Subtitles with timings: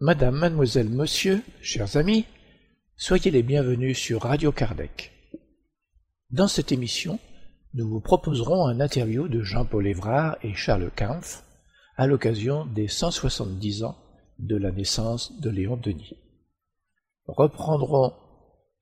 [0.00, 2.24] Madame, mademoiselle, monsieur, chers amis,
[2.96, 5.10] soyez les bienvenus sur Radio Kardec.
[6.30, 7.18] Dans cette émission,
[7.74, 11.42] nous vous proposerons un interview de Jean-Paul Évrard et Charles Kampf
[11.96, 13.96] à l'occasion des 170 ans
[14.38, 16.16] de la naissance de Léon Denis.
[17.26, 18.12] Reprendrons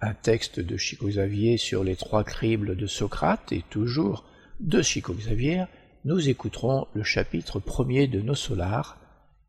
[0.02, 4.26] un texte de Chico Xavier sur les trois cribles de Socrate et toujours
[4.60, 5.64] de Chico Xavier,
[6.04, 8.98] nous écouterons le chapitre premier de Nos Solars,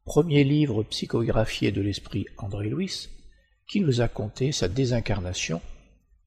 [0.08, 3.10] premier livre psychographié de l'esprit André Louis,
[3.68, 5.62] qui nous a conté sa désincarnation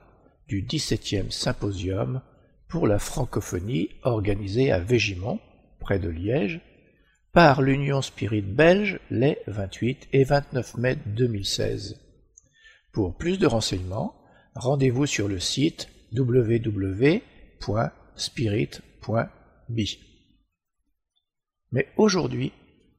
[0.47, 2.21] du 17e symposium
[2.69, 5.39] pour la francophonie organisé à Végimont,
[5.81, 6.61] près de Liège,
[7.33, 11.99] par l'Union Spirit belge les 28 et 29 mai 2016.
[12.93, 14.15] Pour plus de renseignements,
[14.55, 17.21] rendez-vous sur le site www.spirit.be.
[21.71, 22.51] Mais aujourd'hui,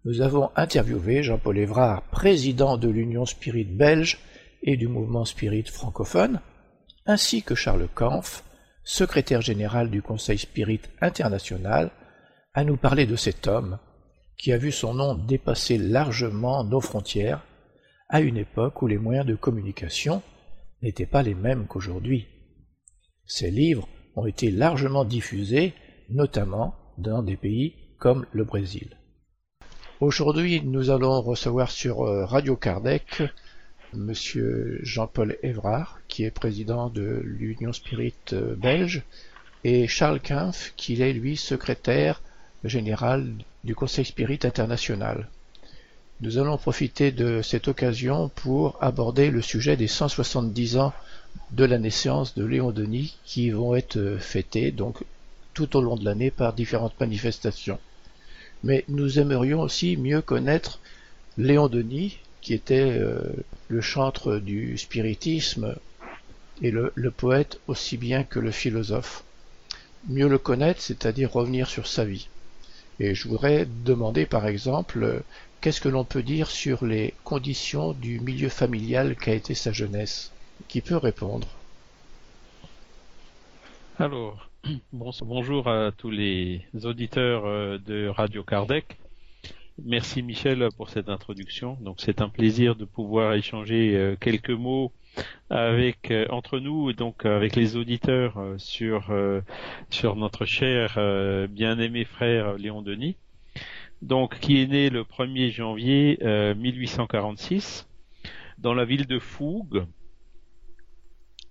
[0.05, 4.19] nous avons interviewé Jean-Paul Évrard, président de l'Union Spirit belge
[4.63, 6.41] et du mouvement Spirit francophone,
[7.07, 8.45] ainsi que Charles Kampf,
[8.83, 11.91] secrétaire général du Conseil Spirit international,
[12.55, 13.79] à nous parler de cet homme
[14.39, 17.45] qui a vu son nom dépasser largement nos frontières
[18.09, 20.23] à une époque où les moyens de communication
[20.83, 22.27] n'étaient pas les mêmes qu'aujourd'hui.
[23.27, 25.75] Ces livres ont été largement diffusés,
[26.09, 29.00] notamment dans des pays comme le Brésil.
[30.01, 33.23] Aujourd'hui, nous allons recevoir sur euh, Radio Kardec
[33.93, 39.03] Monsieur Jean-Paul Évrard, qui est président de l'Union Spirit euh, belge,
[39.63, 42.23] et Charles Kampf, qui est lui secrétaire
[42.65, 43.31] général
[43.63, 45.29] du Conseil Spirit international.
[46.23, 50.95] Nous allons profiter de cette occasion pour aborder le sujet des 170 ans
[51.51, 55.05] de la naissance de Léon Denis qui vont être euh, fêtés donc
[55.53, 57.79] tout au long de l'année par différentes manifestations
[58.63, 60.81] mais nous aimerions aussi mieux connaître
[61.39, 63.21] Léon Denis, qui était euh,
[63.69, 65.77] le chantre du spiritisme
[66.63, 69.25] et le, poète aussi bien que le philosophe.
[70.09, 72.29] Mieux le connaître, c'est-à-dire revenir sur sa vie.
[72.99, 75.23] Et je voudrais demander par exemple,
[75.61, 80.33] qu'est-ce que l'on peut dire sur les conditions du milieu familial qu'a été sa jeunesse?
[80.69, 81.49] Qui peut répondre?
[83.99, 84.50] Alors,
[84.93, 88.99] Bonjour à tous les auditeurs euh, de Radio Kardec.
[89.83, 91.79] Merci Michel pour cette introduction.
[91.81, 94.93] Donc c'est un plaisir de pouvoir échanger euh, quelques mots
[95.49, 99.11] avec euh, entre nous et donc avec les auditeurs sur
[99.89, 100.99] sur notre cher
[101.49, 103.17] bien-aimé frère Léon Denis.
[104.03, 106.19] Donc qui est né le 1er janvier
[106.57, 107.89] 1846
[108.59, 109.87] dans la ville de Fougue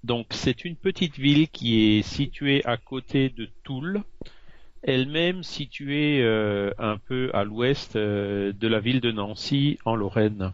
[0.03, 4.03] donc c'est une petite ville qui est située à côté de Toul,
[4.81, 10.53] elle-même située euh, un peu à l'ouest euh, de la ville de Nancy en Lorraine.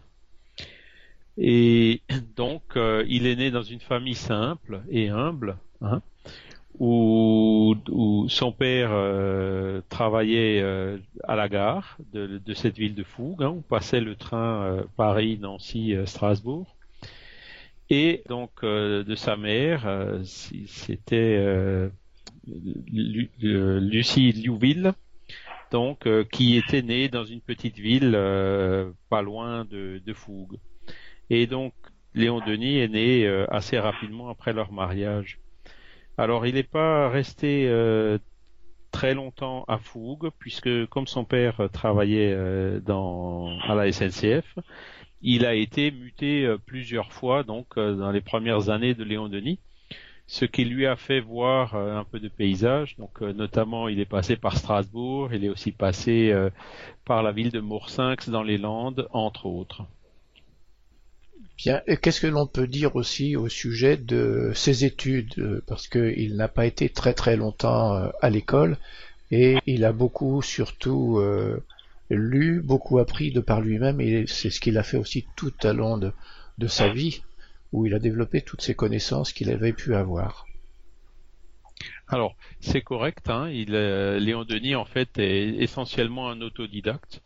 [1.38, 2.00] Et
[2.36, 6.02] donc euh, il est né dans une famille simple et humble, hein,
[6.78, 7.76] où,
[8.28, 8.90] son père
[9.88, 10.62] travaillait
[11.24, 16.75] à la gare de, cette ville de Fougue, hein, où passait le train Paris-Nancy-Strasbourg.
[17.88, 21.88] Et donc euh, de sa mère, euh, c'était euh,
[22.46, 24.92] Lucie Liouville,
[25.70, 28.12] donc qui était née dans une petite ville
[29.08, 30.58] pas loin de, de, Fougue.
[31.30, 31.74] Et donc
[32.14, 35.40] Léon Denis est né assez rapidement après leur mariage.
[36.18, 37.68] Alors il n'est pas resté
[38.92, 44.56] très longtemps à Fougue, puisque comme son père travaillait dans, à la SNCF,
[45.22, 49.28] il a été muté euh, plusieurs fois donc euh, dans les premières années de Léon
[49.28, 49.58] Denis,
[50.26, 52.96] ce qui lui a fait voir euh, un peu de paysage.
[52.98, 56.34] Donc notamment, il est passé par Strasbourg, il est aussi passé
[57.04, 59.84] par la ville de Moursinx dans les Landes, entre autres.
[61.56, 65.62] Bien, qu'est-ce que l'on peut dire aussi au sujet de ses études?
[65.66, 68.76] Parce qu'il n'a pas été très très longtemps à l'école
[69.30, 71.18] et il a beaucoup surtout
[72.10, 75.72] lu, beaucoup appris de par lui-même et c'est ce qu'il a fait aussi tout au
[75.72, 76.12] long de,
[76.58, 77.22] de sa vie
[77.72, 80.46] où il a développé toutes ces connaissances qu'il avait pu avoir.
[82.08, 83.28] Alors, c'est correct.
[83.28, 87.20] Hein, il, Léon Denis, en fait, est essentiellement un autodidacte.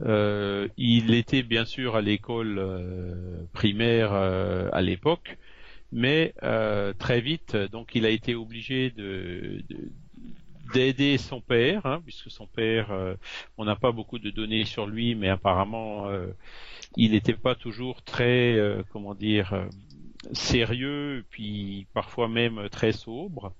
[0.00, 5.36] Euh, il était bien sûr à l'école euh, primaire euh, à l'époque,
[5.92, 6.34] mais
[6.98, 9.62] très vite, donc il a été obligé de,
[10.72, 12.90] d'aider son père, hein, puisque son père,
[13.58, 16.08] on n'a pas beaucoup de données sur lui, mais apparemment,
[16.96, 18.58] il n'était pas toujours très,
[18.92, 19.68] comment dire,
[20.32, 23.52] sérieux, puis parfois même très sobre.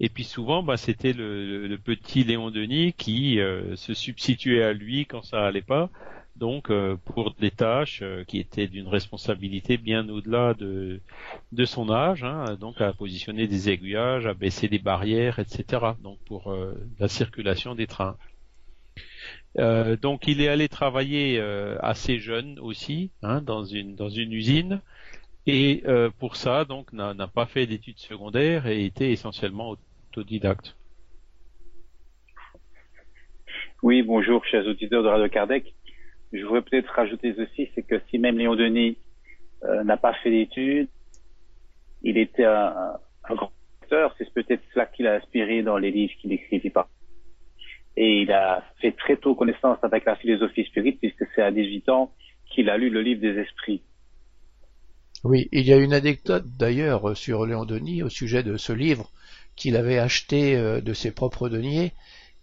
[0.00, 5.06] Et puis souvent, bah, c'était le, petit Léon Denis qui euh, se substituait à lui
[5.06, 5.90] quand ça allait pas.
[6.36, 11.00] Donc euh, pour des tâches euh, qui étaient d'une responsabilité bien au-delà de,
[11.64, 15.92] son âge, hein, donc à positionner des aiguillages, à baisser des barrières, etc.
[16.02, 16.54] Donc pour
[16.98, 18.16] la circulation des trains.
[19.56, 21.40] donc il est allé travailler
[21.80, 24.80] assez jeune aussi hein, dans une dans une usine
[25.46, 25.84] et
[26.18, 29.76] pour ça donc n'a pas fait d'études secondaires et était essentiellement
[30.10, 30.76] autodidacte.
[33.82, 35.74] Oui, bonjour, chers auditeurs de Radio Kardec.
[36.32, 38.96] Je voudrais peut-être rajouter ceci, c'est que si même Léon Denis
[39.64, 40.88] euh, n'a pas fait d'études,
[42.02, 42.94] il était un,
[43.28, 43.52] grand
[43.84, 46.88] auteur, c'est peut-être cela qui l'a inspiré dans les livres qu'il écrivit pas.
[47.96, 51.88] Et il a fait très tôt connaissance avec la philosophie spirite, puisque c'est à 18
[51.90, 52.12] ans
[52.50, 53.82] qu'il a lu le livre des esprits.
[55.24, 59.10] Oui, il y a une anecdote d'ailleurs sur Léon Denis au sujet de ce livre
[59.54, 61.92] qu'il avait acheté euh, de ses propres deniers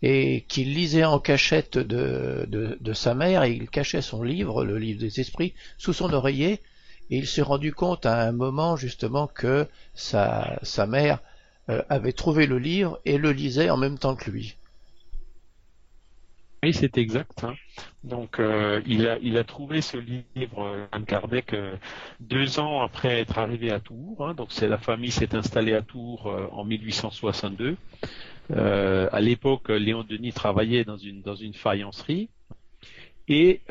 [0.01, 4.99] et qu'il lisait en cachette de, sa mère et il cachait son livre, le livre
[4.99, 6.61] des esprits, sous son oreiller
[7.09, 11.19] et il s'est rendu compte à un moment justement que sa, mère
[11.69, 14.55] euh, avait trouvé le livre et le lisait en même temps que lui.
[16.61, 17.45] Oui, c'est exact.
[17.45, 17.55] Hein.
[18.03, 19.07] Donc, euh, il,
[19.37, 19.95] a, trouvé ce
[20.35, 21.75] livre, Anne Kardec, euh,
[22.19, 24.27] deux ans après être arrivé à Tours.
[24.27, 24.33] Hein.
[24.33, 27.77] Donc, la famille s'est installée à Tours euh, en 1862.
[28.51, 32.29] À l'époque, Léon Denis travaillait dans une dans une faïencerie.
[33.27, 33.61] Et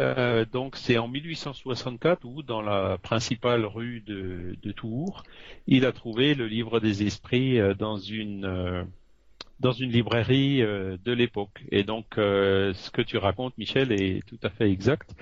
[0.52, 5.24] donc, c'est en 1864 où, dans la principale rue de, de Tours,
[5.66, 8.86] il a trouvé le livre des esprits dans une
[9.60, 11.64] dans une librairie euh, de l'époque.
[11.70, 15.14] Et donc, euh, ce que tu racontes, Michel, est tout à fait exact.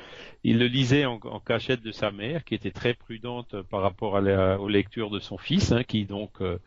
[0.45, 4.59] Il le lisait en, cachette de sa mère, qui était très prudente par rapport à
[4.59, 6.59] aux lectures de son fils, hein, qui donc, euh,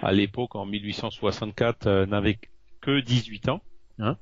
[0.00, 2.38] à l'époque, en 1864, n'avait
[2.80, 3.62] que 18 ans.
[3.98, 4.16] Hein.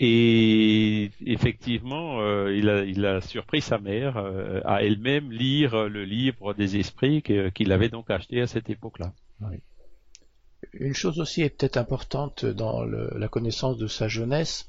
[0.00, 4.16] Et effectivement, il, a, il, a, surpris sa mère
[4.64, 9.12] à elle-même lire le livre des esprits qu'il avait donc acheté à cette époque-là.
[9.40, 9.56] Oui.
[10.72, 14.68] Une chose aussi est peut-être importante dans la connaissance de sa jeunesse,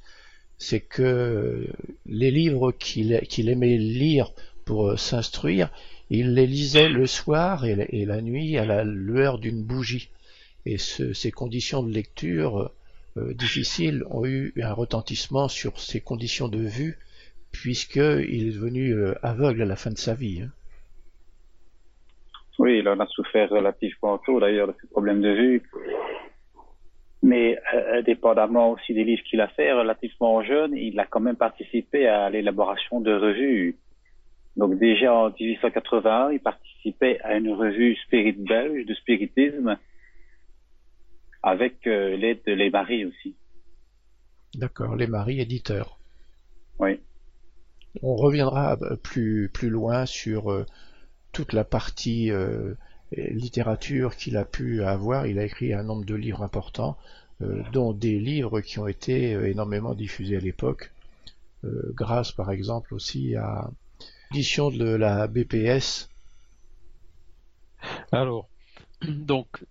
[0.60, 1.68] c'est que
[2.06, 4.34] les livres qu'il aimait lire
[4.66, 5.72] pour euh, s'instruire,
[6.12, 10.10] il les lisait le soir et la, nuit à la lueur d'une bougie.
[10.66, 12.72] Et ces conditions de lecture
[13.18, 17.00] euh, difficiles ont eu un retentissement sur ses conditions de vue,
[17.52, 20.42] puisqu'il est devenu euh, aveugle à la fin de sa vie.
[20.42, 20.52] Hein.
[22.60, 25.64] Oui, il en a souffert relativement tôt d'ailleurs de ses problèmes de vue.
[27.24, 31.38] Mais euh, indépendamment aussi des livres qu'il a fait, relativement jeune, il a quand même
[31.38, 33.78] participé à l'élaboration de revues.
[34.58, 39.78] Donc déjà en 1881, il participait à une revue spirit belge de spiritisme
[41.42, 43.36] avec euh, l'aide de Les Maris aussi.
[44.56, 45.98] D'accord, Les Maris éditeurs.
[46.78, 47.00] Oui.
[48.02, 50.50] On reviendra euh, plus, plus loin sur
[51.32, 52.32] toute la partie
[53.18, 55.28] euh, littérature qu'il a pu avoir.
[55.28, 56.98] Il a écrit un nombre de livres importants,
[57.42, 60.92] euh, dont des livres qui ont été euh, énormément diffusés à l'époque,
[61.94, 63.70] grâce par exemple aussi à
[64.32, 66.10] l'édition de la BPS.
[68.14, 68.48] Alors,
[69.02, 69.66] donc,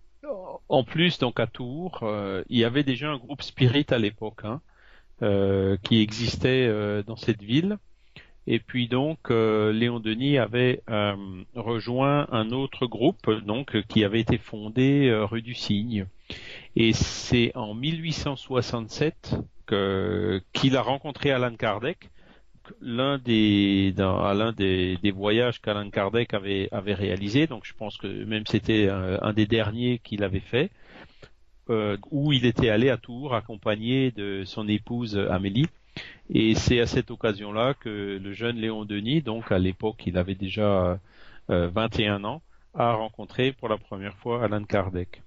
[0.68, 2.04] en plus, donc à Tours,
[2.50, 4.60] il y avait déjà un groupe Spirit à l'époque, hein,
[5.82, 7.78] qui existait dans cette ville.
[8.50, 11.14] Et puis donc euh, Léon Denis avait euh,
[11.54, 16.06] rejoint un autre groupe donc qui avait été fondé euh, rue du Cygne.
[16.74, 19.36] Et c'est en 1867
[19.66, 22.08] que qu'il a rencontré Alan Kardec,
[22.80, 27.46] l'un des dans, à l'un des, voyages qu'Alan Kardec avait réalisé.
[27.46, 30.70] Donc je pense que même c'était un, des derniers qu'il avait fait.
[32.10, 35.66] où il était allé à Tours accompagné de son épouse Amélie
[36.30, 40.34] et c'est à cette occasion-là que le jeune Léon Denis, donc à l'époque il avait
[40.34, 41.00] déjà
[41.48, 42.42] 21 ans,
[42.74, 45.22] a rencontré pour la première fois Alan Kardec.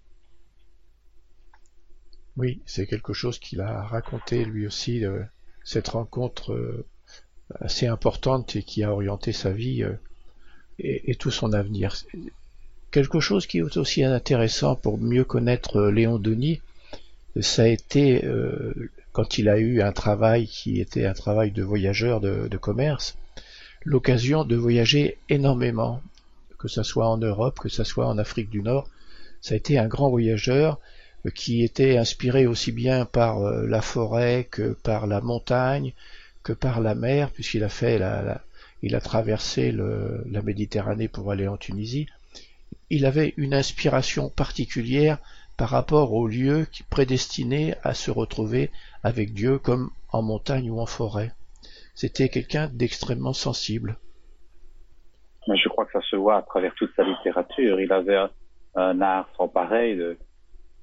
[2.37, 5.03] Oui, c'est quelque chose qu'il a raconté lui aussi,
[5.63, 6.85] cette rencontre
[7.59, 9.83] assez importante et qui a orienté sa vie
[10.79, 11.95] et, tout son avenir.
[12.91, 16.61] Quelque chose qui est aussi intéressant pour mieux connaître Léon Denis,
[17.39, 18.23] ça a été
[19.11, 23.17] quand il a eu un travail qui était un travail de voyageur de, commerce,
[23.83, 26.01] l'occasion de voyager énormément,
[26.57, 28.89] que ce soit en Europe, que ce soit en Afrique du Nord.
[29.41, 30.79] Ça a été un grand voyageur
[31.25, 35.93] euh, qui était inspiré aussi bien par euh, la forêt que par la montagne,
[36.43, 38.41] que par la mer, puisqu'il a fait la,
[38.83, 42.07] il a traversé la Méditerranée pour aller en Tunisie.
[42.89, 45.17] Il avait une inspiration particulière
[45.57, 48.71] par rapport aux lieux qui prédestinaient à se retrouver
[49.03, 51.31] avec Dieu comme en montagne ou en forêt.
[51.93, 53.97] C'était quelqu'un d'extrêmement sensible.
[55.47, 57.79] Je crois que ça se voit à travers toute sa littérature.
[57.79, 58.17] Il avait
[58.75, 59.99] un, art sans pareil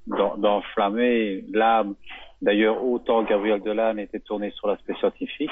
[0.06, 1.94] d'enflammer l'âme.
[2.42, 5.50] D'ailleurs, autant Gabriel Delanne était tourné sur l'aspect scientifique,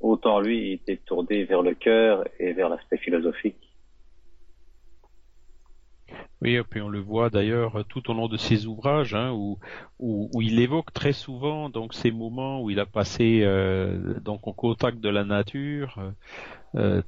[0.00, 3.73] autant lui était tourné vers le cœur et vers l'aspect philosophique.
[6.42, 9.58] Oui, et puis on le voit d'ailleurs tout au long de ses ouvrages, hein, où,
[10.40, 15.00] il évoque très souvent donc ces moments où il a passé euh, donc en contact
[15.00, 15.98] de la nature,
[16.76, 17.02] euh,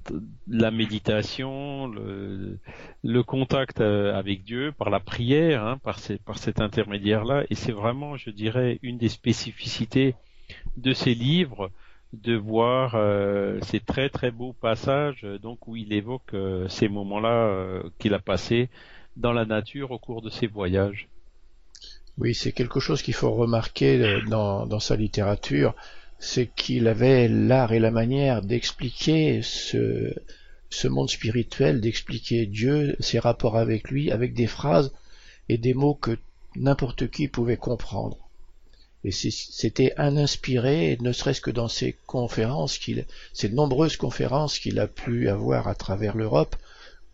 [0.46, 7.44] la méditation, le, contact euh, avec Dieu par la prière, hein, par, par cet intermédiaire-là,
[7.50, 10.14] et c'est vraiment, je dirais, une des spécificités
[10.76, 11.72] de ces livres
[12.12, 16.34] de voir euh, ces très très beaux passages donc où il évoque
[16.68, 18.68] ces moments-là qu'il a passés
[19.16, 21.08] dans la nature au cours de ses voyages.
[22.18, 25.74] Oui, c'est quelque chose qu'il faut remarquer euh, dans, sa littérature,
[26.18, 30.14] c'est qu'il avait l'art et la manière d'expliquer ce,
[30.84, 34.92] monde spirituel, d'expliquer Dieu, ses rapports avec lui, avec des phrases
[35.48, 36.18] et des mots que
[36.54, 38.16] n'importe qui pouvait comprendre.
[39.04, 42.80] Et c'était un inspiré, ne serait-ce que dans ses conférences,
[43.34, 46.56] ces nombreuses conférences qu'il a pu avoir à travers l'Europe,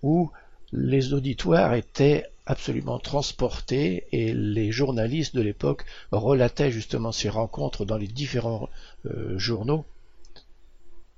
[0.03, 0.31] où
[0.73, 7.99] les auditoires étaient absolument transportés et les journalistes de l'époque relataient justement ces rencontres dans
[7.99, 8.69] les différents
[9.07, 9.85] euh, journaux.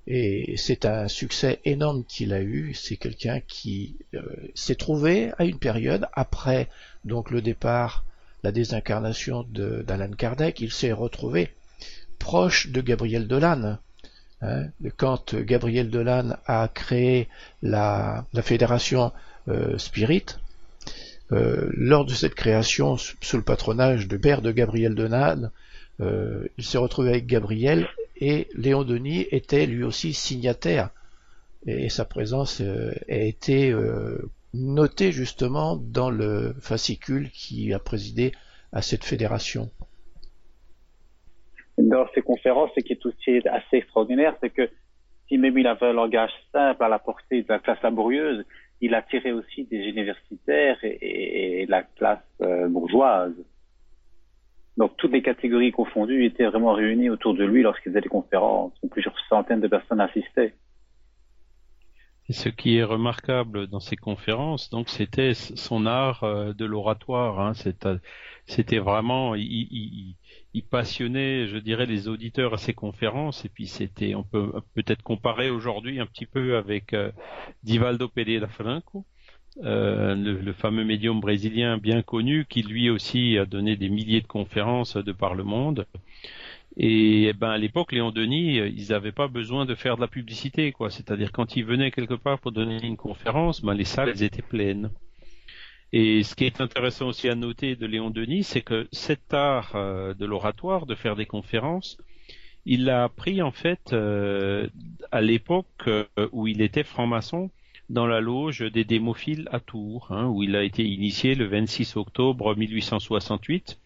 [0.06, 2.74] Et c'est un succès énorme qu'il a eu.
[2.74, 4.20] C'est quelqu'un qui euh,
[4.54, 6.68] s'est trouvé à une période après
[7.04, 8.04] donc le départ,
[8.42, 11.50] la désincarnation d'Alan Kardec, il s'est retrouvé
[12.18, 13.78] proche de Gabriel Delanne.
[14.40, 14.68] Hein.
[14.96, 17.28] Quand Gabriel Delanne a créé
[17.62, 19.12] la, fédération
[19.78, 20.26] Spirit.
[21.32, 25.50] Euh, lors de cette création, sous le patronage de père de Gabriel Denade,
[26.00, 30.90] euh, il s'est retrouvé avec Gabriel et Léon Denis était lui aussi signataire.
[31.66, 33.74] Et, sa présence a été
[34.52, 38.32] notée justement dans le fascicule qui a présidé
[38.72, 39.70] à cette fédération.
[41.78, 44.68] Dans ces conférences, ce qui est aussi assez extraordinaire, c'est que
[45.28, 48.44] si même il avait un langage simple à la portée de la classe laborieuse,
[48.80, 53.34] il attirait aussi des universitaires et, la classe euh, bourgeoise.
[54.76, 58.72] Donc toutes les catégories confondues étaient vraiment réunies autour de lui lorsqu'il faisait des conférences,
[58.90, 60.54] plusieurs centaines de personnes assistaient.
[62.30, 67.38] Ce qui est remarquable dans ces conférences, donc, c'était son art euh, de l'oratoire.
[67.38, 67.52] Hein.
[68.46, 70.16] C'était vraiment, il,
[70.70, 73.44] passionnait, je dirais, les auditeurs à ses conférences.
[73.44, 77.12] Et puis c'était, on peut peut-être comparer aujourd'hui un petit peu avec euh,
[77.62, 79.04] Divaldo Pereira Franco,
[79.62, 84.26] euh, le, fameux médium brésilien bien connu, qui lui aussi a donné des milliers de
[84.26, 85.86] conférences de par le monde.
[86.76, 90.72] Et ben à l'époque, Léon Denis, ils n'avaient pas besoin de faire de la publicité,
[90.72, 90.90] quoi.
[90.90, 94.90] C'est-à-dire quand ils venaient quelque part pour donner une conférence, ben les salles étaient pleines.
[95.96, 99.76] Et ce qui est intéressant aussi à noter de Léon Denis, c'est que cet art
[99.76, 101.98] euh, de l'oratoire, de faire des conférences,
[102.66, 104.66] il l'a appris en fait euh,
[105.12, 107.50] à l'époque euh, où il était franc-maçon
[107.90, 111.96] dans la loge des démophiles à Tours, hein, où il a été initié le 26
[111.96, 113.78] octobre 1868,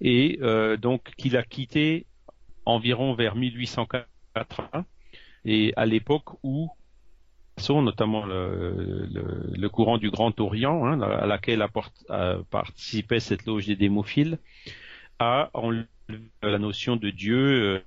[0.00, 0.38] et
[0.80, 2.06] donc qu'il a quitté
[2.66, 4.84] environ vers 1880,
[5.44, 6.70] et à l'époque où
[7.68, 11.64] notamment le, courant du Grand Orient, hein, à laquelle
[12.50, 14.38] participait cette loge des démophiles,
[15.18, 15.86] a enlevé
[16.42, 17.82] la notion de Dieu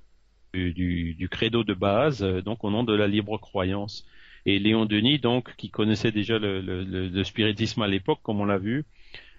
[0.56, 4.06] euh, du, credo de base, euh, donc au nom de la libre croyance.
[4.46, 8.86] Et Léon Denis, donc, qui connaissait déjà le, spiritisme à l'époque, comme on l'a vu,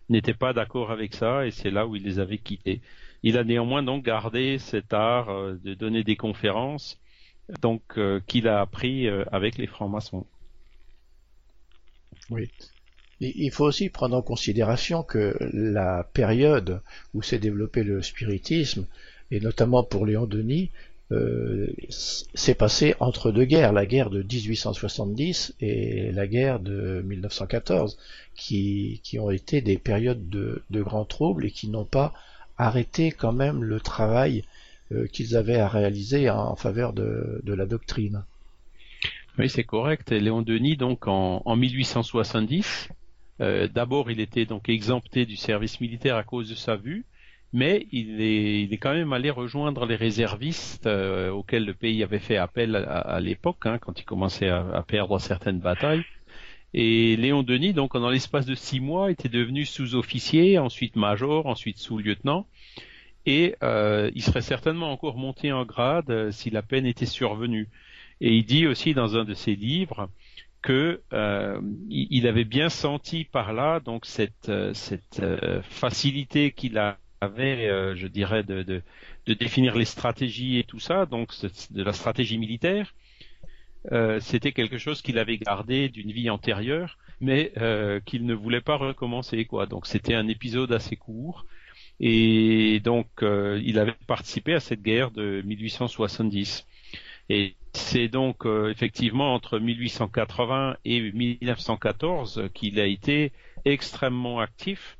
[0.09, 2.81] n'était pas d'accord avec ça, et c'est là où il les avait quittés.
[3.23, 6.99] Il a néanmoins donc gardé cet art euh, de donner des conférences
[7.61, 10.25] donc euh, qu'il a appris euh, avec les francs-maçons.
[12.29, 12.49] Oui.
[13.21, 16.81] Il faut aussi prendre en considération que la période
[17.13, 18.87] où s'est développé le spiritisme,
[19.29, 20.71] et notamment pour Léon Denis,
[21.11, 27.97] euh, s'est passé entre deux guerres, la guerre de 1870 et la guerre de 1914,
[28.35, 32.13] qui, qui ont été des périodes de, de grands troubles et qui n'ont pas
[32.57, 34.43] arrêté quand même le travail
[34.91, 38.23] euh, qu'ils avaient à réaliser en, faveur de, de, la doctrine.
[39.37, 40.11] Oui, c'est correct.
[40.11, 42.89] Léon Denis, donc en, en 1870,
[43.41, 47.05] euh, d'abord il était donc exempté du service militaire à cause de sa vue,
[47.51, 52.03] mais il est, il est quand même allé rejoindre les réservistes euh, auxquels le pays
[52.03, 56.03] avait fait appel à, l'époque, hein, quand il commençait à, perdre certaines batailles.
[56.73, 61.79] Et Léon Denis, donc dans l'espace de six mois, était devenu sous-officier, ensuite major, ensuite
[61.79, 62.45] sous-lieutenant,
[63.25, 67.67] et euh, il serait certainement encore monté en grade euh, si la peine était survenue.
[68.21, 70.09] Et il dit aussi dans un de ses livres
[70.61, 75.21] que euh, il avait bien senti par là donc cette, euh, cette
[75.61, 78.81] facilité qu'il a avait, euh, je dirais, de, de,
[79.25, 81.29] de, définir les stratégies et tout ça, donc
[81.71, 82.93] de la stratégie militaire.
[83.91, 88.61] Euh, c'était quelque chose qu'il avait gardé d'une vie antérieure, mais euh, qu'il ne voulait
[88.61, 89.65] pas recommencer, quoi.
[89.65, 91.45] Donc c'était un épisode assez court,
[91.99, 96.65] et donc euh, il avait participé à cette guerre de 1870.
[97.29, 103.31] Et c'est donc euh, effectivement entre 1880 et 1914 qu'il a été
[103.65, 104.97] extrêmement actif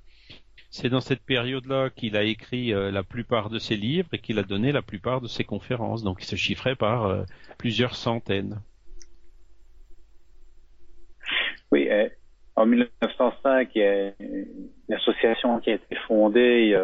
[0.72, 4.38] c'est dans cette période-là qu'il a écrit euh, la plupart de ses livres et qu'il
[4.38, 6.04] a donné la plupart de ses conférences.
[6.04, 7.24] Donc il se chiffrait par euh,
[7.58, 8.60] plusieurs centaines.
[11.72, 12.08] Oui, euh,
[12.56, 16.80] en 1905, il y a une association qui a été fondée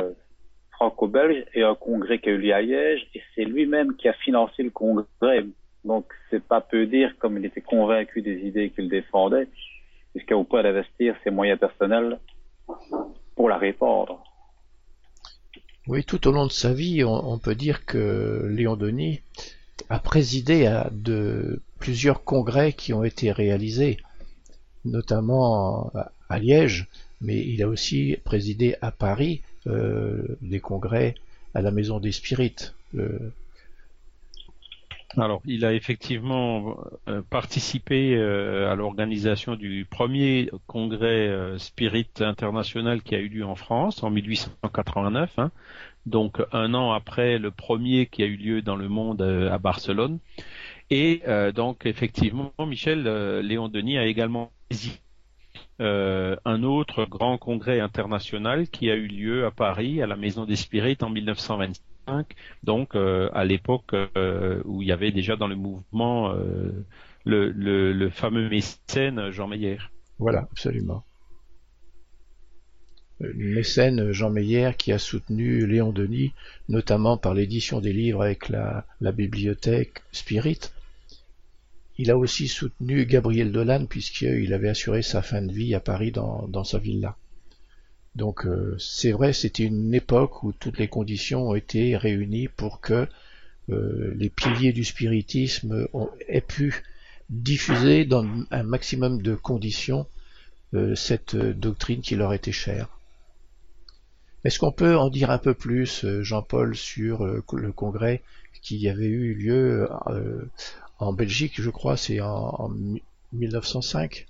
[0.72, 4.14] franco-belge et un congrès qui a eu lieu à Liège et c'est lui-même qui a
[4.14, 5.46] financé le congrès.
[5.84, 9.48] Donc c'est pas peu dire comme il était convaincu des idées qu'il défendait
[10.16, 12.20] jusqu'à au point d'investir ses moyens personnels
[13.36, 14.24] pour la répandre.
[15.88, 19.22] Oui, tout au long de sa vie, on, peut dire que Léon Denis
[19.90, 23.98] a présidé à de plusieurs congrès qui ont été réalisés,
[24.84, 25.92] notamment
[26.30, 26.88] à Liège,
[27.22, 31.16] mais il a aussi présidé à Paris euh, des congrès
[31.54, 32.74] à la Maison des Spirites.
[32.96, 33.32] Euh,
[35.18, 43.02] alors, il a effectivement euh, participé euh, à l'organisation du premier congrès euh, Spirit international
[43.02, 45.52] qui a eu lieu en France en 1889, hein,
[46.06, 50.20] donc un an après le premier qui a eu lieu dans le monde à Barcelone.
[50.92, 51.24] Et
[51.56, 53.04] donc, effectivement, Michel
[53.40, 54.52] Léon Denis a également
[55.80, 60.56] un autre grand congrès international qui a eu lieu à Paris, à la Maison des
[60.56, 61.95] Spirites en 1925
[62.64, 66.86] donc euh, à l'époque euh, où il y avait déjà dans le mouvement euh,
[67.26, 69.78] le, fameux mécène Jean Meyer.
[70.20, 71.04] Voilà, absolument.
[73.20, 76.34] Le mécène Jean Meyer qui a soutenu Léon Denis,
[76.68, 80.60] notamment par l'édition des livres avec la, bibliothèque Spirit.
[81.98, 86.12] Il a aussi soutenu Gabriel Dolan puisqu'il avait assuré sa fin de vie à Paris
[86.12, 87.16] dans sa villa.
[88.16, 92.80] Donc euh, c'est vrai, c'était une époque où toutes les conditions ont été réunies pour
[92.80, 93.08] que
[93.70, 96.84] euh, les piliers du spiritisme ont, aient pu
[97.30, 100.08] diffuser dans un maximum de conditions
[100.74, 102.88] euh, cette doctrine qui leur était chère.
[104.46, 108.22] Est-ce qu'on peut en dire un peu plus, Jean-Paul, sur le congrès
[108.62, 109.90] qui avait eu lieu
[111.00, 112.72] en Belgique, je crois, c'est en, en
[113.34, 114.28] 1905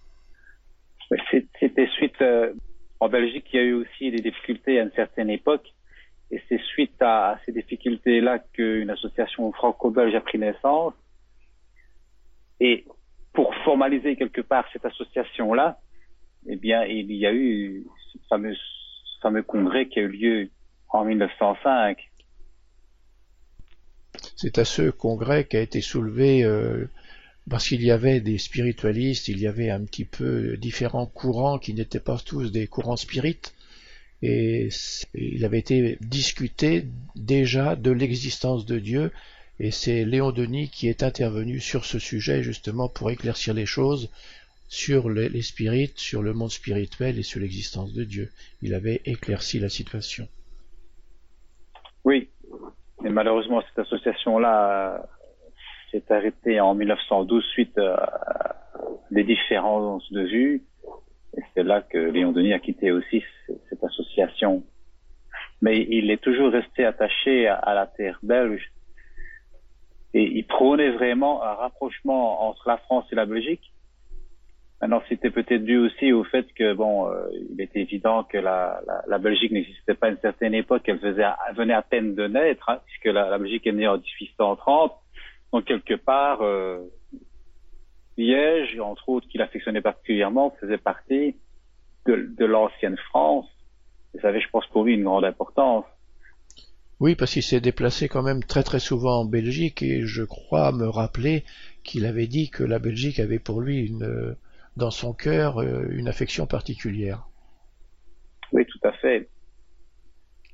[1.60, 2.24] C'était suite
[3.00, 5.74] en Belgique, il y a eu aussi des difficultés à une certaine époque.
[6.32, 10.94] Et c'est suite à, ces difficultés-là qu'une association franco-belge a pris naissance.
[12.60, 12.86] Et
[13.34, 15.80] pour formaliser quelque part cette association-là,
[16.48, 18.56] eh bien, il y a eu ce fameux,
[19.22, 20.50] fameux congrès qui a eu lieu
[20.90, 21.98] en 1905.
[24.36, 26.86] C'est à ce congrès qu'a été soulevé euh,
[27.50, 31.74] parce qu'il y avait des spiritualistes, il y avait un petit peu différents courants qui
[31.74, 33.54] n'étaient pas tous des courants spirites,
[34.22, 34.70] et
[35.14, 39.12] il avait été discuté déjà de l'existence de Dieu,
[39.60, 44.10] et c'est Léon Denis qui est intervenu sur ce sujet justement pour éclaircir les choses
[44.68, 48.32] sur les, spirites, sur le monde spirituel et sur l'existence de Dieu.
[48.62, 50.28] Il avait éclairci la situation.
[52.04, 52.30] Oui,
[53.02, 55.08] mais malheureusement cette association-là
[55.96, 58.56] s'est arrêté en 1912 suite à
[59.12, 60.64] des différences de vues.
[61.38, 63.24] Et c'est là que Léon Denis a quitté aussi
[63.70, 64.64] cette association.
[65.62, 68.72] Mais il est toujours resté attaché à, la terre belge.
[70.14, 73.72] Et il prônait vraiment un rapprochement entre la France et la Belgique.
[74.82, 78.82] Maintenant, c'était peut-être dû aussi au fait que, bon, euh, il est évident que la,
[79.20, 83.06] Belgique n'existait pas à une certaine époque, elle, venait à peine de naître, hein, puisque
[83.06, 84.94] la, Belgique est née en 1830.
[85.56, 86.82] Donc, quelque part, euh,
[88.18, 91.38] Liège, entre autres, qu'il affectionnait particulièrement, faisait partie
[92.06, 93.48] de, de l'ancienne France.
[94.14, 95.86] Et ça avait, je pense, pour lui une grande importance.
[97.00, 100.74] Oui, parce qu'il s'est déplacé quand même très très souvent en Belgique et je crois
[100.74, 101.46] me rappeler
[101.86, 104.36] qu'il avait dit que la Belgique avait pour lui une,
[104.76, 107.30] dans son cœur euh, une affection particulière.
[108.52, 109.30] Oui, tout à fait.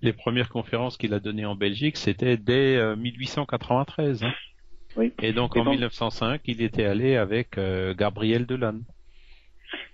[0.03, 4.21] Les premières conférences qu'il a données en Belgique, c'était dès 1893.
[4.21, 4.31] Euh, hein.
[4.97, 5.13] Oui.
[5.21, 8.83] Et donc en 1905, il était allé avec euh, Gabriel Delanne.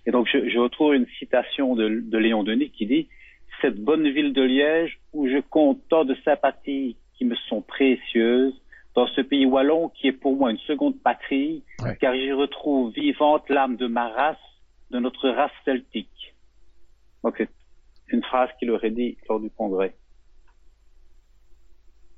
[0.06, 3.10] Et donc je, je retrouve une citation de, de, Léon Denis qui dit
[3.62, 8.54] Cette bonne ville de Liège où je compte tant de sympathies qui me sont précieuses,
[8.98, 11.64] dans ce pays wallon qui est pour moi une seconde patrie,
[12.00, 14.38] car j'y retrouve vivante l'âme de ma race,
[14.90, 16.36] de notre race celtique.
[17.24, 17.50] Donc c'est
[18.08, 19.94] une phrase qu'il aurait dit lors du congrès.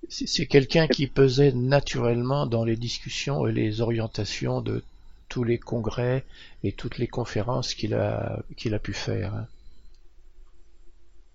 [0.10, 4.84] C'est quelqu'un qui pesait naturellement dans les discussions et les orientations de
[5.30, 6.24] tous les congrès
[6.63, 9.36] et toutes les conférences qu'il a, qu'il a pu faire.
[9.36, 9.48] Hein.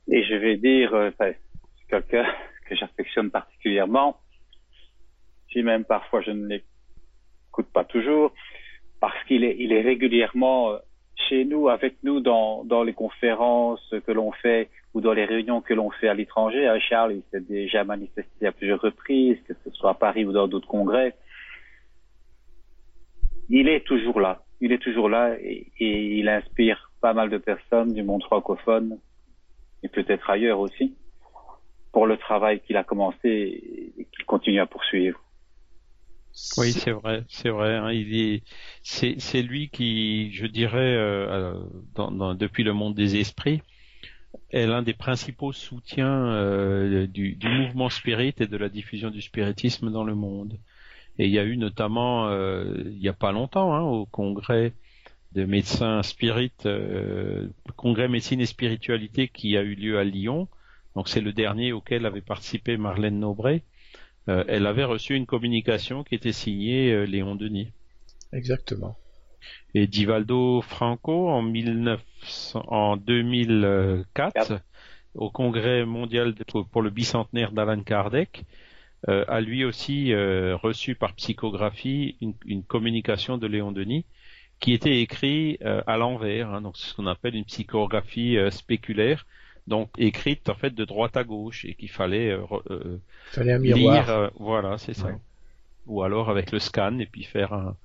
[0.08, 1.38] Et je vais dire, euh, c'est
[1.88, 2.26] quelqu'un
[2.68, 4.18] que j'affectionne particulièrement,
[5.52, 8.32] si même parfois je ne l'écoute pas toujours,
[9.00, 10.78] parce qu'il est, il est régulièrement euh,
[11.28, 15.60] chez nous, avec nous dans, dans les conférences que l'on fait ou dans les réunions
[15.60, 16.66] que l'on fait à l'étranger.
[16.68, 20.32] Hein, Charles, il s'est déjà manifesté à plusieurs reprises, que ce soit à Paris ou
[20.32, 21.16] dans d'autres congrès.
[23.48, 24.42] Il est toujours là.
[24.60, 28.98] Il est toujours là et, il inspire pas mal de personnes du monde francophone
[29.82, 30.94] et peut-être ailleurs aussi
[31.92, 35.20] pour le travail qu'il a commencé et qu'il continue à poursuivre.
[36.56, 37.74] Oui, c'est vrai, c'est vrai.
[37.74, 38.42] Hein, il est,
[38.82, 41.54] c'est, c'est lui qui, je dirais, euh,
[41.94, 43.60] dans, dans, depuis le monde des esprits,
[44.54, 49.90] est l'un des principaux soutiens euh, du, mouvement spirit et de la diffusion du spiritisme
[49.90, 50.58] dans le monde.
[51.18, 54.72] Et il y a eu notamment, euh, il n'y a pas longtemps, hein, au congrès
[55.32, 60.46] de médecins spirit, euh, congrès médecine et spiritualité qui a eu lieu à Lyon.
[60.94, 63.24] Donc c'est le dernier auquel avait participé Marlène
[64.28, 67.72] euh, elle avait reçu une communication qui était signée Léon Denis.
[68.32, 68.96] Exactement.
[69.74, 74.60] Et Divaldo Franco, en, 1900, en 2004,
[75.14, 76.34] au congrès mondial
[76.70, 78.44] pour le bicentenaire d'Alan Kardec,
[79.08, 84.06] euh, a lui aussi euh, reçu par psychographie une, une, communication de Léon Denis
[84.60, 89.26] qui était écrit euh, à l'envers, hein, donc c'est ce qu'on appelle une psychographie spéculaire,
[89.66, 92.98] donc écrite en fait de droite à gauche et qu'il fallait, euh, euh
[93.30, 95.08] fallait un lire, euh, voilà, c'est ça.
[95.86, 97.76] Ou alors avec le scan et puis faire un,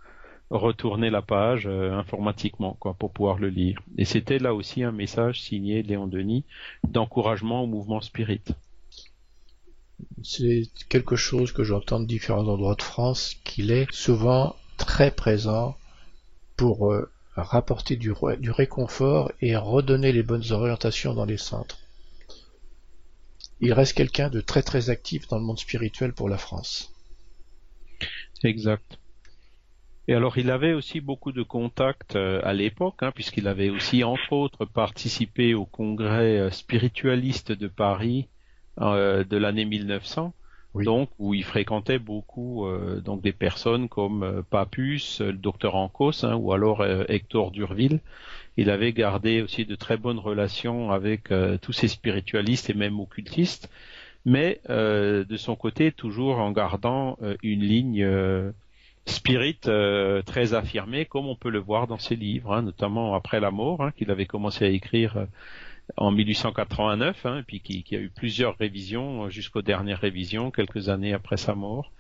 [0.50, 3.82] retourner la page euh, informatiquement quoi pour pouvoir le lire.
[3.98, 6.44] Et c'était là aussi un message signé Léon Denis
[6.88, 8.42] d'encouragement au mouvement spirit.
[10.24, 15.78] C'est quelque chose que j'entends de différents endroits de France qu'il est souvent très présent
[16.56, 16.94] pour
[17.36, 21.80] rapporter du, du réconfort et redonner les bonnes orientations dans les centres.
[23.62, 26.94] Il reste quelqu'un de très très actif dans le monde spirituel pour la France.
[28.44, 28.98] Exact.
[30.10, 34.04] Et alors il avait aussi beaucoup de contacts euh, à l'époque, hein, puisqu'il avait aussi
[34.04, 38.28] entre autres participé au congrès euh, spiritualiste de Paris
[38.82, 40.34] euh, de l'année 1900
[40.74, 46.34] donc où il fréquentait beaucoup euh, donc des personnes comme Papus, le docteur Ancos, hein,
[46.34, 48.00] ou alors euh, Hector Durville.
[48.58, 53.70] Il avait gardé aussi de très bonnes relations avec tous ces spiritualistes et même occultistes,
[54.26, 58.06] mais de son côté toujours en gardant une ligne
[59.10, 59.60] spirit
[60.26, 63.82] très affirmée, comme on peut le voir dans ses livres, hein, notamment après la mort,
[63.82, 65.28] hein, qu'il avait commencé à écrire
[65.98, 70.90] en 1889, hein, puis qui, qui, a eu plusieurs révisions euh, jusqu'aux dernières révisions, quelques
[70.90, 71.94] années après sa mort,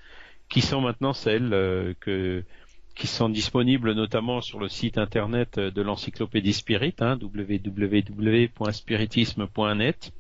[0.50, 2.44] qui sont maintenant celles euh, que
[2.96, 10.12] qui sont disponibles notamment sur le site internet de l'encyclopédie Spirit, hein, www.spiritisme.net,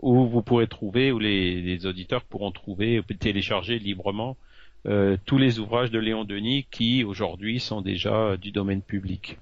[0.00, 4.38] où vous pourrez trouver, où les, les auditeurs pourront trouver, télécharger librement
[4.86, 9.38] euh, tous les ouvrages de Léon Denis qui aujourd'hui sont déjà du domaine public.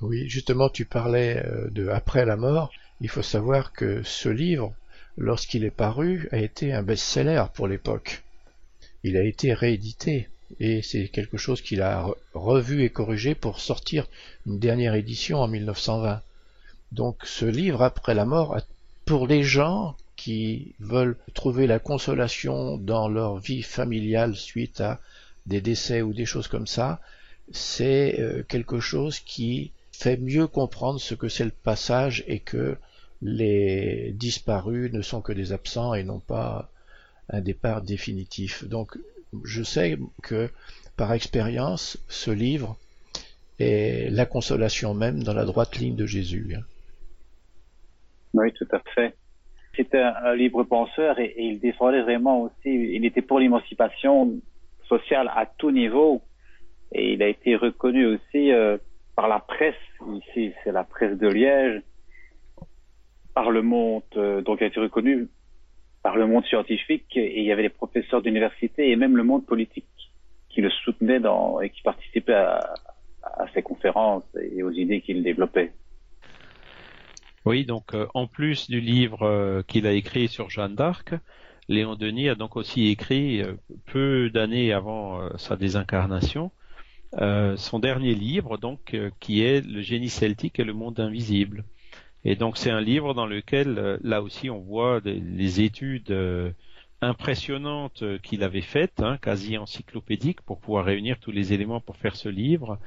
[0.00, 2.70] Oui, justement, tu parlais euh, de Après la mort.
[3.00, 4.74] Il faut savoir que ce livre,
[5.16, 8.22] lorsqu'il est paru, a été un best-seller pour l'époque.
[9.02, 14.06] Il a été réédité et c'est quelque chose qu'il a revu et corrigé pour sortir
[14.46, 16.20] une dernière édition en 1920.
[16.92, 18.58] Donc ce livre Après la mort,
[19.06, 25.00] pour les gens qui veulent trouver la consolation dans leur vie familiale suite à
[25.46, 27.00] des décès ou des choses comme ça,
[27.52, 32.76] c'est quelque chose qui fait mieux comprendre ce que c'est le passage et que
[33.22, 36.70] les disparus ne sont que des absents et non pas
[37.30, 38.64] un départ définitif.
[38.64, 38.98] Donc
[39.42, 40.50] je sais que
[40.98, 42.76] par expérience, ce livre
[43.58, 46.54] est la consolation même dans la droite ligne de Jésus.
[46.58, 46.64] Hein.
[48.34, 49.14] Oui, tout à fait.
[49.76, 54.32] C'était un, libre penseur et, il défendait vraiment aussi, il était pour l'émancipation
[54.88, 56.22] sociale à tout niveau
[56.92, 58.78] et il a été reconnu aussi euh,
[59.14, 59.74] par la presse,
[60.12, 61.82] ici c'est la presse de Liège,
[63.34, 65.28] par le monde, euh, donc il a été reconnu
[66.02, 69.46] par le monde scientifique et il y avait les professeurs d'université et même le monde
[69.46, 69.86] politique
[70.48, 72.74] qui le soutenaient dans, et qui participaient à,
[73.22, 75.72] à ses conférences et aux idées qu'il développait.
[77.50, 81.14] Oui, donc euh, en plus du livre euh, qu'il a écrit sur Jeanne d'Arc,
[81.68, 83.54] Léon Denis a donc aussi écrit euh,
[83.86, 86.52] peu d'années avant sa désincarnation
[87.56, 91.64] son dernier livre, donc qui est Le génie celtique et le monde invisible.
[92.22, 96.14] Et donc c'est un livre dans lequel là aussi on voit des, les études
[97.00, 102.14] impressionnantes qu'il avait faites, hein, quasi encyclopédiques, pour pouvoir réunir tous les éléments pour faire
[102.14, 102.78] ce livre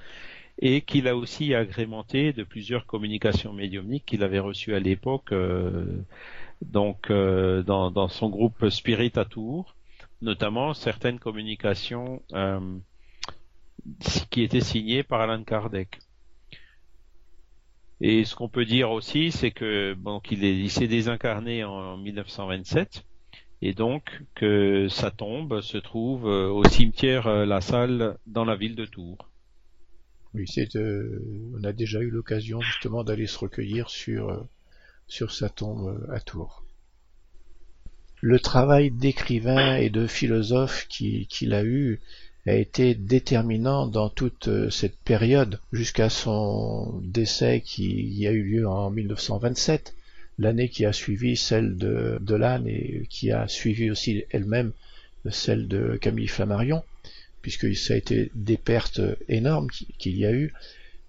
[0.60, 5.86] et qu'il a aussi agrémenté de plusieurs communications médiumniques qu'il avait reçues à l'époque, euh,
[6.62, 9.76] donc euh, dans, son groupe Spirit à Tours,
[10.22, 12.78] notamment certaines communications euh,
[14.30, 16.00] qui étaient signées par Alan Kardec.
[18.02, 23.06] Et ce qu'on peut dire aussi, c'est que bon, qu'il il s'est désincarné en 1927
[23.62, 28.86] et donc que sa tombe se trouve au cimetière La Salle dans la ville de
[28.86, 29.30] Tours.
[30.36, 31.20] Euh,
[31.54, 36.20] on a déjà eu l'occasion justement d'aller se recueillir sur, euh, sa tombe euh, à
[36.20, 36.64] Tours.
[38.22, 42.00] Le travail d'écrivain et de philosophe qu'il a eu
[42.48, 48.90] a été déterminant dans toute cette période jusqu'à son décès qui a eu lieu en
[48.90, 49.94] 1927,
[50.40, 54.72] l'année qui a suivi celle de, de Lannes et qui a suivi aussi elle-même
[55.30, 56.84] celle de Camille Flammarion
[57.44, 60.54] puisque ça a été des pertes énormes qu'il y a eu.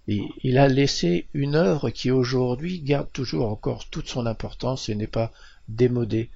[0.07, 5.07] Il a laissé une œuvre qui aujourd'hui garde toujours encore toute son importance et n'est
[5.07, 5.33] pas
[5.69, 6.29] démodée.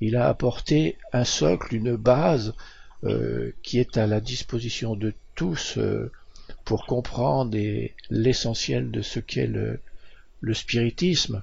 [0.00, 2.54] Il a apporté un socle, une base
[3.02, 6.12] euh, qui est à la disposition de tous euh,
[6.64, 7.56] pour comprendre
[8.10, 9.80] l'essentiel de ce qu'est le,
[10.40, 11.42] le, spiritisme.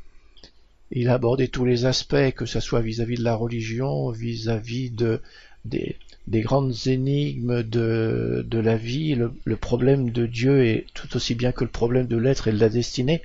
[0.91, 5.19] Il a abordé tous les aspects, que ce soit vis-à-vis de la religion, vis-à-vis de,
[5.65, 11.35] des, des grandes énigmes de, de la vie, le, problème de Dieu est tout aussi
[11.35, 13.21] bien que le problème de l'être et de la destinée.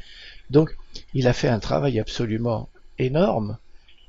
[0.50, 0.76] Donc,
[1.14, 3.58] il a fait un travail absolument énorme,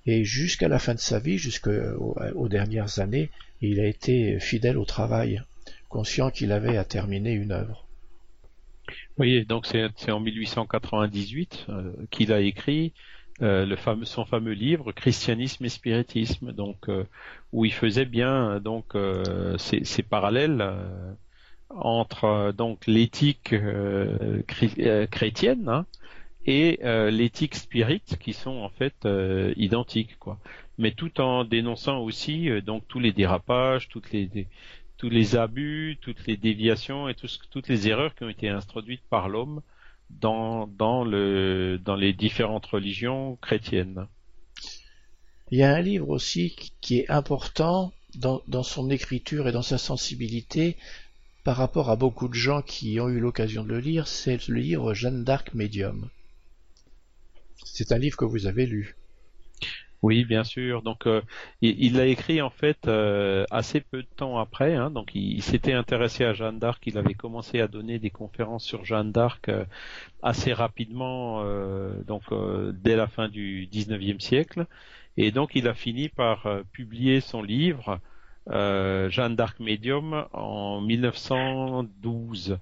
[0.06, 3.30] et jusqu'à la fin de sa vie, jusqu'aux aux dernières années,
[3.62, 5.44] il a été fidèle au travail,
[5.90, 7.86] conscient qu'il avait à terminer une œuvre.
[9.18, 12.94] Oui, donc c'est en 1898 euh, qu'il a écrit
[13.42, 17.06] euh, le fameux, son fameux livre Christianisme et spiritisme, donc euh,
[17.52, 20.66] où il faisait bien donc euh, ces, ces, parallèles
[21.70, 23.54] entre donc l'éthique
[25.12, 25.86] chrétienne hein,
[26.46, 26.80] et
[27.12, 29.08] l'éthique spirite qui sont en fait
[29.56, 30.40] identiques quoi.
[30.78, 34.48] Mais tout en dénonçant aussi donc tous les dérapages, toutes les,
[35.00, 39.30] tous les abus, toutes les déviations et toutes les erreurs qui ont été introduites par
[39.30, 39.62] l'homme
[40.10, 44.08] dans, dans, le, dans les différentes religions chrétiennes.
[45.52, 49.78] Il y a un livre aussi qui est important dans, son écriture et dans sa
[49.78, 50.78] sensibilité
[51.44, 54.56] par rapport à beaucoup de gens qui ont eu l'occasion de le lire, c'est le
[54.56, 56.10] livre Jeanne d'Arc Médium.
[57.64, 58.96] C'est un livre que vous avez lu.
[60.02, 60.82] Oui, bien sûr.
[60.82, 61.22] Donc, euh,
[61.62, 64.76] il l'a écrit en fait euh, assez peu de temps après.
[64.76, 64.92] Hein.
[64.92, 66.82] Donc, il, s'était intéressé à Jeanne d'Arc.
[66.88, 69.66] Il avait commencé à donner des conférences sur Jeanne d'Arc euh,
[70.24, 71.44] assez rapidement,
[72.06, 72.24] donc
[72.74, 74.68] dès la fin du 19e siècle.
[75.18, 78.00] Et donc, il a fini par publier son livre
[78.48, 82.58] Jeanne d'Arc Medium en 1912.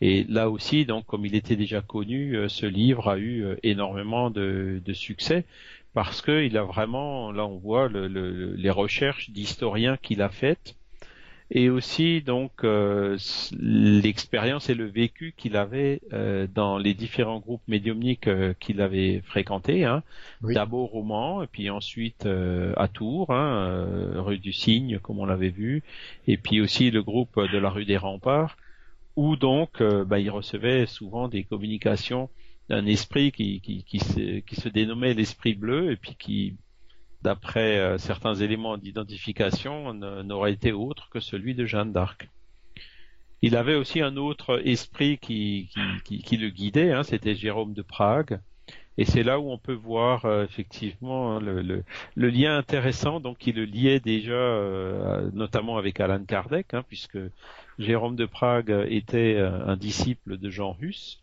[0.00, 4.82] Et là aussi, donc, comme il était déjà connu, ce livre a eu énormément de,
[4.92, 5.44] succès
[5.94, 10.74] parce qu'il a vraiment, là on voit le, le, les recherches d'historiens qu'il a faites
[11.54, 13.18] et aussi donc euh,
[13.60, 19.20] l'expérience et le vécu qu'il avait euh, dans les différents groupes médiumniques euh, qu'il avait
[19.26, 20.02] fréquentés, hein.
[20.40, 25.50] d'abord au Mans et puis ensuite à Tours, hein, rue du Cygne comme on l'avait
[25.50, 25.82] vu,
[26.26, 28.56] et puis aussi le groupe de la rue des Remparts,
[29.16, 32.30] où donc bah, il recevait souvent des communications
[32.70, 36.56] d'un esprit qui, qui, qui, se, qui se dénommait l'esprit bleu et puis qui,
[37.22, 42.28] d'après euh, certains éléments d'identification, n'aurait été autre que celui de Jeanne d'Arc.
[43.42, 45.70] Il avait aussi un autre esprit qui,
[46.04, 48.40] qui, le guidait, hein, c'était Jérôme de Prague.
[48.98, 53.52] Et c'est là où on peut voir euh, effectivement hein, le, lien intéressant donc qui
[53.52, 57.18] le liait déjà euh, notamment avec Alan Kardec, hein, puisque
[57.78, 61.18] Jérôme de Prague était un disciple de Jean Hus.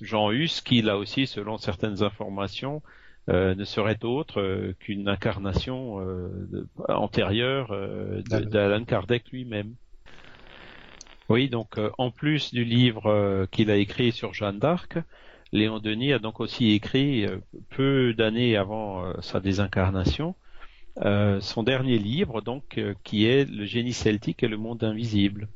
[0.00, 2.82] Jean Hus, qui là aussi, selon certaines informations,
[3.28, 5.98] ne serait autre qu'une incarnation
[6.88, 7.74] antérieure
[8.28, 9.74] d'Alan Kardec lui-même.
[11.28, 14.98] Oui, donc en plus du livre qu'il a écrit sur Jeanne d'Arc,
[15.52, 17.38] Léon Denis a donc aussi écrit, euh,
[17.70, 20.36] peu d'années avant euh, sa désincarnation,
[21.04, 25.48] euh, son dernier livre, donc, qui est Le génie celtique et le monde invisible.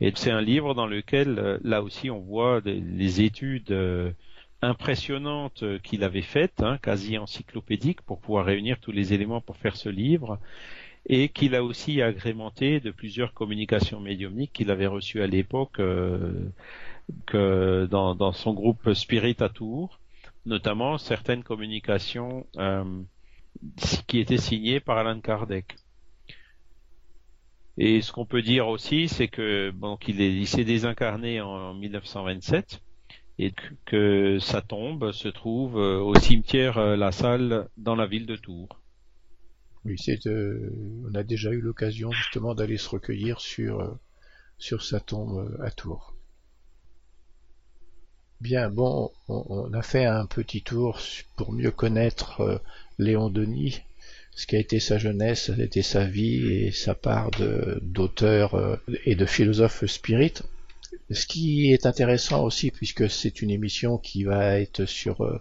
[0.00, 3.72] Et c'est un livre dans lequel, là aussi, on voit les études
[4.62, 9.76] impressionnantes qu'il avait faites, hein, quasi encyclopédiques, pour pouvoir réunir tous les éléments pour faire
[9.76, 10.38] ce livre,
[11.06, 15.80] et qu'il a aussi agrémenté de plusieurs communications médiumniques qu'il avait reçues à l'époque
[17.26, 19.98] que dans, son groupe Spirit à Tours,
[20.46, 22.84] notamment certaines communications euh,
[24.06, 25.76] qui étaient signées par Alan Kardec.
[27.78, 32.82] Et ce qu'on peut dire aussi, c'est que bon, qu'il il s'est désincarné en, 1927
[33.38, 33.54] et
[33.86, 38.36] que, sa tombe se trouve euh, au cimetière euh, La Salle dans la ville de
[38.36, 38.80] Tours.
[39.84, 43.98] Oui, c'est, on a déjà eu l'occasion justement d'aller se recueillir sur,
[44.56, 46.14] sur sa tombe à Tours.
[48.42, 50.98] Bien, bon, on, a fait un petit tour
[51.36, 52.58] pour mieux connaître euh,
[52.98, 53.82] Léon Denis,
[54.34, 57.30] ce qui a été sa jeunesse, ce a été sa vie et sa part
[57.82, 60.32] d'auteur euh, et de philosophe spirit.
[61.10, 65.40] Ce qui est intéressant aussi, puisque c'est une émission qui va être sur euh,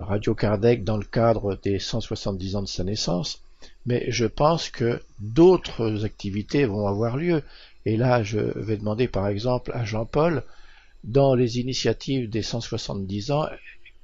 [0.00, 3.42] Radio Kardec dans le cadre des 170 ans de sa naissance,
[3.86, 7.42] mais je pense que d'autres activités vont avoir lieu.
[7.86, 10.42] Et là, je vais demander par exemple à Jean-Paul
[11.04, 13.46] dans les initiatives des 170 ans,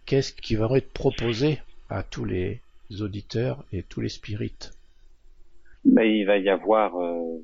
[0.07, 1.61] qu'est-ce qui va être proposé
[1.91, 2.61] à tous les
[3.01, 4.73] auditeurs et tous les spirites?
[5.85, 7.43] Ben, Il va y avoir euh,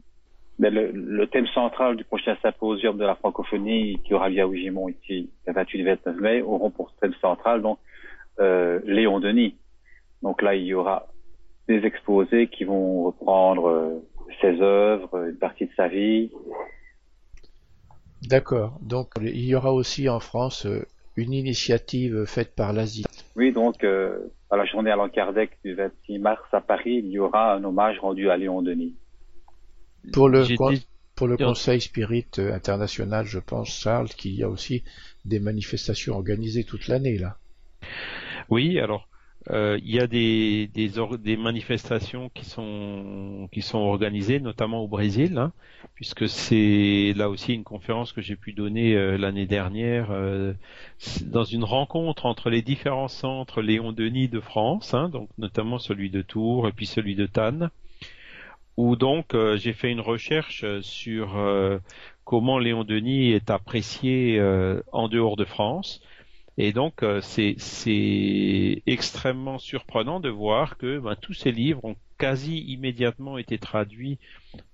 [0.61, 4.91] ben, le, thème central du prochain symposium de la francophonie qui aura lieu à Ouigimont
[4.91, 7.79] ici le 28 29 mai auront pour thème central donc
[8.41, 9.57] euh, Léon Denis.
[10.23, 11.07] Donc là, il y aura
[11.67, 14.07] des exposés qui vont reprendre euh,
[14.43, 16.31] ses œuvres, une partie de sa vie,
[18.29, 18.79] D'accord.
[18.83, 23.07] Donc il y aura aussi en France euh, une initiative faite par l'Asie.
[23.35, 27.55] Oui, donc à la journée Alain Kardec du 26 mars à Paris, il y aura
[27.55, 28.95] un hommage rendu à Léon Denis.
[30.13, 30.47] Pour le,
[31.15, 34.83] pour le Conseil Spirit euh, International, je pense, Charles, qu'il y a aussi
[35.25, 37.37] des manifestations organisées toute l'année là.
[38.49, 39.07] Oui, alors
[39.49, 44.89] euh, il y a des, des, des, manifestations qui sont, qui sont organisées, notamment au
[44.89, 45.53] Brésil, hein,
[45.95, 50.53] puisque c'est là aussi une conférence que j'ai pu donner euh, l'année dernière euh,
[51.23, 56.11] dans une rencontre entre les différents centres Léon Denis de France, hein, donc notamment celui
[56.11, 57.71] de Tours et puis celui de Tannes,
[58.81, 61.39] où donc j'ai fait une recherche sur
[62.25, 64.41] comment Léon Denis est apprécié
[64.93, 66.01] en dehors de France
[66.63, 72.59] et donc, euh, c'est extrêmement surprenant de voir que ben, tous ces livres ont quasi
[72.59, 74.19] immédiatement été traduits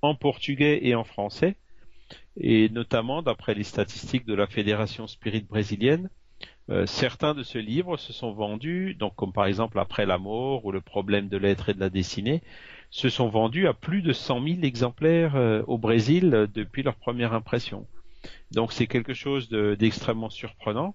[0.03, 1.55] en portugais et en français.
[2.37, 6.11] Et notamment, d'après les statistiques de la Fédération Spirit brésilienne,
[6.71, 10.65] euh, certains de ces livres se sont vendus, donc comme par exemple Après la mort
[10.65, 12.43] ou Le problème de l'être et de la dessinée,
[12.97, 17.35] se sont vendus à plus de 100 000 exemplaires euh, au Brésil depuis leur première
[17.35, 17.87] impression.
[18.53, 20.95] Donc c'est quelque chose d'extrêmement surprenant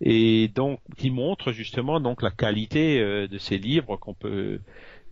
[0.00, 4.58] et donc qui montre justement donc la qualité euh, de ces livres qu'on peut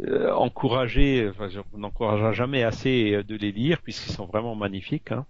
[0.04, 1.28] euh, encourager.
[1.30, 5.12] Enfin, on n'encouragera jamais assez euh, de les lire puisqu'ils sont vraiment magnifiques.
[5.12, 5.26] Hein.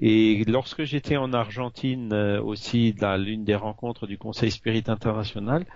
[0.00, 5.66] Et lorsque j'étais en Argentine aussi dans l'une des rencontres du Conseil Spirit International,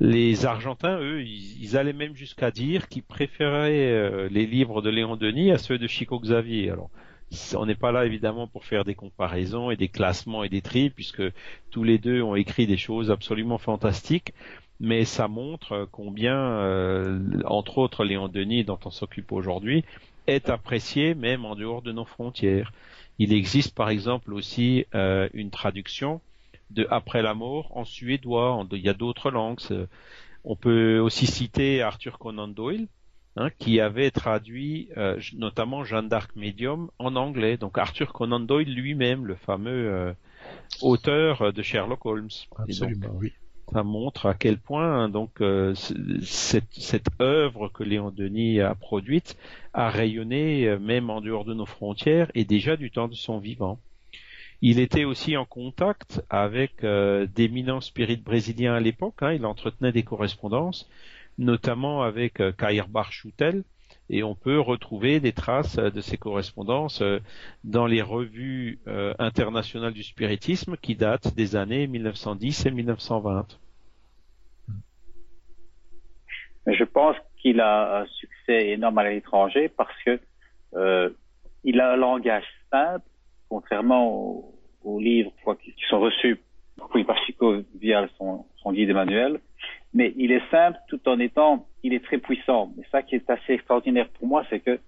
[0.00, 5.52] les Argentins, eux, ils, allaient même jusqu'à dire qu'ils préféraient les livres de Léon Denis
[5.52, 6.70] à ceux de Chico Xavier.
[6.70, 6.90] Alors,
[7.56, 10.90] on n'est pas là évidemment pour faire des comparaisons et des classements et des tris,
[10.90, 11.22] puisque
[11.70, 14.32] tous les deux ont écrit des choses absolument fantastiques,
[14.80, 19.84] mais ça montre combien, euh, entre autres Léon Denis, dont on s'occupe aujourd'hui,
[20.26, 22.72] est apprécié même en dehors de nos frontières.
[23.18, 26.20] Il existe par exemple aussi euh, une traduction
[26.74, 29.60] de Après la mort en suédois, il y a d'autres langues.
[30.44, 32.86] On peut aussi citer Arthur Conan Doyle,
[33.36, 37.56] Hein, qui avait traduit euh, notamment Jeanne d'Arc Medium en anglais.
[37.56, 40.12] Donc Arthur Conan Doyle lui-même, le fameux euh,
[40.82, 42.28] auteur de Sherlock Holmes.
[42.56, 43.32] Absolument, oui.
[43.72, 48.76] Ça montre à quel point hein, donc euh, cette, cette, œuvre que Léon Denis a
[48.76, 49.36] produite
[49.72, 53.80] a rayonné même en dehors de nos frontières et déjà du temps de son vivant.
[54.66, 59.16] Il était aussi en contact avec euh, d'éminents spirites brésiliens à l'époque.
[59.20, 59.32] Hein.
[59.32, 60.88] il entretenait des correspondances,
[61.36, 63.62] notamment avec euh, Kair Barchoutel,
[64.10, 67.20] et on peut retrouver des traces de ces correspondances euh,
[67.62, 73.58] dans les revues euh, internationales du spiritisme qui datent des années 1910 et 1920.
[76.66, 80.18] Je pense qu'il a un succès énorme à l'étranger parce que
[80.74, 81.10] euh,
[81.62, 83.04] il a un langage simple,
[83.48, 84.53] contrairement aux,
[84.84, 85.32] livres
[85.62, 86.40] qui sont reçus
[87.06, 89.40] par Chico via son, son guide Emmanuel
[89.94, 92.72] mais il est simple tout en étant, il est très puissant.
[92.76, 94.80] Mais ça qui est assez extraordinaire pour moi, c'est que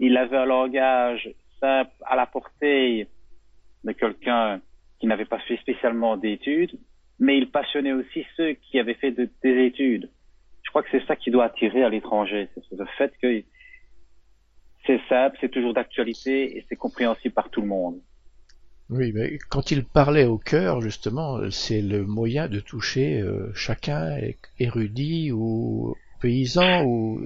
[0.00, 1.30] il avait un langage
[1.60, 3.06] simple à la portée
[3.84, 4.60] de quelqu'un
[4.98, 6.78] qui n'avait pas fait spécialement d'études,
[7.18, 10.10] mais il passionnait aussi ceux qui avaient fait des études.
[10.62, 13.42] Je crois que c'est ça qui doit attirer à l'étranger, c'est le fait que
[14.86, 18.00] c'est simple, c'est toujours d'actualité et c'est compréhensible par tout le monde.
[18.88, 24.16] Oui, mais quand il parlait au cœur, justement, c'est le moyen de toucher euh, chacun,
[24.58, 27.20] érudit ou paysan ou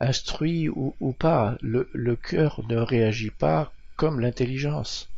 [0.00, 1.56] instruit ou, pas.
[1.60, 5.10] Le, le cœur ne réagit pas comme l'intelligence.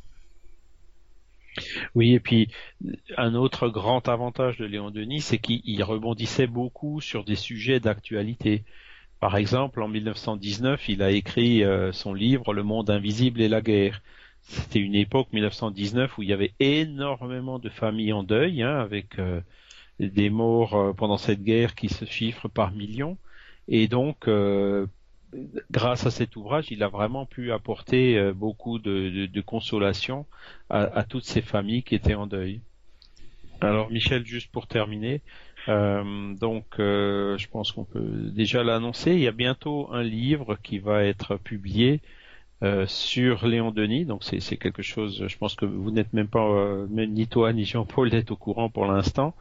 [1.94, 2.48] Oui, et puis
[3.16, 8.64] un autre grand avantage de Léon Denis, c'est qu'il rebondissait beaucoup sur des sujets d'actualité.
[9.20, 13.60] Par exemple, en 1919, il a écrit euh, son livre Le monde invisible et la
[13.60, 14.02] guerre
[14.42, 19.18] c'était une époque 1919 où il y avait énormément de familles en deuil, hein, avec
[19.18, 19.40] euh,
[20.00, 23.16] des morts euh, pendant cette guerre qui se chiffrent par millions.
[23.68, 24.86] Et donc, euh,
[25.70, 30.26] grâce à cet ouvrage, il a vraiment pu apporter beaucoup de, consolation
[30.68, 32.60] à, toutes ces familles qui étaient en deuil.
[33.60, 35.22] Alors, Michel, juste pour terminer,
[35.68, 39.12] donc, je pense qu'on peut déjà l'annoncer.
[39.12, 42.02] Il y a bientôt un livre qui va être publié
[42.62, 44.04] euh, sur Léon Denis.
[44.04, 47.64] Donc c'est quelque chose, je pense que vous n'êtes même pas, euh, ni toi ni
[47.64, 49.34] Jean-Paul n'êtes au courant pour l'instant.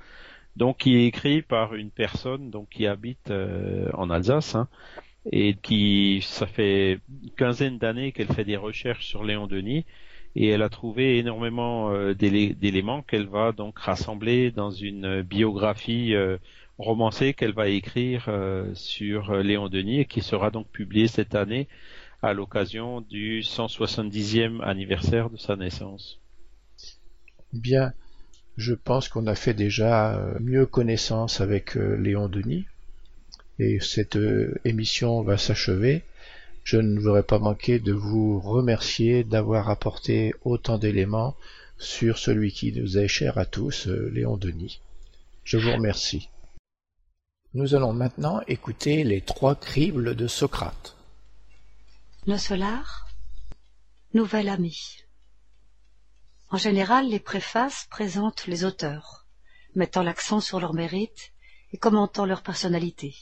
[0.55, 4.67] Donc qui est écrit par une personne donc qui habite euh, en Alsace hein,
[5.31, 9.85] et qui ça fait une quinzaine d'années qu'elle fait des recherches sur Léon Denis
[10.35, 16.15] et elle a trouvé énormément d'éléments qu'elle va donc rassembler dans une biographie
[16.77, 18.29] romancée qu'elle va écrire
[18.73, 21.67] sur Léon Denis et qui sera donc publiée cette année
[22.21, 26.19] à l'occasion du 170e anniversaire de sa naissance.
[27.51, 27.93] Bien,
[28.57, 32.65] je pense qu'on a fait déjà euh, mieux connaissance avec euh, Léon Denis
[33.59, 36.03] et cette euh, émission va s'achever.
[36.63, 41.35] Je ne voudrais pas manquer de vous remercier d'avoir apporté autant d'éléments
[41.79, 44.79] sur celui qui nous est cher à tous, Léon Denis.
[45.43, 46.29] Je vous remercie.
[47.55, 50.95] Nous allons maintenant écouter les trois cribles de Socrate.
[52.27, 53.07] Le solar
[54.13, 54.77] Nouvel ami.
[56.51, 59.25] En général, les préfaces présentent les auteurs,
[59.73, 61.33] mettant l'accent sur leur mérite
[61.73, 63.15] et commentant leur personnalité.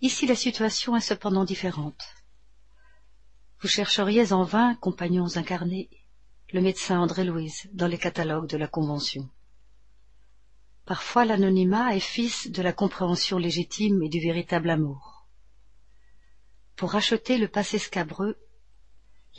[0.00, 2.04] Ici, la situation est cependant différente.
[3.60, 5.90] Vous chercheriez en vain, compagnons incarnés,
[6.52, 9.28] le médecin André Louise dans les catalogues de la Convention.
[10.84, 15.21] Parfois l'anonymat est fils de la compréhension légitime et du véritable amour.
[16.76, 18.36] Pour racheter le passé scabreux,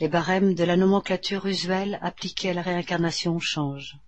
[0.00, 3.98] les barèmes de la nomenclature usuelle appliquée à la réincarnation changent.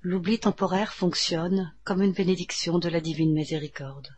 [0.00, 4.16] L'oubli temporaire fonctionne comme une bénédiction de la divine miséricorde.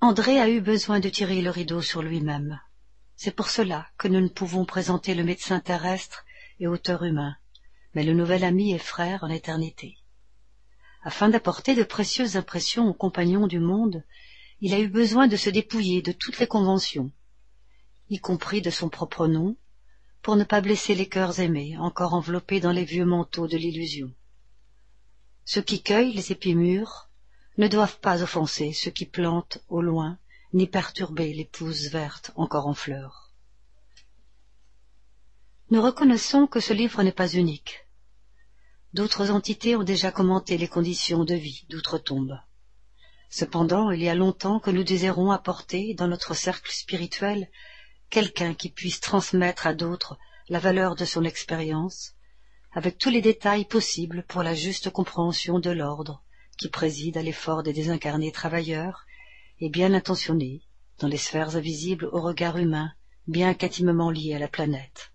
[0.00, 2.60] André a eu besoin de tirer le rideau sur lui-même.
[3.16, 6.24] C'est pour cela que nous ne pouvons présenter le médecin terrestre
[6.60, 7.36] et auteur humain,
[7.94, 9.98] mais le nouvel ami et frère en éternité.
[11.02, 14.04] Afin d'apporter de précieuses impressions aux compagnons du monde,
[14.60, 17.12] il a eu besoin de se dépouiller de toutes les conventions,
[18.10, 19.56] y compris de son propre nom,
[20.22, 24.12] pour ne pas blesser les cœurs aimés, encore enveloppés dans les vieux manteaux de l'illusion.
[25.44, 27.08] Ceux qui cueillent les épis mûrs
[27.56, 30.18] ne doivent pas offenser ceux qui plantent au loin,
[30.52, 33.32] ni perturber les pousses vertes encore en fleurs.
[35.70, 37.86] Nous reconnaissons que ce livre n'est pas unique.
[38.94, 42.38] D'autres entités ont déjà commenté les conditions de vie d'outre-tombe.
[43.30, 47.48] Cependant, il y a longtemps que nous désirons apporter, dans notre cercle spirituel,
[48.10, 50.18] quelqu'un qui puisse transmettre à d'autres
[50.48, 52.14] la valeur de son expérience,
[52.72, 56.22] avec tous les détails possibles pour la juste compréhension de l'ordre
[56.56, 59.06] qui préside à l'effort des désincarnés travailleurs
[59.60, 60.62] et bien intentionnés
[60.98, 62.92] dans les sphères invisibles au regard humain,
[63.26, 65.12] bien qu'intimement liés à la planète.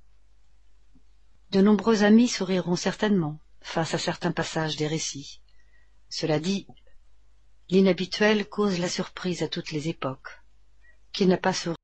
[1.51, 5.41] De nombreux amis souriront certainement face à certains passages des récits.
[6.09, 6.67] Cela dit,
[7.73, 10.43] L'inhabituel cause la surprise à toutes les époques.
[11.11, 11.75] Qui n'a pas souri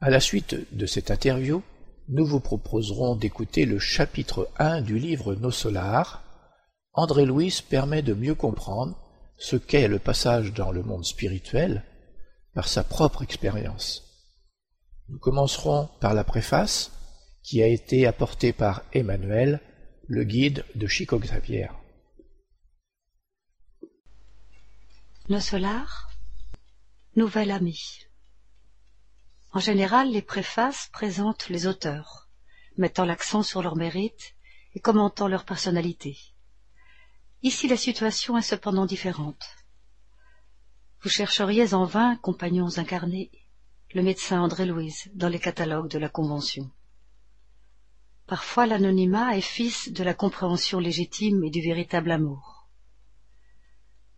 [0.00, 1.62] À la suite de cette interview,
[2.08, 6.22] nous vous proposerons d'écouter le chapitre 1 du livre Nos Solars.
[6.94, 8.96] André Louis permet de mieux comprendre
[9.36, 11.84] ce qu'est le passage dans le monde spirituel
[12.54, 14.02] par sa propre expérience.
[15.10, 16.90] Nous commencerons par la préface
[17.42, 19.60] qui a été apportée par Emmanuel,
[20.06, 21.68] le guide de Chico Xavier.
[27.16, 28.06] Nouvel ami.
[29.52, 32.28] En général, les préfaces présentent les auteurs,
[32.76, 34.36] mettant l'accent sur leur mérite
[34.76, 36.16] et commentant leur personnalité.
[37.42, 39.44] Ici, la situation est cependant différente.
[41.00, 43.32] Vous chercheriez en vain, compagnons incarnés,
[43.94, 46.70] le médecin André Louise dans les catalogues de la Convention.
[48.28, 52.55] Parfois l'anonymat est fils de la compréhension légitime et du véritable amour.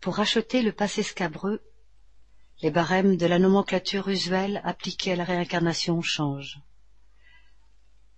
[0.01, 1.61] Pour acheter le passé scabreux,
[2.61, 6.61] les barèmes de la nomenclature usuelle appliquée à la réincarnation changent.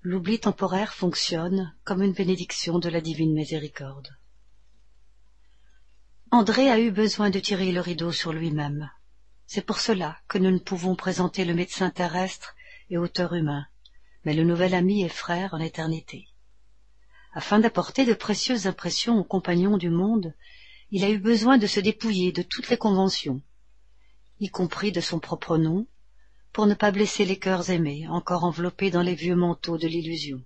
[0.02, 4.16] L'oubli temporaire fonctionne comme une bénédiction de la divine miséricorde.
[6.30, 8.92] André a eu besoin de tirer le rideau sur lui-même.
[9.48, 12.56] C'est pour cela que nous ne pouvons présenter le médecin terrestre
[12.92, 13.66] et auteur humain,
[14.24, 16.28] mais le nouvel ami et frère en éternité.
[17.34, 20.36] Afin d'apporter de précieuses impressions aux compagnons du monde,
[20.92, 23.42] il a eu besoin de se dépouiller de toutes les conventions,
[24.42, 25.88] y compris de son propre nom,
[26.52, 30.44] pour ne pas blesser les cœurs aimés, encore enveloppés dans les vieux manteaux de l'illusion.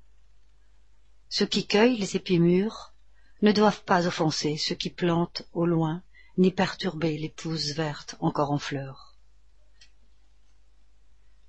[1.30, 2.94] Ceux qui cueillent les épis mûrs
[3.42, 6.04] ne doivent pas offenser ceux qui plantent au loin,
[6.38, 9.18] ni perturber les pousses vertes encore en fleurs.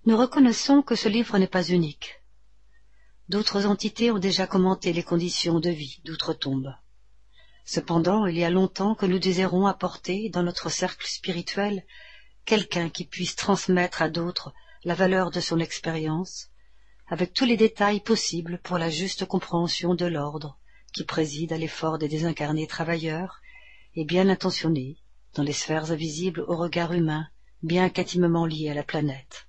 [0.07, 2.23] Nous reconnaissons que ce livre n'est pas unique.
[3.29, 6.73] D'autres entités ont déjà commenté les conditions de vie d'outre-tombe.
[7.67, 11.85] Cependant, il y a longtemps que nous désirons apporter, dans notre cercle spirituel,
[12.45, 14.55] quelqu'un qui puisse transmettre à d'autres
[14.85, 16.49] la valeur de son expérience,
[17.09, 20.61] avec tous les détails possibles pour la juste compréhension de l'ordre
[20.93, 23.41] qui préside à l'effort des désincarnés travailleurs
[23.97, 24.97] et bien intentionnés
[25.35, 27.27] dans les sphères invisibles au regard humain,
[27.65, 29.49] bien qu'intimement liés à la planète.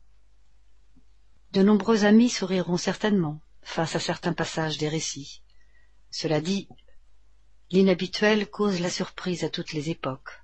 [1.53, 5.43] De nombreux amis souriront certainement face à certains passages des récits.
[6.09, 6.67] Cela dit,
[7.69, 10.41] l'inhabituel cause la surprise à toutes les époques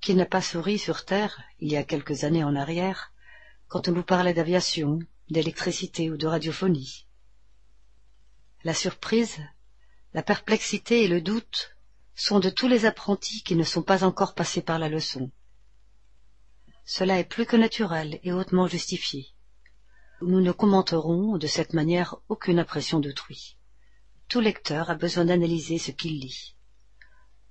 [0.00, 3.14] qui n'a pas souri sur Terre, il y a quelques années en arrière,
[3.68, 4.98] quand on nous parlait d'aviation,
[5.30, 7.06] d'électricité ou de radiophonie.
[8.64, 9.38] La surprise,
[10.12, 11.74] la perplexité et le doute
[12.14, 15.30] sont de tous les apprentis qui ne sont pas encore passés par la leçon.
[16.84, 19.28] Cela est plus que naturel et hautement justifié.
[20.20, 23.56] Nous ne commenterons de cette manière aucune impression d'autrui.
[24.28, 26.54] Tout lecteur a besoin d'analyser ce qu'il lit.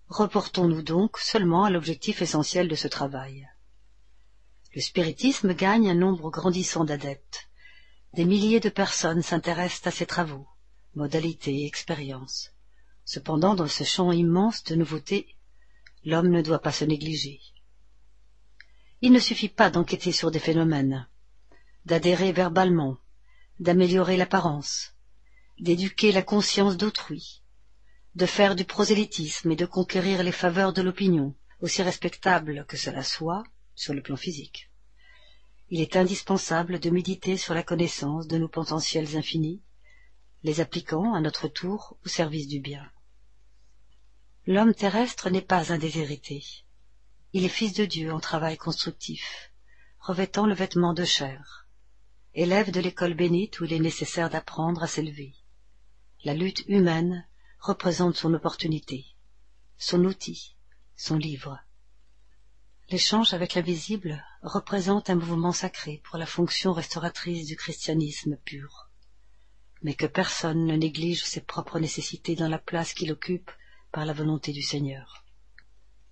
[0.09, 3.47] Reportons-nous donc seulement à l'objectif essentiel de ce travail.
[4.75, 7.49] Le spiritisme gagne un nombre grandissant d'adeptes.
[8.13, 10.47] Des milliers de personnes s'intéressent à ses travaux,
[10.95, 12.51] modalités et expériences.
[13.05, 15.35] Cependant, dans ce champ immense de nouveautés,
[16.05, 17.39] l'homme ne doit pas se négliger.
[19.01, 21.07] Il ne suffit pas d'enquêter sur des phénomènes,
[21.85, 22.97] d'adhérer verbalement,
[23.59, 24.92] d'améliorer l'apparence,
[25.59, 27.41] d'éduquer la conscience d'autrui,
[28.15, 33.03] de faire du prosélytisme et de conquérir les faveurs de l'opinion, aussi respectable que cela
[33.03, 33.43] soit
[33.75, 34.69] sur le plan physique.
[35.69, 39.61] Il est indispensable de méditer sur la connaissance de nos potentiels infinis,
[40.43, 42.91] les appliquant à notre tour au service du bien.
[44.45, 46.43] L'homme terrestre n'est pas un déshérité.
[47.31, 49.51] Il est fils de Dieu en travail constructif,
[49.99, 51.65] revêtant le vêtement de chair,
[52.35, 55.33] élève de l'école bénite où il est nécessaire d'apprendre à s'élever.
[56.25, 57.27] La lutte humaine
[57.59, 59.05] représente son opportunité,
[59.77, 60.55] son outil,
[60.95, 61.59] son livre.
[62.89, 68.89] L'échange avec l'invisible représente un mouvement sacré pour la fonction restauratrice du christianisme pur,
[69.81, 73.51] mais que personne ne néglige ses propres nécessités dans la place qu'il occupe
[73.91, 75.25] par la volonté du Seigneur.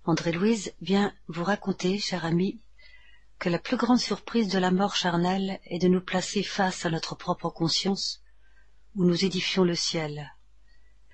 [0.04, 2.60] André-Louise vient vous raconter, cher ami,
[3.38, 6.90] que la plus grande surprise de la mort charnelle est de nous placer face à
[6.90, 8.21] notre propre conscience,
[8.94, 10.32] où nous édifions le ciel,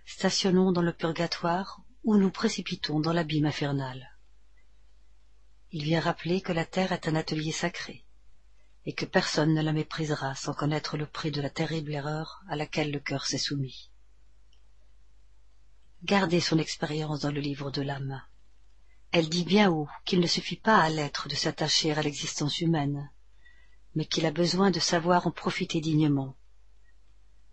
[0.05, 4.19] stationnons dans le purgatoire ou nous précipitons dans l'abîme infernal.
[5.71, 8.05] Il vient rappeler que la terre est un atelier sacré,
[8.87, 12.57] et que personne ne la méprisera sans connaître le prix de la terrible erreur à
[12.57, 13.91] laquelle le cœur s'est soumis.
[16.05, 18.23] Gardez son expérience dans le livre de l'âme.
[19.13, 23.11] Elle dit bien haut qu'il ne suffit pas à l'être de s'attacher à l'existence humaine,
[23.95, 26.37] mais qu'il a besoin de savoir en profiter dignement,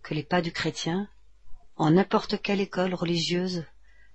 [0.05, 1.09] que les pas du chrétien
[1.77, 3.65] en n'importe quelle école religieuse,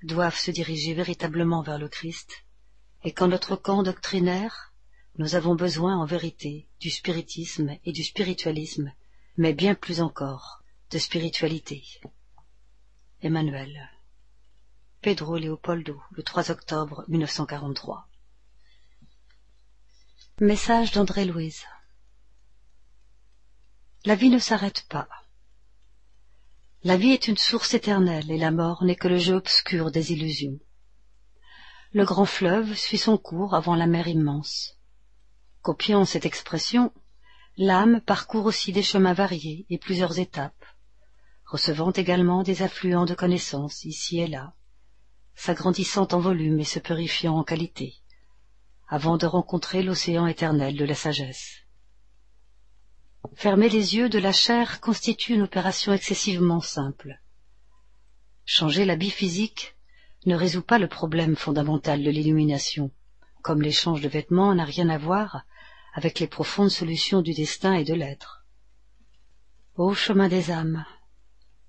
[0.05, 2.45] doivent se diriger véritablement vers le Christ,
[3.03, 4.73] et qu'en notre camp doctrinaire,
[5.19, 8.93] nous avons besoin en vérité du spiritisme et du spiritualisme,
[9.37, 11.83] mais bien plus encore de spiritualité.
[13.21, 13.91] Emmanuel.
[15.03, 18.09] Pedro Leopoldo, le 3 octobre 1943.
[20.41, 21.65] Message d'André Louise.
[24.05, 25.09] La vie ne s'arrête pas.
[26.83, 30.13] La vie est une source éternelle et la mort n'est que le jeu obscur des
[30.13, 30.59] illusions.
[31.93, 34.79] Le grand fleuve suit son cours avant la mer immense.
[35.61, 36.91] Copiant cette expression,
[37.59, 40.65] l'âme parcourt aussi des chemins variés et plusieurs étapes,
[41.45, 44.55] recevant également des affluents de connaissances ici et là,
[45.35, 47.97] s'agrandissant en volume et se purifiant en qualité,
[48.89, 51.59] avant de rencontrer l'océan éternel de la sagesse.
[53.35, 57.21] Fermer les yeux de la chair constitue une opération excessivement simple.
[58.45, 59.77] Changer l'habit physique
[60.27, 62.91] ne résout pas le problème fondamental de l'illumination,
[63.43, 65.45] comme l'échange de vêtements n'a rien à voir
[65.95, 68.45] avec les profondes solutions du destin et de l'être.
[69.77, 70.85] Ô chemin des âmes,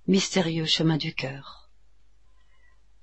[0.07, 1.69] mystérieux chemin du cœur.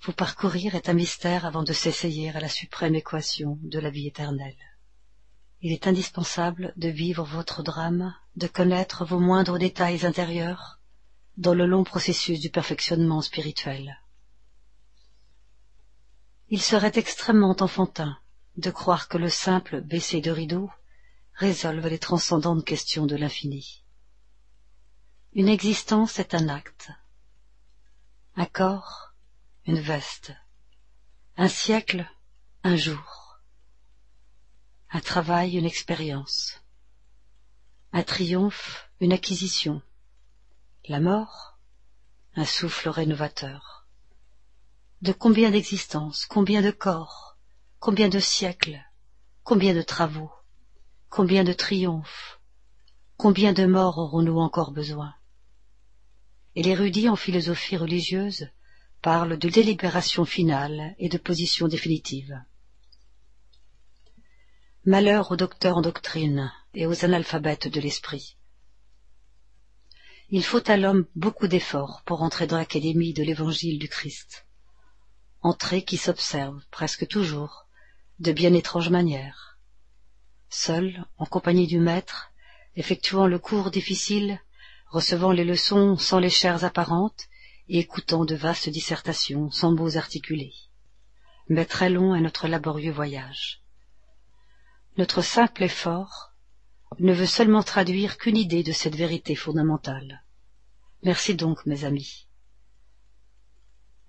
[0.03, 4.07] Vous parcourir est un mystère avant de s'essayer à la suprême équation de la vie
[4.07, 4.57] éternelle.
[5.61, 10.78] Il est indispensable de vivre votre drame, de connaître vos moindres détails intérieurs
[11.36, 14.00] dans le long processus du perfectionnement spirituel.
[16.48, 18.18] Il serait extrêmement enfantin
[18.56, 20.70] de croire que le simple baisser de rideau
[21.34, 23.84] résolve les transcendantes questions de l'infini.
[25.34, 26.90] Une existence est un acte,
[28.36, 29.14] un corps,
[29.66, 30.32] une veste,
[31.36, 32.09] un siècle,
[32.64, 33.17] un jour,
[34.91, 36.61] un travail, une expérience,
[37.93, 39.82] un triomphe, une acquisition,
[40.89, 41.59] la mort,
[42.36, 43.86] un souffle rénovateur.
[45.03, 47.36] De combien d'existences, combien de corps,
[47.80, 48.82] combien de siècles,
[49.45, 50.32] combien de travaux,
[51.11, 52.41] combien de triomphes,
[53.16, 55.14] combien de morts aurons-nous encore besoin?
[56.55, 58.49] Et l'érudit en philosophie religieuse
[59.03, 62.43] parle de délibération finale et de position définitive.
[64.89, 68.39] Malheur aux docteurs en doctrine et aux analphabètes de l'esprit.
[70.30, 74.47] Il faut à l'homme beaucoup d'efforts pour entrer dans l'académie de l'évangile du Christ
[75.43, 77.66] entrée qui s'observe, presque toujours,
[78.18, 79.59] de bien étranges manières.
[80.49, 82.32] Seul, en compagnie du maître,
[82.74, 84.41] effectuant le cours difficile,
[84.86, 87.26] recevant les leçons sans les chairs apparentes,
[87.68, 90.55] et écoutant de vastes dissertations sans mots articulés.
[91.51, 93.61] Mais très long est notre laborieux voyage.
[94.99, 96.34] Notre simple effort
[96.99, 100.24] ne veut seulement traduire qu'une idée de cette vérité fondamentale.
[101.03, 102.28] Merci donc, mes amis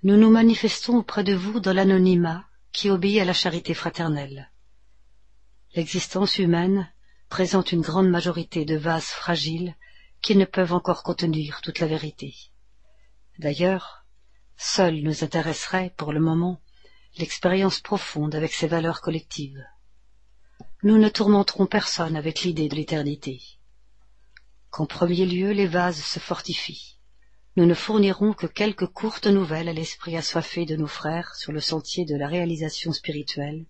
[0.01, 4.49] nous nous manifestons auprès de vous dans l'anonymat qui obéit à la charité fraternelle.
[5.75, 6.89] L'existence humaine
[7.27, 9.75] présente une grande majorité de vases fragiles
[10.21, 12.33] qui ne peuvent encore contenir toute la vérité.
[13.39, 14.05] D'ailleurs,
[14.55, 16.61] seule nous intéresserait, pour le moment,
[17.17, 19.63] l'expérience profonde avec ses valeurs collectives.
[20.83, 23.41] Nous ne tourmenterons personne avec l'idée de l'éternité.
[24.69, 26.99] Qu'en premier lieu les vases se fortifient
[27.59, 31.59] nous ne fournirons que quelques courtes nouvelles à l'esprit assoiffé de nos frères sur le
[31.59, 33.65] sentier de la réalisation spirituelle,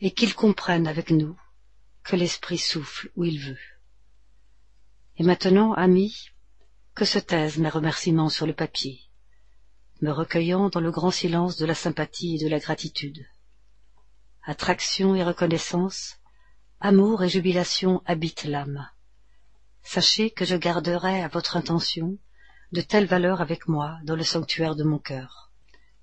[0.00, 1.38] et qu'ils comprennent avec nous
[2.02, 3.58] que l'esprit souffle où il veut.
[5.16, 6.28] Et maintenant, amis,
[6.94, 9.00] que se taisent mes remerciements sur le papier,
[10.02, 13.26] me recueillant dans le grand silence de la sympathie et de la gratitude.
[14.48, 16.20] Attraction et reconnaissance,
[16.78, 18.88] amour et jubilation habitent l'âme.
[19.82, 22.16] Sachez que je garderai à votre intention
[22.70, 25.50] de telle valeur avec moi dans le sanctuaire de mon cœur.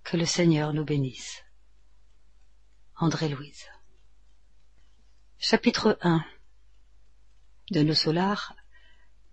[0.03, 1.41] Que le Seigneur nous bénisse.
[2.97, 3.65] André Louise.
[5.39, 6.25] Chapitre 1
[7.71, 8.55] De nos solars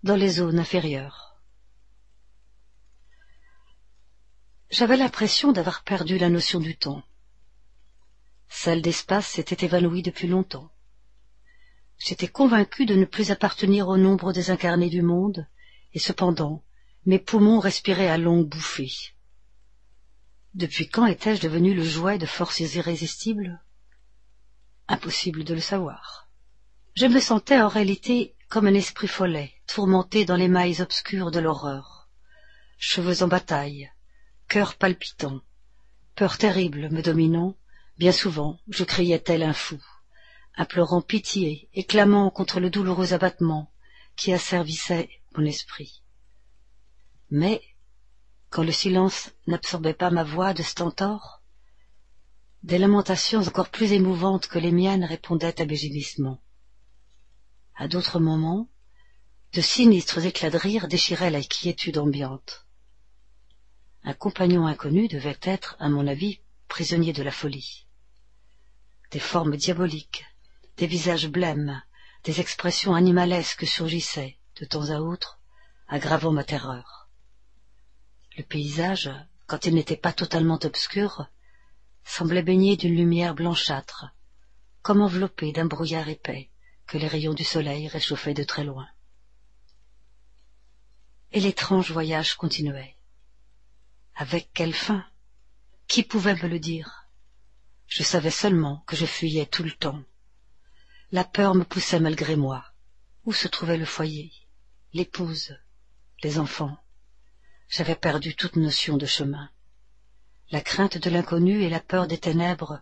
[0.03, 1.35] dans les zones inférieures.
[4.69, 7.03] J'avais l'impression d'avoir perdu la notion du temps.
[8.53, 10.69] Celle d'espace s'était évanouie depuis longtemps.
[11.97, 15.47] J'étais convaincu de ne plus appartenir au nombre des incarnés du monde,
[15.93, 16.63] et cependant,
[17.05, 18.93] mes poumons respiraient à longues bouffées.
[20.53, 23.63] Depuis quand étais-je devenu le jouet de forces irrésistibles?
[24.89, 26.29] Impossible de le savoir.
[26.93, 31.39] Je me sentais en réalité comme un esprit follet, tourmenté dans les mailles obscures de
[31.39, 32.09] l'horreur.
[32.77, 33.89] Cheveux en bataille,
[34.49, 35.41] cœur palpitant,
[36.15, 37.55] peur terrible me dominant,
[38.01, 39.79] bien souvent je criais tel un fou,
[40.55, 43.71] implorant pitié et clamant contre le douloureux abattement
[44.15, 46.01] qui asservissait mon esprit.
[47.29, 47.61] Mais,
[48.49, 51.43] quand le silence n'absorbait pas ma voix de stentor,
[52.63, 56.41] des lamentations encore plus émouvantes que les miennes répondaient à mes gémissements.
[57.75, 58.67] À d'autres moments,
[59.53, 62.65] De sinistres éclats de rire déchiraient la quiétude ambiante.
[64.03, 66.39] Un compagnon inconnu devait être, à mon avis,
[66.69, 67.85] prisonnier de la folie.
[69.11, 70.25] Des formes diaboliques,
[70.77, 71.83] des visages blêmes,
[72.23, 75.39] des expressions animalesques surgissaient, de temps à autre,
[75.89, 77.09] aggravant ma terreur.
[78.37, 79.11] Le paysage,
[79.47, 81.27] quand il n'était pas totalement obscur,
[82.05, 84.05] semblait baigné d'une lumière blanchâtre,
[84.81, 86.49] comme enveloppé d'un brouillard épais
[86.87, 88.87] que les rayons du soleil réchauffaient de très loin.
[91.33, 92.95] Et l'étrange voyage continuait.
[94.15, 95.05] Avec quelle fin?
[95.87, 97.00] Qui pouvait me le dire?
[97.91, 100.01] Je savais seulement que je fuyais tout le temps.
[101.11, 102.63] La peur me poussait malgré moi.
[103.25, 104.31] Où se trouvait le foyer?
[104.93, 105.57] L'épouse?
[106.23, 106.77] Les enfants?
[107.67, 109.49] J'avais perdu toute notion de chemin.
[110.51, 112.79] La crainte de l'inconnu et la peur des ténèbres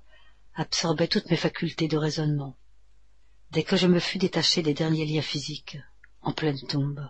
[0.54, 2.56] absorbaient toutes mes facultés de raisonnement.
[3.50, 5.80] Dès que je me fus détaché des derniers liens physiques,
[6.22, 7.10] en pleine tombe.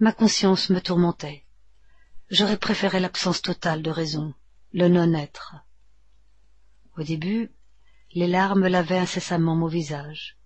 [0.00, 1.44] Ma conscience me tourmentait.
[2.30, 4.34] J'aurais préféré l'absence totale de raison,
[4.72, 5.54] le non-être.
[6.96, 7.50] Au début,
[8.12, 10.38] les larmes lavaient incessamment mon visage,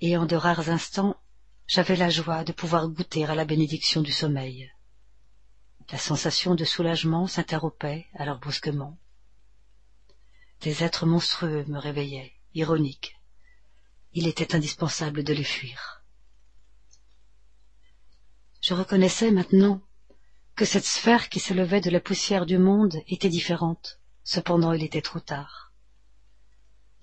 [0.00, 1.16] et en de rares instants,
[1.66, 4.72] j'avais la joie de pouvoir goûter à la bénédiction du sommeil.
[5.90, 8.98] La sensation de soulagement s'interrompait alors brusquement.
[10.62, 13.20] Des êtres monstrueux me réveillaient, ironiques.
[14.14, 16.02] Il était indispensable de les fuir.
[18.62, 19.82] Je reconnaissais maintenant
[20.54, 23.98] que cette sphère qui s'élevait de la poussière du monde était différente.
[24.24, 25.72] Cependant, il était trop tard.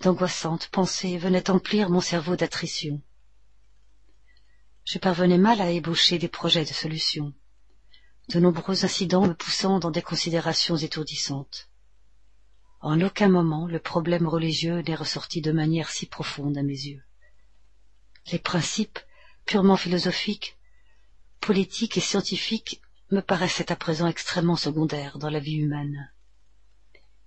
[0.00, 3.02] D'angoissantes pensées venaient emplir mon cerveau d'attrition.
[4.84, 7.34] Je parvenais mal à ébaucher des projets de solution
[8.30, 11.68] de nombreux incidents me poussant dans des considérations étourdissantes.
[12.80, 17.02] En aucun moment le problème religieux n'est ressorti de manière si profonde à mes yeux.
[18.30, 19.00] Les principes
[19.46, 20.56] purement philosophiques,
[21.40, 26.12] politiques et scientifiques me paraissaient à présent extrêmement secondaires dans la vie humaine.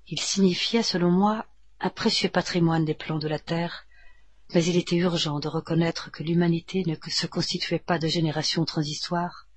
[0.08, 1.46] Ils signifiaient, selon moi,
[1.80, 3.86] un précieux patrimoine des plans de la Terre,
[4.54, 9.48] mais il était urgent de reconnaître que l'humanité ne se constituait pas de générations transitoires,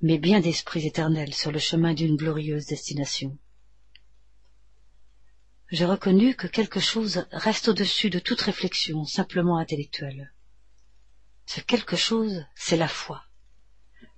[0.00, 3.38] mais bien d'esprits éternels sur le chemin d'une glorieuse destination.
[5.70, 10.32] J'ai reconnu que quelque chose reste au-dessus de toute réflexion simplement intellectuelle.
[11.46, 13.24] Ce quelque chose, c'est la foi,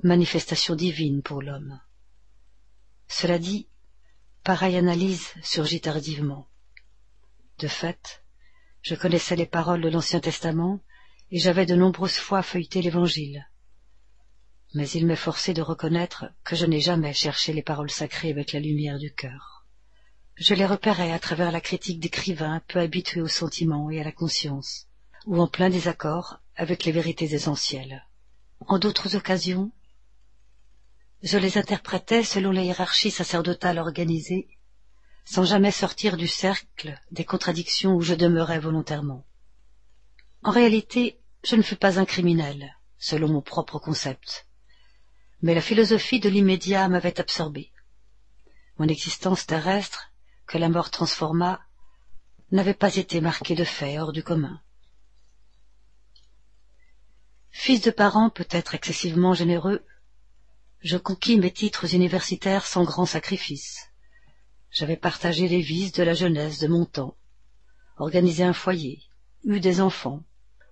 [0.02, 1.80] manifestation divine pour l'homme.
[3.08, 3.68] Cela dit,
[4.44, 6.46] pareille analyse surgit tardivement.
[7.58, 8.22] De fait,
[8.82, 10.80] je connaissais les paroles de l'Ancien Testament
[11.30, 13.48] et j'avais de nombreuses fois feuilleté l'Évangile,
[14.74, 18.52] mais il m'est forcé de reconnaître que je n'ai jamais cherché les paroles sacrées avec
[18.52, 19.64] la lumière du cœur.
[20.34, 24.12] Je les repérais à travers la critique d'écrivains peu habitués au sentiment et à la
[24.12, 24.88] conscience,
[25.24, 28.04] ou en plein désaccord avec les vérités essentielles.
[28.66, 29.72] En d'autres occasions,
[31.24, 34.46] je les interprétais selon la hiérarchie sacerdotale organisée,
[35.24, 39.24] sans jamais sortir du cercle des contradictions où je demeurais volontairement.
[40.42, 44.46] En réalité, je ne fus pas un criminel, selon mon propre concept,
[45.40, 47.72] mais la philosophie de l'immédiat m'avait absorbé.
[48.76, 50.12] Mon existence terrestre,
[50.46, 51.62] que la mort transforma,
[52.50, 54.60] n'avait pas été marquée de faits hors du commun.
[57.50, 59.82] Fils de parents peut-être excessivement généreux,
[60.84, 63.88] je conquis mes titres universitaires sans grand sacrifice.
[64.70, 67.16] J'avais partagé les vices de la jeunesse de mon temps,
[67.96, 69.02] organisé un foyer,
[69.44, 70.22] eu des enfants,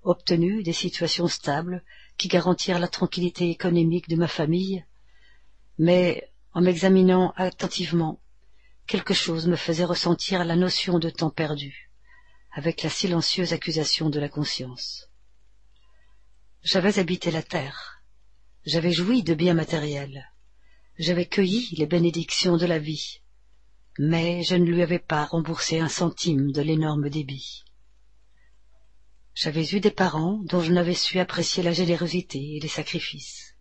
[0.03, 1.83] obtenu des situations stables
[2.19, 4.85] qui garantirent la tranquillité économique de ma famille,
[5.79, 8.21] mais en m'examinant attentivement,
[8.87, 11.91] quelque chose me faisait ressentir la notion de temps perdu,
[12.51, 15.09] avec la silencieuse accusation de la conscience.
[16.63, 17.92] J'avais habité la terre,
[18.65, 20.31] j'avais joui de biens matériels,
[20.97, 23.21] j'avais cueilli les bénédictions de la vie,
[23.99, 27.65] mais je ne lui avais pas remboursé un centime de l'énorme débit.
[29.35, 33.57] J'avais eu des parents dont je n'avais su apprécier la générosité et les sacrifices.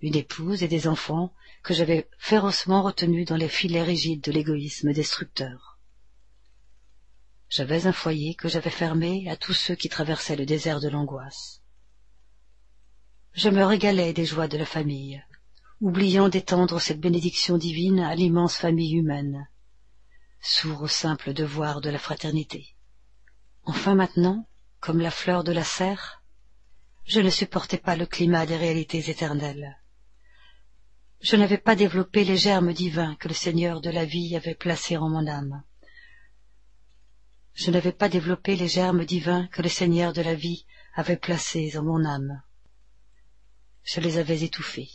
[0.00, 1.32] Une épouse et des enfants
[1.62, 5.78] que j'avais férocement retenus dans les filets rigides de l'égoïsme destructeur.
[7.48, 11.61] J'avais un foyer que j'avais fermé à tous ceux qui traversaient le désert de l'angoisse.
[13.34, 15.24] Je me régalais des joies de la famille,
[15.80, 19.48] oubliant d'étendre cette bénédiction divine à l'immense famille humaine,
[20.38, 22.76] sourd au simple devoir de la fraternité.
[23.64, 24.46] Enfin maintenant,
[24.80, 26.22] comme la fleur de la serre,
[27.04, 29.78] je ne supportais pas le climat des réalités éternelles.
[31.22, 34.98] Je n'avais pas développé les germes divins que le Seigneur de la vie avait placés
[34.98, 35.62] en mon âme.
[37.54, 41.78] Je n'avais pas développé les germes divins que le Seigneur de la vie avait placés
[41.78, 42.42] en mon âme.
[43.84, 44.90] Je les avais étouffés,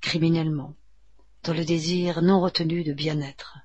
[0.00, 0.76] criminellement,
[1.44, 3.58] dans le désir non retenu de bien-être.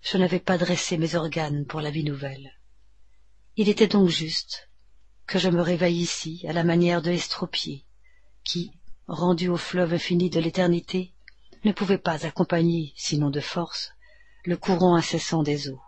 [0.00, 2.52] Je n'avais pas dressé mes organes pour la vie nouvelle.
[3.56, 4.68] Il était donc juste
[5.26, 7.84] que je me réveille ici à la manière de l'estropié,
[8.42, 8.72] qui,
[9.06, 11.12] rendu au fleuve infini de l'éternité,
[11.64, 13.92] ne pouvait pas accompagner, sinon de force,
[14.44, 15.82] le courant incessant des eaux,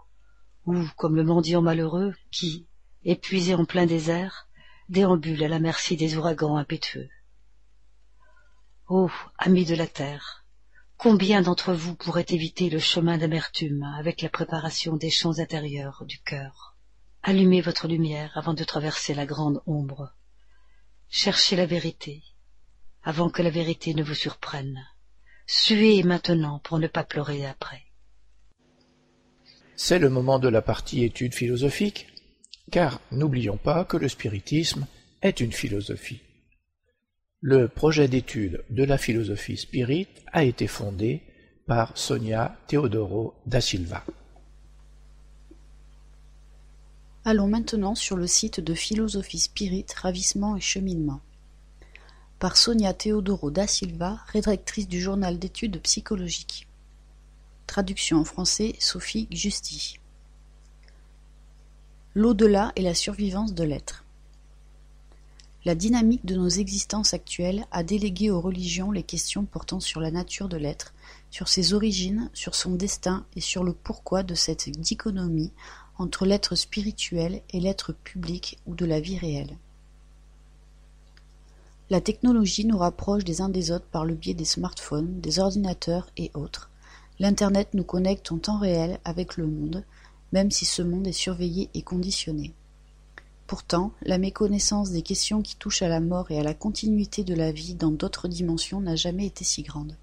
[0.67, 2.69] ou comme le mendiant malheureux qui,
[3.05, 4.49] épuisé en plein désert,
[4.89, 7.09] déambule à la merci des ouragans impétueux.
[8.97, 10.45] Ô amis de la terre,
[10.97, 16.21] combien d'entre vous pourraient éviter le chemin d'amertume avec la préparation des champs intérieurs du
[16.21, 16.77] cœur?
[17.25, 20.15] Allumez votre lumière avant de traverser la grande ombre.
[21.09, 22.23] Cherchez la vérité,
[23.03, 24.87] avant que la vérité ne vous surprenne.
[25.45, 27.83] Suez maintenant pour ne pas pleurer après.
[29.75, 32.07] C'est le moment de la partie étude philosophique,
[32.71, 34.87] car n'oublions pas que le spiritisme
[35.21, 36.21] est une philosophie.
[37.47, 41.21] Le projet d'étude de la philosophie spirit a été fondé
[41.67, 44.03] par Sonia Teodoro da Silva.
[47.27, 51.21] Allons maintenant sur le site de Philosophie Spirit, Ravissement et Cheminement.
[52.39, 56.67] Par Sonia Teodoro da Silva, rédactrice du journal d'études psychologiques.
[57.67, 59.99] Traduction en français Sophie Justy.
[62.15, 64.04] L'au-delà et la survivance de l'être.
[65.67, 70.11] La dynamique de nos existences actuelles a délégué aux religions les questions portant sur la
[70.11, 70.93] nature de l'être,
[71.31, 75.53] sur ses origines, sur son destin et sur le pourquoi de cette dichotomie
[75.97, 79.57] entre l'être spirituel et l'être public ou de la vie réelle.
[81.89, 86.11] La technologie nous rapproche des uns des autres par le biais des smartphones, des ordinateurs
[86.19, 86.71] et autres.
[87.19, 89.85] L'Internet nous connecte en temps réel avec le monde,
[90.33, 92.53] même si ce monde est surveillé et conditionné.
[93.47, 97.35] Pourtant, la méconnaissance des questions qui touchent à la mort et à la continuité de
[97.35, 99.97] la vie dans d'autres dimensions n'a jamais été si grande.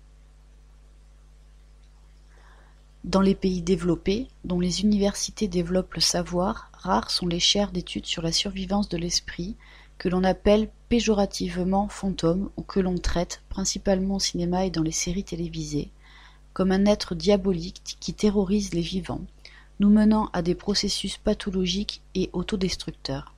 [3.04, 8.06] Dans les pays développés, dont les universités développent le savoir, rares sont les chaires d'études
[8.06, 9.56] sur la survivance de l'esprit,
[9.98, 14.92] que l'on appelle péjorativement fantôme ou que l'on traite, principalement au cinéma et dans les
[14.92, 15.90] séries télévisées,
[16.54, 19.22] comme un être diabolique qui terrorise les vivants,
[19.82, 23.34] nous menant à des processus pathologiques et autodestructeurs.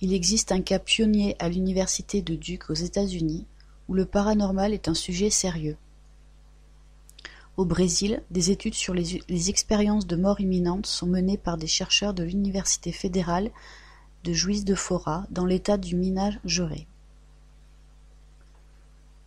[0.00, 3.46] Il existe un cas pionnier à l'université de Duke aux États-Unis,
[3.88, 5.76] où le paranormal est un sujet sérieux.
[7.56, 12.12] Au Brésil, des études sur les, expériences de mort imminente sont menées par des chercheurs
[12.12, 13.52] de l'université fédérale
[14.24, 16.88] de Juiz de Fora, dans l'état du Minas Gerais.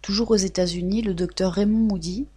[0.02, 2.28] Toujours aux États-Unis, le docteur Raymond Moody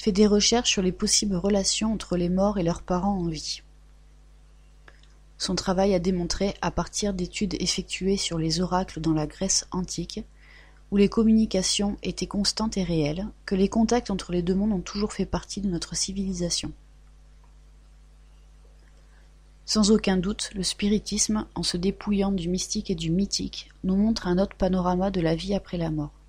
[0.00, 3.60] fait des recherches sur les possibles relations entre les morts et leurs parents en vie.
[5.36, 10.24] Son travail a démontré, à partir d'études effectuées sur les oracles dans la Grèce antique,
[10.90, 14.80] où les communications étaient constantes et réelles, que les contacts entre les deux mondes ont
[14.80, 16.72] toujours fait partie de notre civilisation.
[19.66, 24.28] Sans aucun doute, le spiritisme, en se dépouillant du mystique et du mythique, nous montre
[24.28, 26.19] un autre panorama de la vie après la mort.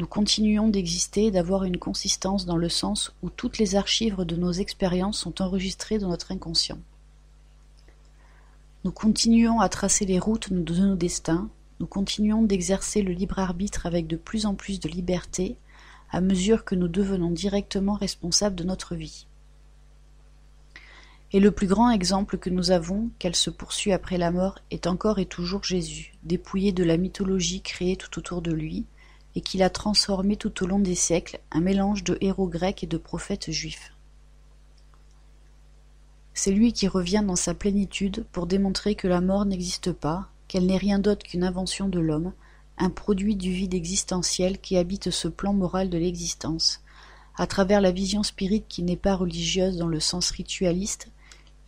[0.00, 4.34] Nous continuons d'exister et d'avoir une consistance dans le sens où toutes les archives de
[4.34, 6.78] nos expériences sont enregistrées dans notre inconscient.
[8.84, 13.84] Nous continuons à tracer les routes de nos destins, nous continuons d'exercer le libre arbitre
[13.84, 15.58] avec de plus en plus de liberté
[16.10, 19.26] à mesure que nous devenons directement responsables de notre vie.
[21.34, 24.86] Et le plus grand exemple que nous avons, qu'elle se poursuit après la mort, est
[24.86, 28.86] encore et toujours Jésus, dépouillé de la mythologie créée tout autour de lui,
[29.34, 32.86] et qu'il a transformé tout au long des siècles, un mélange de héros grecs et
[32.86, 33.92] de prophètes juifs.
[36.34, 40.66] C'est lui qui revient dans sa plénitude pour démontrer que la mort n'existe pas, qu'elle
[40.66, 42.32] n'est rien d'autre qu'une invention de l'homme,
[42.78, 46.82] un produit du vide existentiel qui habite ce plan moral de l'existence,
[47.36, 51.08] à travers la vision spirite qui n'est pas religieuse dans le sens ritualiste,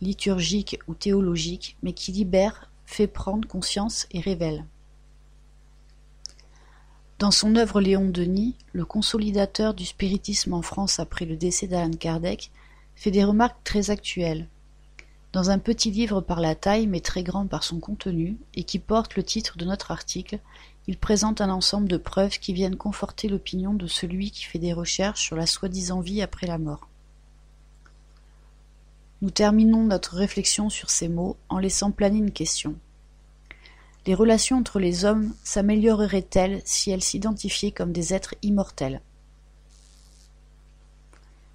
[0.01, 4.65] liturgique ou théologique, mais qui libère, fait prendre conscience et révèle.
[7.19, 11.91] Dans son œuvre Léon Denis, le consolidateur du spiritisme en France après le décès d'Alan
[11.91, 12.51] Kardec,
[12.95, 14.47] fait des remarques très actuelles.
[15.31, 18.77] Dans un petit livre par la taille mais très grand par son contenu, et qui
[18.77, 20.39] porte le titre de notre article,
[20.87, 24.73] il présente un ensemble de preuves qui viennent conforter l'opinion de celui qui fait des
[24.73, 26.87] recherches sur la soi-disant vie après la mort.
[29.21, 32.75] Nous terminons notre réflexion sur ces mots en laissant planer une question.
[34.05, 39.01] Les relations entre les hommes s'amélioreraient-elles si elles s'identifiaient comme des êtres immortels?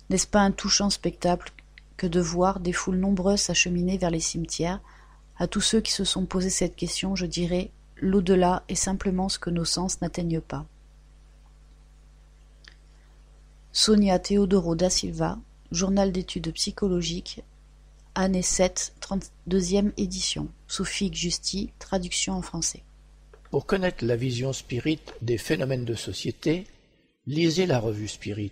[0.09, 1.53] N'est-ce pas un touchant spectacle
[1.99, 4.81] que de voir des foules nombreuses s'acheminer vers les cimetières?
[5.39, 7.71] À tous ceux qui se sont posé cette question, je dirais
[8.01, 10.65] l'au-delà est simplement ce que nos sens n'atteignent pas.
[13.73, 15.39] Sonia Teodoro da Silva,
[15.71, 17.43] Journal d'études psychologiques,
[18.19, 20.49] année 7, 32e édition,
[21.13, 22.83] Justi, traduction en français.
[23.53, 26.67] Pour connaître la vision spirit des phénomènes de société,
[27.27, 28.51] lisez la revue Spirit.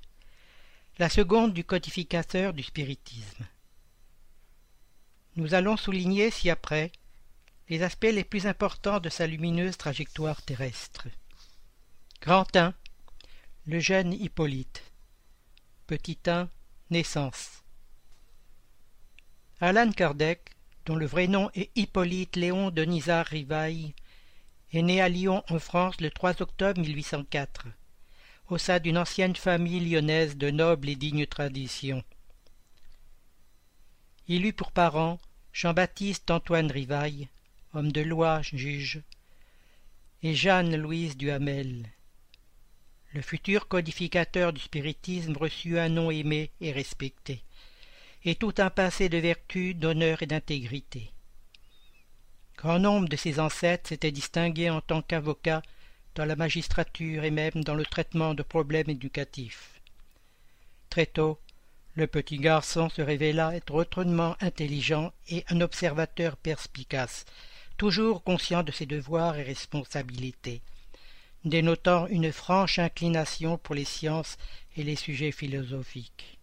[0.97, 3.45] la seconde du codificateur du spiritisme.
[5.35, 6.93] Nous allons souligner ci-après
[7.67, 11.09] les aspects les plus importants de sa lumineuse trajectoire terrestre.
[12.21, 12.73] Grand 1.
[13.67, 14.81] Le jeune Hippolyte.
[15.85, 16.49] Petit 1.
[16.89, 17.61] Naissance.
[19.59, 20.49] Alan Kardec,
[20.87, 23.93] dont le vrai nom est Hippolyte Léon Denisard Rivaille,
[24.73, 27.67] est né à Lyon en France le 3 octobre 1804,
[28.47, 32.03] au sein d'une ancienne famille lyonnaise de noble et digne tradition.
[34.27, 35.19] Il eut pour parents
[35.53, 37.29] Jean-Baptiste Antoine Rivaille,
[37.75, 39.03] homme de loi, juge,
[40.23, 41.91] et Jeanne-Louise Duhamel.
[43.13, 47.43] Le futur codificateur du spiritisme reçut un nom aimé et respecté,
[48.23, 51.11] et tout un passé de vertu, d'honneur et d'intégrité.
[52.55, 55.61] Grand nombre de ses ancêtres s'étaient distingués en tant qu'avocats
[56.15, 59.81] dans la magistrature et même dans le traitement de problèmes éducatifs.
[60.89, 61.37] Très tôt,
[61.95, 67.25] le petit garçon se révéla être autrement intelligent et un observateur perspicace,
[67.75, 70.61] toujours conscient de ses devoirs et responsabilités,
[71.45, 74.37] dénotant une franche inclination pour les sciences
[74.77, 76.39] et les sujets philosophiques.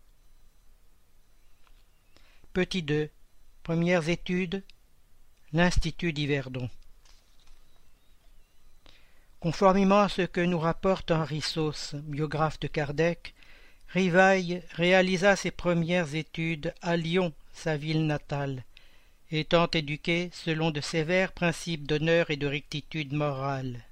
[2.53, 3.11] Petit 2.
[3.63, 4.65] Premières études.
[5.53, 6.69] L'Institut d'Yverdon.
[9.41, 13.35] Conformément à ce que nous rapporte Henri Sauce, biographe de Kardec,
[13.89, 18.65] Rivaille réalisa ses premières études à Lyon, sa ville natale,
[19.31, 23.88] étant éduqué selon de sévères principes d'honneur et de rectitude morale.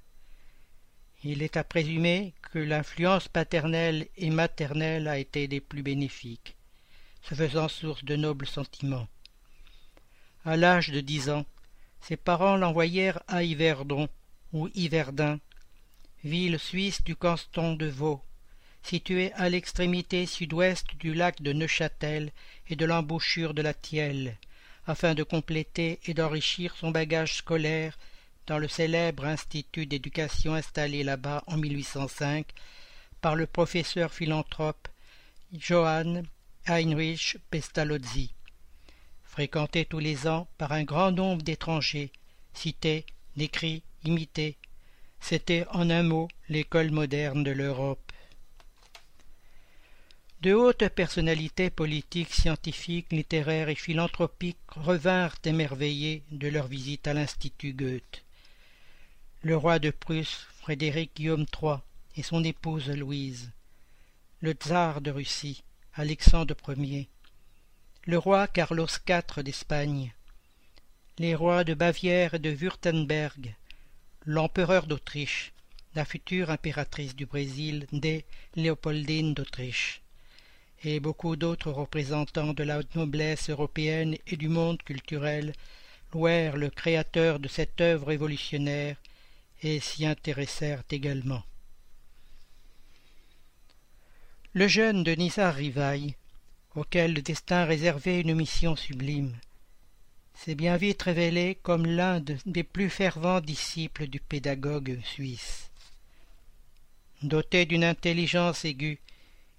[1.29, 6.55] Il est à présumer que l'influence paternelle et maternelle a été des plus bénéfiques,
[7.21, 9.09] se faisant source de nobles sentiments.
[10.45, 11.45] À l'âge de dix ans,
[11.99, 14.07] ses parents l'envoyèrent à Yverdon,
[14.53, 15.41] ou Yverdun,
[16.23, 18.21] ville suisse du canton de Vaud,
[18.81, 22.31] située à l'extrémité sud-ouest du lac de Neuchâtel
[22.69, 24.37] et de l'embouchure de la Thielle,
[24.85, 27.97] afin de compléter et d'enrichir son bagage scolaire
[28.47, 32.47] dans le célèbre institut d'éducation installé là-bas en 1805
[33.19, 34.87] par le professeur philanthrope
[35.53, 36.25] Johann
[36.65, 38.33] Heinrich Pestalozzi,
[39.23, 42.11] fréquenté tous les ans par un grand nombre d'étrangers,
[42.53, 44.57] cités, décrits, imités.
[45.19, 48.11] C'était en un mot l'école moderne de l'Europe.
[50.41, 57.73] De hautes personnalités politiques, scientifiques, littéraires et philanthropiques revinrent émerveillés de leur visite à l'Institut
[57.73, 58.26] Goethe.
[59.47, 61.77] Le roi de Prusse, Frédéric Guillaume III,
[62.17, 63.49] et son épouse Louise,
[64.41, 67.07] le tsar de Russie, Alexandre Ier,
[68.03, 70.13] le roi Carlos IV d'Espagne,
[71.17, 73.55] les rois de Bavière et de Württemberg,
[74.25, 75.53] l'empereur d'Autriche,
[75.95, 78.25] la future impératrice du Brésil, dès
[78.57, 80.01] Léopoldine d'Autriche,
[80.83, 85.53] et beaucoup d'autres représentants de la noblesse européenne et du monde culturel
[86.11, 88.97] louèrent le créateur de cette œuvre révolutionnaire
[89.61, 91.43] et s'y intéressèrent également.
[94.53, 96.15] Le jeune Denisard Rivaille,
[96.75, 99.35] auquel le destin réservait une mission sublime,
[100.33, 105.69] s'est bien vite révélé comme l'un des plus fervents disciples du pédagogue suisse.
[107.23, 108.99] Doté d'une intelligence aiguë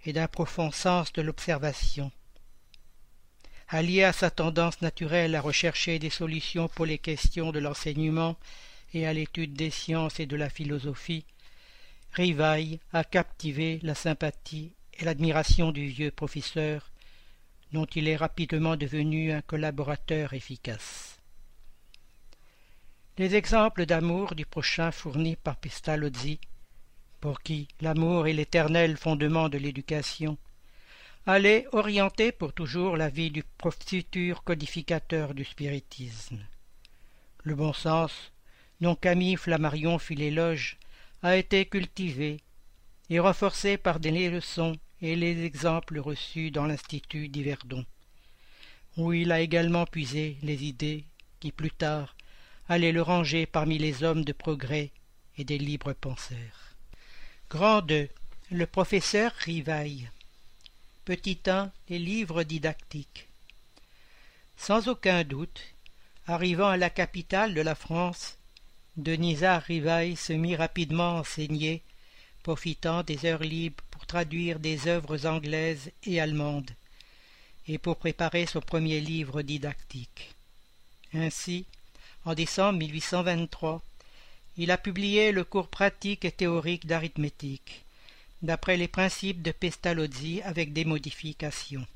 [0.04, 2.12] et d'un profond sens de l'observation.
[3.68, 8.36] allié à sa tendance naturelle à rechercher des solutions pour les questions de l'enseignement
[8.94, 11.24] et à l'étude des sciences et de la philosophie,
[12.12, 16.90] Rivaille a captivé la sympathie et l'admiration du vieux professeur,
[17.72, 21.18] dont il est rapidement devenu un collaborateur efficace.
[23.18, 26.40] Les exemples d'amour du prochain fournis par Pestalozzi,
[27.20, 30.38] pour qui l'amour est l'éternel fondement de l'éducation,
[31.26, 33.44] allaient orienter pour toujours la vie du
[33.86, 36.38] futur codificateur du spiritisme.
[37.42, 38.32] Le bon sens,
[38.80, 40.76] dont Camille Flammarion fit l'éloge,
[41.22, 42.38] a été cultivé
[43.10, 47.84] et renforcé par des leçons et les exemples reçus dans l'Institut d'Yverdon,
[48.96, 51.04] où il a également puisé les idées
[51.40, 52.16] qui, plus tard,
[52.68, 54.90] allaient le ranger parmi les hommes de progrès
[55.38, 56.74] et des libres penseurs.
[57.50, 58.08] Grand 2.
[58.50, 60.10] Le professeur Rivaille.
[61.04, 61.70] Petit 1.
[61.88, 63.28] Les livres didactiques.
[64.56, 65.62] Sans aucun doute,
[66.26, 68.37] arrivant à la capitale de la France,
[68.98, 71.82] Denisa Rivaille se mit rapidement à enseigner,
[72.42, 76.72] profitant des heures libres pour traduire des œuvres anglaises et allemandes,
[77.68, 80.34] et pour préparer son premier livre didactique.
[81.14, 81.64] Ainsi,
[82.24, 83.84] en décembre 1823,
[84.56, 87.84] il a publié le cours pratique et théorique d'arithmétique,
[88.42, 91.86] d'après les principes de Pestalozzi avec des modifications.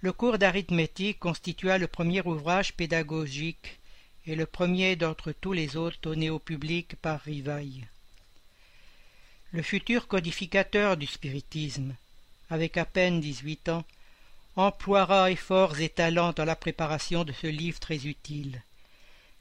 [0.00, 3.78] Le cours d'arithmétique constitua le premier ouvrage pédagogique
[4.26, 7.86] et le premier d'entre tous les autres donné au public par Rivaille.
[9.52, 11.94] Le futur codificateur du spiritisme,
[12.50, 13.84] avec à peine dix-huit ans,
[14.56, 18.62] emploiera efforts et talents dans la préparation de ce livre très utile,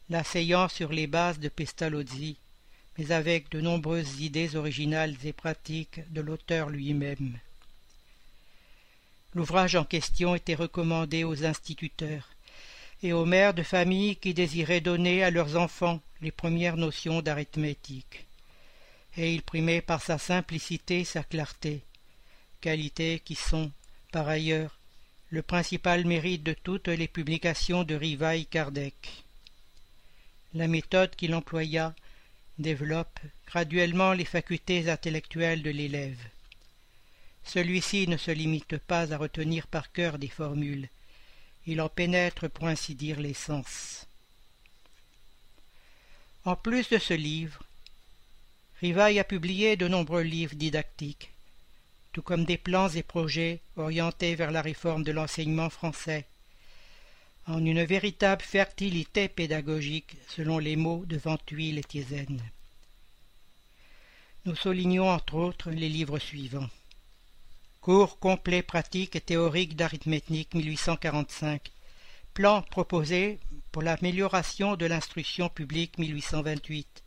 [0.09, 2.37] l'asseyant sur les bases de Pestalozzi,
[2.97, 7.39] mais avec de nombreuses idées originales et pratiques de l'auteur lui-même.
[9.33, 12.32] L'ouvrage en question était recommandé aux instituteurs,
[13.03, 18.25] et aux mères de famille qui désiraient donner à leurs enfants les premières notions d'arithmétique.
[19.17, 21.83] Et il primait par sa simplicité sa clarté,
[22.61, 23.71] qualités qui sont,
[24.13, 24.79] par ailleurs,
[25.29, 29.23] le principal mérite de toutes les publications de Rivail Kardec.
[30.53, 31.93] La méthode qu'il employa
[32.57, 36.19] développe graduellement les facultés intellectuelles de l'élève.
[37.43, 40.87] Celui-ci ne se limite pas à retenir par cœur des formules,
[41.65, 44.07] il en pénètre pour ainsi dire l'essence.
[46.45, 47.63] En plus de ce livre,
[48.81, 51.31] Rivaille a publié de nombreux livres didactiques,
[52.11, 56.25] tout comme des plans et projets orientés vers la réforme de l'enseignement français,
[57.47, 62.41] en une véritable fertilité pédagogique selon les mots de Ventuil et Thiézen.
[64.45, 66.69] Nous soulignons entre autres les livres suivants.
[67.83, 71.69] Cours complet pratique et théorique d'arithmétique 1845.
[72.33, 73.39] Plan proposé
[73.73, 77.03] pour l'amélioration de l'instruction publique 1828.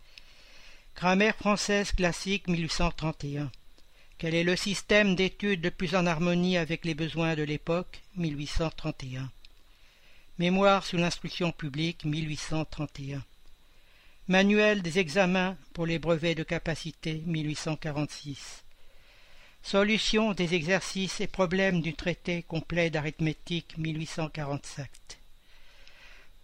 [0.95, 3.51] Grammaire française classique 1831.
[4.19, 9.31] Quel est le système d'études le plus en harmonie avec les besoins de l'époque 1831.
[10.39, 13.25] Mémoire sur l'instruction publique 1831.
[14.29, 18.66] Manuel des examens pour les brevets de capacité 1846.
[19.67, 25.19] Solution des exercices et problèmes du traité complet d'arithmétique 1847.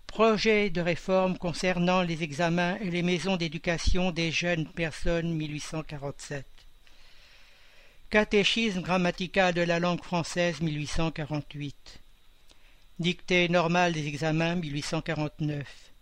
[0.08, 6.44] Projet de réforme concernant les examens et les maisons d'éducation des jeunes personnes 1847.
[8.10, 12.00] Catéchisme grammatical de la langue française 1848.
[12.98, 15.92] Dictée normale des examens 1849.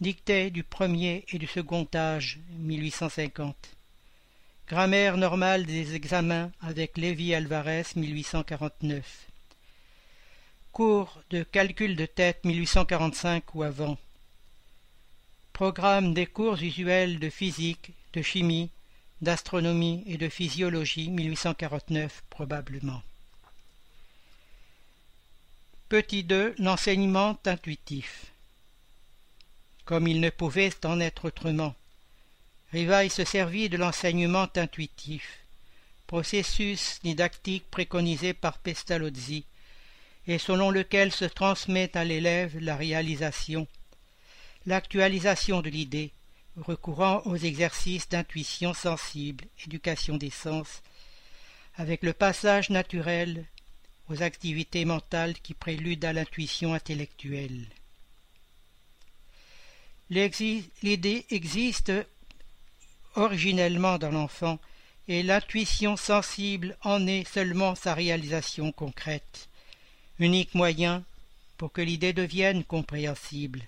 [0.00, 3.74] Dictée du premier et du second âge 1850.
[4.66, 9.26] Grammaire normale des examens avec Lévi Alvarez 1849.
[10.72, 13.98] Cours de calcul de tête 1845 ou avant.
[15.52, 18.70] Programme des cours usuels de physique, de chimie,
[19.20, 23.02] d'astronomie et de physiologie 1849 probablement.
[25.90, 26.54] Petit 2.
[26.58, 28.32] L'enseignement intuitif.
[29.84, 31.74] Comme il ne pouvait en être autrement.
[32.74, 35.38] Rivail se servit de l'enseignement intuitif,
[36.08, 39.44] processus didactique préconisé par Pestalozzi,
[40.26, 43.68] et selon lequel se transmet à l'élève la réalisation,
[44.66, 46.10] l'actualisation de l'idée,
[46.56, 50.82] recourant aux exercices d'intuition sensible, éducation des sens,
[51.76, 53.44] avec le passage naturel
[54.08, 57.68] aux activités mentales qui préludent à l'intuition intellectuelle.
[60.10, 61.92] L'idée existe
[63.14, 64.58] originellement dans l'enfant,
[65.08, 69.48] et l'intuition sensible en est seulement sa réalisation concrète.
[70.18, 71.02] unique moyen
[71.56, 73.62] pour que l'idée devienne compréhensible,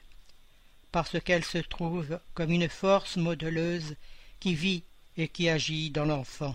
[0.92, 3.96] parce qu'elle se trouve comme une force modeleuse
[4.38, 4.82] qui vit
[5.16, 6.54] et qui agit dans l'enfant.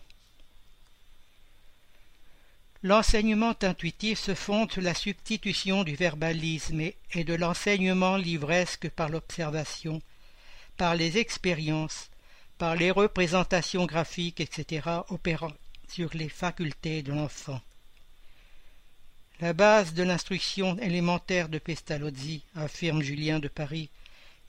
[2.84, 6.82] L'enseignement intuitif se fonde sur la substitution du verbalisme
[7.14, 10.02] et de l'enseignement livresque par l'observation,
[10.78, 12.11] par les expériences,
[12.62, 15.52] par les représentations graphiques, etc., opérant
[15.88, 17.60] sur les facultés de l'enfant.
[19.40, 23.90] La base de l'instruction élémentaire de Pestalozzi, affirme Julien de Paris,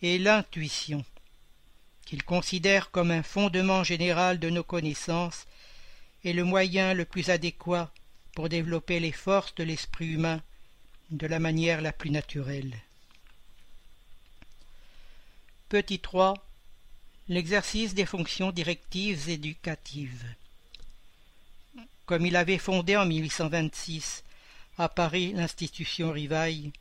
[0.02, 1.06] est l'intuition,
[2.04, 5.46] qu'il considère comme un fondement général de nos connaissances
[6.22, 7.90] et le moyen le plus adéquat
[8.34, 10.42] pour développer les forces de l'esprit humain
[11.10, 12.74] de la manière la plus naturelle.
[15.70, 16.34] Petit 3.
[17.28, 20.24] L'exercice des fonctions directives éducatives.
[22.04, 24.24] Comme il avait fondé en 1826
[24.76, 26.72] à Paris l'institution Rivaille,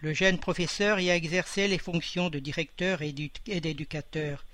[0.00, 4.44] le jeune professeur y a exercé les fonctions de directeur et d'éducateur,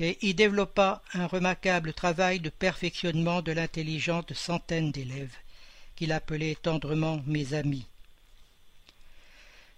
[0.00, 5.36] et y développa un remarquable travail de perfectionnement de l'intelligence de centaines d'élèves,
[5.94, 7.86] qu'il appelait tendrement mes amis.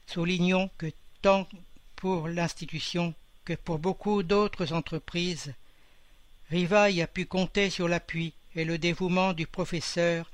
[0.07, 1.47] Soulignons que tant
[1.97, 3.15] pour l'institution
[3.47, 5.55] que pour beaucoup d'autres entreprises,
[6.51, 10.31] Rivaille a pu compter sur l'appui et le dévouement du professeur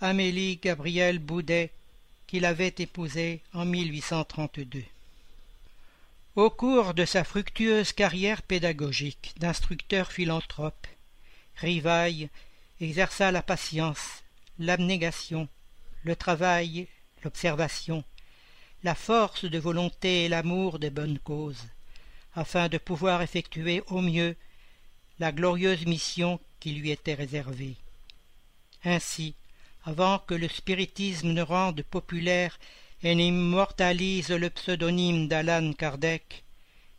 [0.00, 1.70] Amélie Gabrielle Boudet,
[2.26, 4.82] qu'il avait épousée en 1832.
[6.34, 10.86] Au cours de sa fructueuse carrière pédagogique d'instructeur philanthrope,
[11.56, 12.30] Rivaille
[12.80, 14.22] exerça la patience,
[14.58, 15.48] l'abnégation,
[16.04, 16.88] le travail,
[17.22, 18.02] l'observation,
[18.82, 21.66] la force de volonté et l'amour des bonnes causes,
[22.36, 24.36] afin de pouvoir effectuer au mieux
[25.18, 27.76] la glorieuse mission qui lui était réservée.
[28.84, 29.34] Ainsi,
[29.84, 32.58] avant que le spiritisme ne rende populaire
[33.02, 36.44] et n'immortalise le pseudonyme d'Alan Kardec,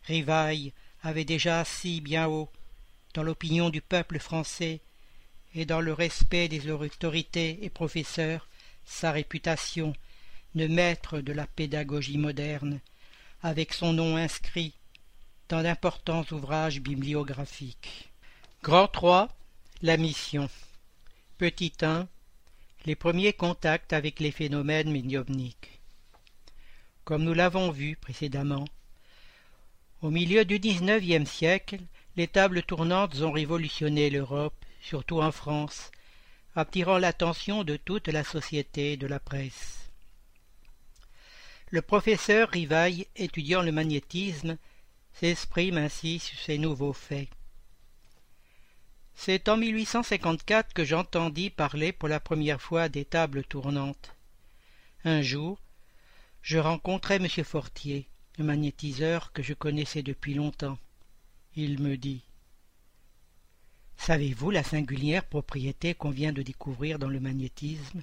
[0.04, 2.50] Rivaille avait déjà assis bien haut,
[3.14, 4.80] dans l'opinion du peuple français
[5.54, 8.48] et dans le respect des autorités et professeurs,
[8.84, 9.92] sa réputation
[10.54, 12.80] de maître de la pédagogie moderne,
[13.42, 14.74] avec son nom inscrit
[15.48, 18.10] d'importants ouvrages bibliographiques.
[18.62, 19.28] Grand 3.
[19.82, 20.48] La mission.
[21.38, 22.06] Petit 1
[22.86, 25.80] les premiers contacts avec les phénomènes médiumniques.
[27.04, 28.64] Comme nous l'avons vu précédemment,
[30.00, 31.80] au milieu du XIXe siècle,
[32.16, 35.90] les tables tournantes ont révolutionné l'Europe, surtout en France,
[36.54, 39.90] attirant l'attention de toute la société et de la presse.
[41.70, 44.56] Le professeur Rivaille, étudiant le magnétisme,
[45.18, 47.28] s'exprime ainsi sur ces nouveaux faits.
[49.16, 54.14] C'est en 1854 que j'entendis parler pour la première fois des tables tournantes.
[55.04, 55.58] Un jour,
[56.40, 57.26] je rencontrai M.
[57.44, 58.06] Fortier,
[58.38, 60.78] le magnétiseur que je connaissais depuis longtemps.
[61.56, 62.22] Il me dit
[63.96, 68.02] Savez-vous la singulière propriété qu'on vient de découvrir dans le magnétisme?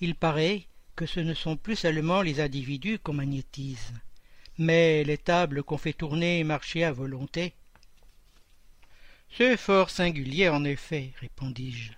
[0.00, 3.92] Il paraît que ce ne sont plus seulement les individus qu'on magnétise,
[4.58, 7.52] mais les tables qu'on fait tourner et marcher à volonté.
[9.36, 11.92] C'est fort singulier, en effet, répondis-je.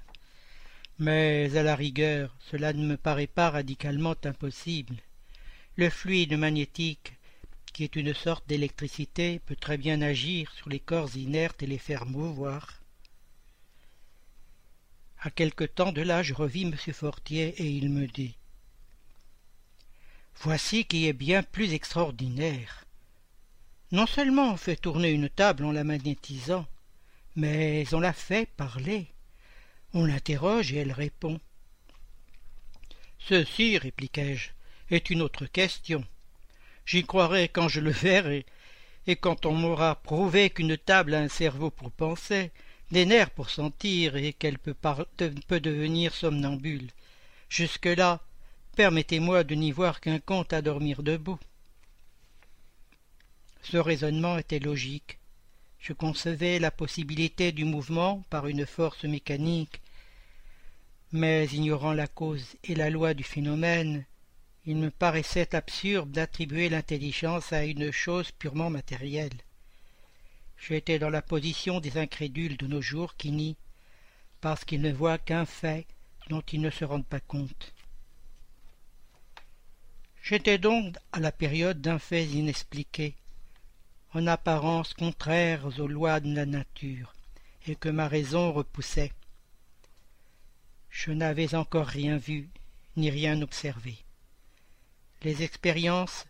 [0.98, 4.96] Mais à la rigueur, cela ne me paraît pas radicalement impossible.
[5.76, 7.12] Le fluide magnétique,
[7.72, 11.78] qui est une sorte d'électricité, peut très bien agir sur les corps inertes et les
[11.78, 12.80] faire mouvoir.
[15.20, 16.74] À quelque temps de là, je revis M.
[16.92, 18.37] Fortier et il me dit
[20.42, 22.84] Voici qui est bien plus extraordinaire.
[23.90, 26.64] Non seulement on fait tourner une table en la magnétisant,
[27.34, 29.08] mais on la fait parler.
[29.94, 31.40] On l'interroge et elle répond.
[33.18, 34.50] Ceci, répliquai-je,
[34.90, 36.04] est une autre question.
[36.86, 38.46] J'y croirai quand je le verrai,
[39.08, 42.52] et quand on m'aura prouvé qu'une table a un cerveau pour penser,
[42.92, 46.90] des nerfs pour sentir, et qu'elle peut, peut devenir somnambule.
[47.48, 48.20] Jusque-là,
[48.78, 51.40] permettez-moi de n'y voir qu'un conte à dormir debout.
[53.60, 55.18] Ce raisonnement était logique,
[55.80, 59.80] je concevais la possibilité du mouvement par une force mécanique,
[61.10, 64.04] mais ignorant la cause et la loi du phénomène,
[64.64, 69.40] il me paraissait absurde d'attribuer l'intelligence à une chose purement matérielle.
[70.56, 73.56] J'étais dans la position des incrédules de nos jours qui nient,
[74.40, 75.84] parce qu'ils ne voient qu'un fait
[76.28, 77.74] dont ils ne se rendent pas compte.
[80.28, 83.14] J'étais donc à la période d'un fait inexpliqué,
[84.12, 87.14] en apparence contraires aux lois de la nature,
[87.66, 89.12] et que ma raison repoussait.
[90.90, 92.50] Je n'avais encore rien vu,
[92.98, 93.96] ni rien observé.
[95.22, 96.26] Les expériences,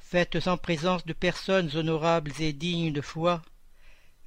[0.00, 3.42] faites en présence de personnes honorables et dignes de foi,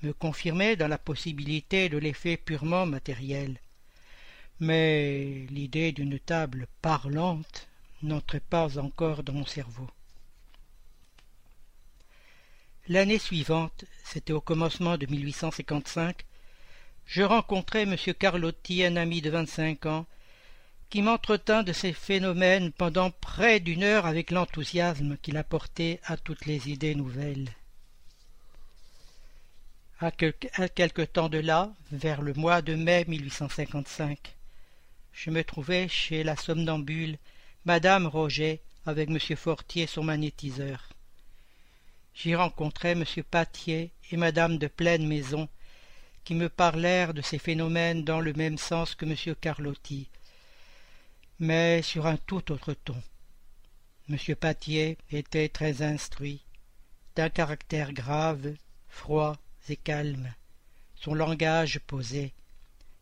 [0.02, 3.60] me confirmaient dans la possibilité de l'effet purement matériel.
[4.62, 7.69] Mais l'idée d'une table parlante
[8.02, 9.88] n'entrait pas encore dans mon cerveau.
[12.88, 16.26] L'année suivante, c'était au commencement de 1855,
[17.06, 17.96] je rencontrai M.
[18.18, 20.06] Carlotti, un ami de vingt-cinq ans,
[20.90, 26.46] qui m'entretint de ces phénomènes pendant près d'une heure avec l'enthousiasme qu'il apportait à toutes
[26.46, 27.50] les idées nouvelles.
[30.02, 34.18] À, quelque temps de là, vers le mois de mai 1855,
[35.14, 37.18] je me trouvais chez la somnambule
[37.66, 39.20] Madame Roget avec M.
[39.36, 40.88] Fortier son magnétiseur.
[42.16, 43.04] J'y rencontrai M.
[43.30, 45.50] Patier et Madame de Pleine Maison,
[46.24, 49.36] qui me parlèrent de ces phénomènes dans le même sens que M.
[49.36, 50.08] Carlotti,
[51.40, 52.96] mais sur un tout autre ton.
[54.10, 54.18] M.
[54.38, 56.42] Patier était très instruit,
[57.18, 58.56] d'un caractère grave,
[58.88, 59.38] froid
[59.68, 60.34] et calme.
[60.96, 62.34] Son langage posé,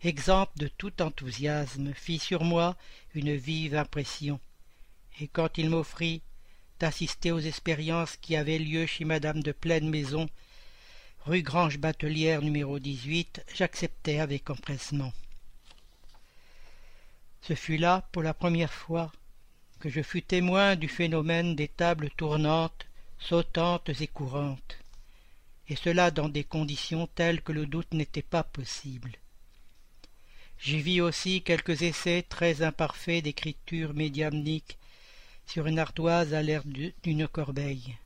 [0.01, 2.75] exempt de tout enthousiasme, fit sur moi
[3.13, 4.39] une vive impression,
[5.19, 6.21] et quand il m'offrit
[6.79, 10.29] d'assister aux expériences qui avaient lieu chez madame de Pleine Maison,
[11.25, 15.11] rue Grange Batelière numéro 18, j'acceptai avec empressement.
[17.41, 19.11] Ce fut là, pour la première fois,
[19.79, 22.85] que je fus témoin du phénomène des tables tournantes,
[23.19, 24.77] sautantes et courantes,
[25.67, 29.13] et cela dans des conditions telles que le doute n'était pas possible.
[30.59, 34.76] J'y vis aussi quelques essais très imparfaits d'écriture médiamnique
[35.47, 36.63] sur une ardoise à l'air
[37.03, 37.97] d'une corbeille.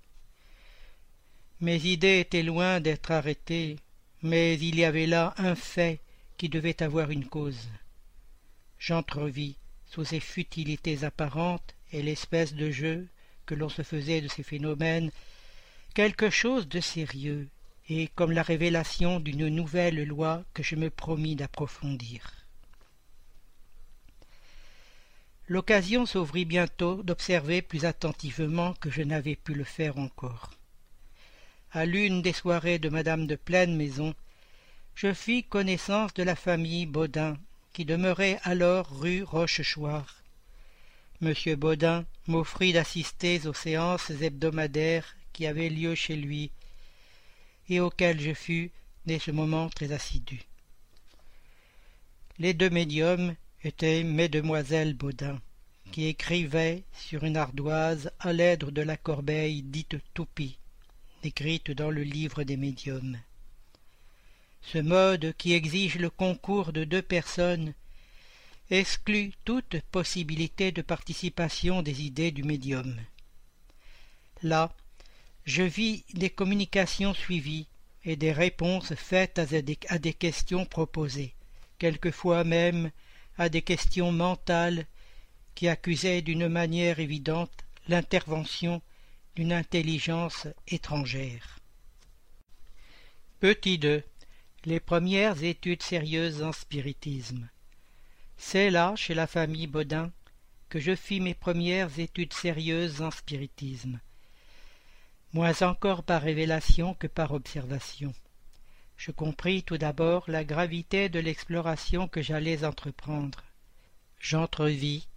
[1.60, 3.78] Mes idées étaient loin d'être arrêtées,
[4.22, 6.00] mais il y avait là un fait
[6.38, 7.70] qui devait avoir une cause.
[8.80, 13.08] J'entrevis, sous ces futilités apparentes et l'espèce de jeu
[13.46, 15.12] que l'on se faisait de ces phénomènes,
[15.94, 17.48] quelque chose de sérieux,
[17.90, 22.41] et comme la révélation d'une nouvelle loi que je me promis d'approfondir.
[25.52, 30.52] L'occasion s'ouvrit bientôt d'observer plus attentivement que je n'avais pu le faire encore.
[31.74, 34.16] À l'une des soirées de madame de Pleine Maison,
[34.96, 37.38] je fis connaissance de la famille Baudin,
[37.74, 40.24] qui demeurait alors rue Rochechouart.
[41.20, 46.50] Monsieur Baudin m'offrit d'assister aux séances hebdomadaires qui avaient lieu chez lui,
[47.68, 48.72] et auxquelles je fus,
[49.06, 50.44] dès ce moment, très assidu.
[52.40, 55.40] Les deux médiums était mesdemoiselles Baudin,
[55.92, 60.58] qui écrivaient sur une ardoise à l'aide de la corbeille dite toupie,
[61.22, 63.18] décrite dans le livre des médiums.
[64.64, 67.74] Ce mode, qui exige le concours de deux personnes,
[68.70, 72.96] exclut toute possibilité de participation des idées du médium.
[74.44, 74.74] Là,
[75.46, 77.68] je vis des communications suivies
[78.06, 81.34] et des réponses faites à des questions proposées,
[81.78, 82.92] quelquefois même
[83.38, 84.86] à des questions mentales
[85.56, 88.82] qui accusaient d'une manière évidente l'intervention
[89.36, 91.60] d'une intelligence étrangère.
[93.40, 94.04] Petit 2.
[94.66, 97.50] Les premières études sérieuses en spiritisme.
[98.38, 100.12] C'est là, chez la famille Baudin,
[100.70, 104.00] que je fis mes premières études sérieuses en spiritisme,
[105.34, 108.14] moins encore par révélation que par observation
[109.02, 113.44] je compris tout d'abord la gravité de l'exploration que j'allais entreprendre.
[114.20, 115.08] J'entrevis,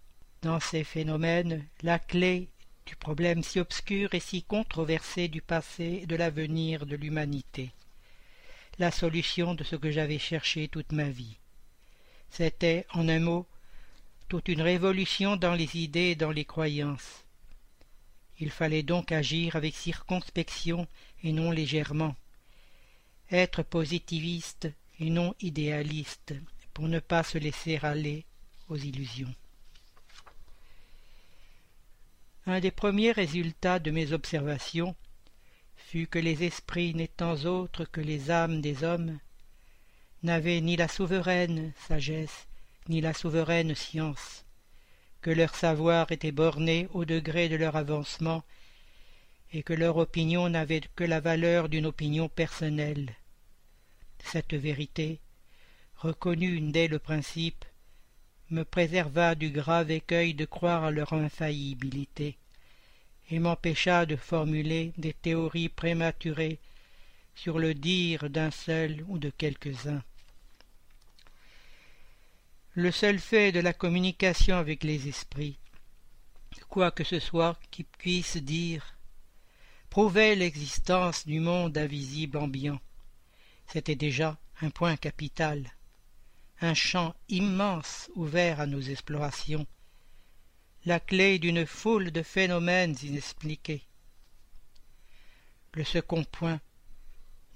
[0.41, 2.49] dans ces phénomènes, la clé
[2.87, 7.73] du problème si obscur et si controversé du passé et de l'avenir de l'humanité,
[8.79, 11.37] la solution de ce que j'avais cherché toute ma vie.
[12.31, 13.47] C'était, en un mot,
[14.31, 17.27] toute une révolution dans les idées et dans les croyances.
[18.41, 20.89] Il fallait donc agir avec circonspection
[21.23, 22.17] et non légèrement
[23.35, 24.69] être positiviste
[25.01, 26.35] et non idéaliste
[26.73, 28.25] pour ne pas se laisser aller
[28.69, 29.35] aux illusions.
[32.47, 34.95] Un des premiers résultats de mes observations
[35.77, 39.19] fut que les esprits n'étant autres que les âmes des hommes
[40.23, 42.47] n'avaient ni la souveraine sagesse
[42.89, 44.45] ni la souveraine science,
[45.23, 48.45] que leur savoir était borné au degré de leur avancement
[49.53, 53.15] et que leur opinion n'avait que la valeur d'une opinion personnelle.
[54.25, 55.21] Cette vérité,
[55.97, 57.65] reconnue dès le principe,
[58.51, 62.37] me préserva du grave écueil de croire à leur infaillibilité,
[63.31, 66.59] et m'empêcha de formuler des théories prématurées
[67.35, 70.03] sur le dire d'un seul ou de quelques-uns.
[72.77, 75.59] le seul fait de la communication avec les esprits,
[76.69, 78.97] quoi que ce soit qui puisse dire,
[79.91, 82.81] prouvait l'existence du monde invisible ambiant.
[83.67, 85.73] C'était déjà un point capital,
[86.61, 89.67] un champ immense ouvert à nos explorations,
[90.85, 93.83] la clé d'une foule de phénomènes inexpliqués.
[95.73, 96.61] Le second point,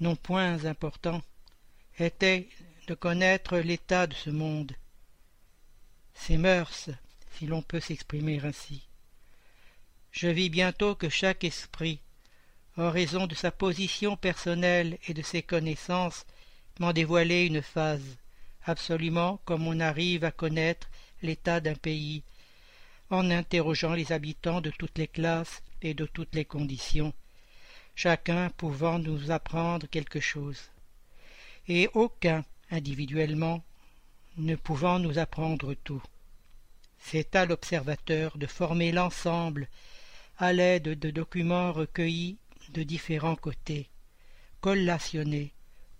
[0.01, 1.22] non point important,
[1.98, 2.48] était
[2.86, 4.72] de connaître l'état de ce monde,
[6.14, 6.90] ses mœurs,
[7.36, 8.89] si l'on peut s'exprimer ainsi.
[10.10, 12.01] Je vis bientôt que chaque esprit,
[12.78, 16.24] en raison de sa position personnelle et de ses connaissances,
[16.78, 18.16] m'en dévoilait une phase,
[18.64, 20.88] absolument comme on arrive à connaître
[21.20, 22.22] l'état d'un pays,
[23.10, 27.12] en interrogeant les habitants de toutes les classes et de toutes les conditions,
[27.96, 30.70] chacun pouvant nous apprendre quelque chose,
[31.66, 33.64] et aucun, individuellement,
[34.36, 36.02] ne pouvant nous apprendre tout.
[37.00, 39.68] C'est à l'observateur de former l'ensemble
[40.38, 42.36] à l'aide de documents recueillis
[42.73, 43.89] de différents côtés,
[44.61, 45.53] collationnés,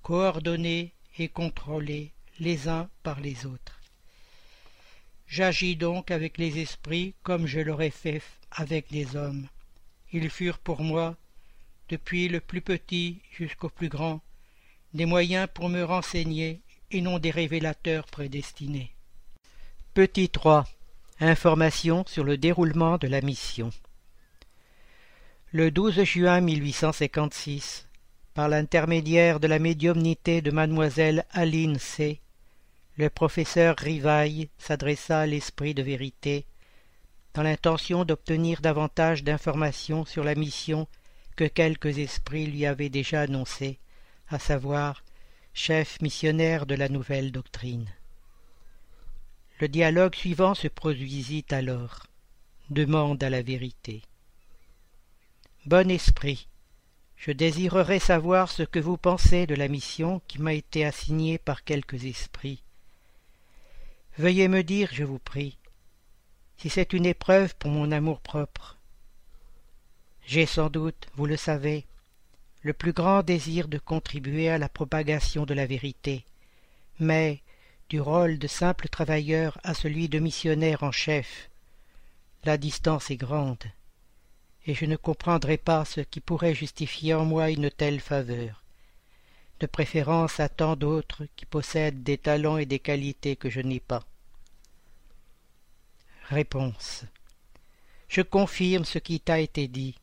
[0.03, 3.81] coordonnés et contrôlés les uns par les autres.
[5.27, 9.47] J'agis donc avec les esprits comme je l'aurais fait avec des hommes.
[10.13, 11.17] Ils furent pour moi,
[11.89, 14.21] depuis le plus petit jusqu'au plus grand,
[14.95, 18.93] des moyens pour me renseigner et non des révélateurs prédestinés.
[19.93, 20.65] Petit 3.
[21.21, 23.71] Information sur le déroulement de la mission.
[25.51, 27.89] Le 12 juin 1856,
[28.35, 32.21] par l'intermédiaire de la médiumnité de mademoiselle Aline C.,
[32.99, 36.45] le professeur Rivaille s'adressa à l'esprit de vérité,
[37.33, 40.87] dans l'intention d'obtenir davantage d'informations sur la mission
[41.35, 43.79] que quelques esprits lui avaient déjà annoncée,
[44.29, 45.03] à savoir
[45.55, 47.89] chef missionnaire de la nouvelle doctrine.
[49.61, 52.07] Le dialogue suivant se produisit alors.
[52.69, 54.03] Demande à la vérité.
[55.69, 56.49] Bon esprit,
[57.19, 61.63] je désirerais savoir ce que vous pensez de la mission qui m'a été assignée par
[61.63, 62.63] quelques esprits.
[64.17, 65.59] Veuillez me dire, je vous prie,
[66.57, 68.79] si c'est une épreuve pour mon amour-propre.
[70.27, 71.85] J'ai sans doute, vous le savez,
[72.63, 76.25] le plus grand désir de contribuer à la propagation de la vérité,
[76.99, 77.43] mais
[77.91, 81.51] du rôle de simple travailleur à celui de missionnaire en chef,
[82.45, 83.65] la distance est grande,
[84.67, 88.63] et je ne comprendrai pas ce qui pourrait justifier en moi une telle faveur,
[89.61, 93.81] de préférence à tant d'autres qui possèdent des talents et des qualités que je n'ai
[93.81, 94.05] pas.
[96.29, 97.05] Réponse.
[98.09, 99.95] Je confirme ce qui t'a été dit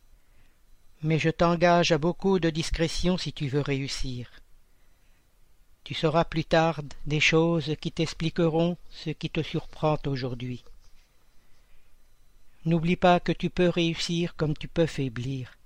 [1.05, 4.29] mais je t'engage à beaucoup de discrétion si tu veux réussir.
[5.83, 10.63] Tu sauras plus tard des choses qui t'expliqueront ce qui te surprend aujourd'hui.
[12.65, 15.57] N'oublie pas que tu peux réussir comme tu peux faiblir.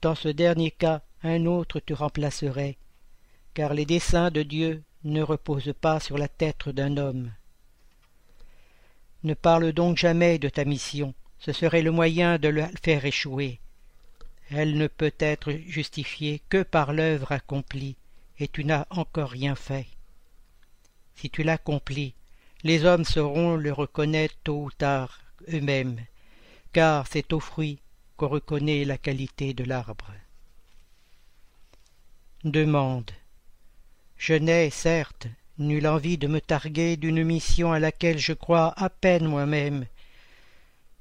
[0.00, 2.78] Dans ce dernier cas, un autre te remplacerait,
[3.52, 7.32] car les desseins de Dieu ne reposent pas sur la tête d'un homme.
[9.24, 13.60] Ne parle donc jamais de ta mission, ce serait le moyen de le faire échouer
[14.50, 17.96] elle ne peut être justifiée que par l'œuvre accomplie,
[18.38, 19.86] et tu n'as encore rien fait.
[21.14, 22.14] Si tu l'accomplis,
[22.64, 25.20] les hommes sauront le reconnaître tôt ou tard
[25.52, 26.00] eux-mêmes,
[26.72, 27.78] car c'est au fruit
[28.16, 30.12] qu'on reconnaît la qualité de l'arbre.
[32.44, 33.10] Demande.
[34.16, 35.26] Je n'ai, certes,
[35.58, 39.86] nulle envie de me targuer d'une mission à laquelle je crois à peine moi-même.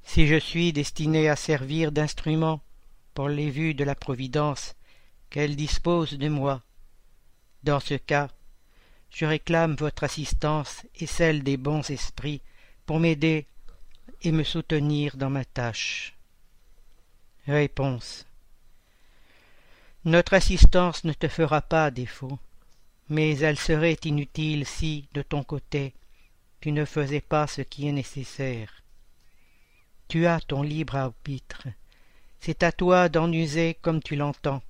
[0.04, 2.62] Si je suis destiné à servir d'instrument,
[3.20, 4.76] pour les vues de la Providence
[5.30, 6.62] qu'elle dispose de moi.
[7.64, 8.30] Dans ce cas,
[9.10, 12.42] je réclame votre assistance et celle des bons esprits
[12.86, 13.46] pour m'aider
[14.22, 16.16] et me soutenir dans ma tâche.
[17.48, 18.26] Réponse.
[20.06, 22.40] Notre assistance ne te fera pas défaut,
[23.10, 25.94] mais elle serait inutile si, de ton côté,
[26.62, 28.84] tu ne faisais pas ce qui est nécessaire.
[30.08, 31.68] Tu as ton libre arbitre,
[32.40, 34.62] c'est à toi d'en user comme tu l'entends.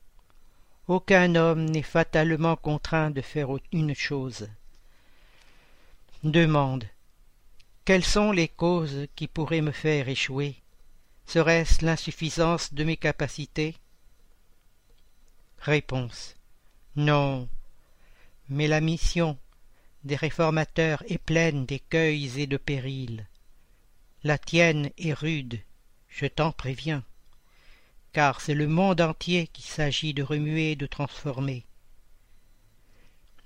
[0.88, 4.50] Aucun homme n'est fatalement contraint de faire une chose.
[6.24, 6.86] Demande.
[7.90, 10.62] Quelles sont les causes qui pourraient me faire échouer?
[11.26, 13.76] Serait-ce l'insuffisance de mes capacités?
[15.58, 16.36] Réponse.
[16.96, 17.50] Non.
[18.48, 19.40] Mais la mission
[20.04, 23.26] des réformateurs est pleine d'écueils et de périls.
[24.24, 25.60] La tienne est rude,
[26.10, 27.04] je t'en préviens
[28.14, 31.66] car c'est le monde entier qu'il s'agit de remuer et de transformer.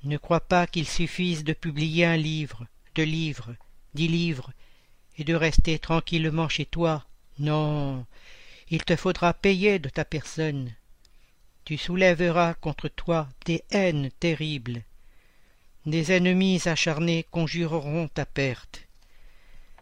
[0.04, 3.56] Ne crois pas qu'il suffise de publier un livre, deux livres,
[3.94, 4.52] dix livres,
[5.18, 7.06] et de rester tranquillement chez toi.
[7.40, 8.06] Non,
[8.70, 10.74] il te faudra payer de ta personne.
[11.66, 14.84] Tu soulèveras contre toi des haines terribles.
[15.86, 18.88] Des ennemis acharnés conjureront ta perte.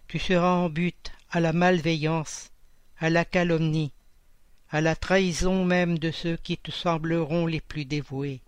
[0.07, 2.51] Tu seras en but à la malveillance,
[2.99, 3.91] à la calomnie,
[4.69, 8.41] à la trahison même de ceux qui te sembleront les plus dévoués.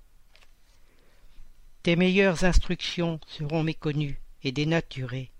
[1.83, 5.32] Tes meilleures instructions seront méconnues et dénaturées.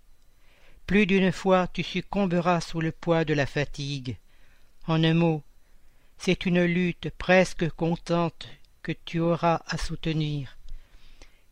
[0.86, 4.18] Plus d'une fois tu succomberas sous le poids de la fatigue.
[4.88, 5.42] En un mot,
[6.18, 8.48] c'est une lutte presque contente
[8.82, 10.58] que tu auras à soutenir,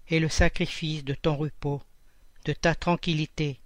[0.10, 1.82] et le sacrifice de ton repos,
[2.46, 3.60] de ta tranquillité,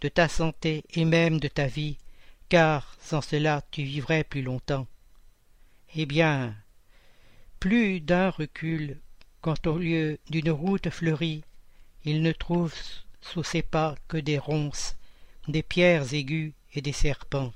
[0.00, 1.98] de ta santé et même de ta vie,
[2.48, 4.88] car sans cela tu vivrais plus longtemps.
[5.94, 6.54] Eh bien,
[7.60, 8.98] plus d'un recul
[9.40, 11.44] quand au lieu d'une route fleurie,
[12.04, 12.74] il ne trouve
[13.20, 14.95] sous ses pas que des ronces,
[15.48, 17.52] des pierres aiguës et des serpents.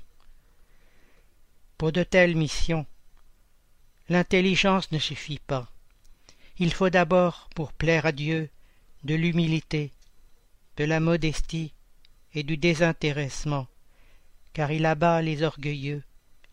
[1.77, 2.85] Pour de telles missions,
[4.09, 5.71] l'intelligence ne suffit pas.
[6.57, 8.49] Il faut d'abord, pour plaire à Dieu,
[9.03, 9.91] de l'humilité,
[10.77, 11.73] de la modestie
[12.33, 13.67] et du désintéressement,
[14.53, 16.03] car il abat les orgueilleux,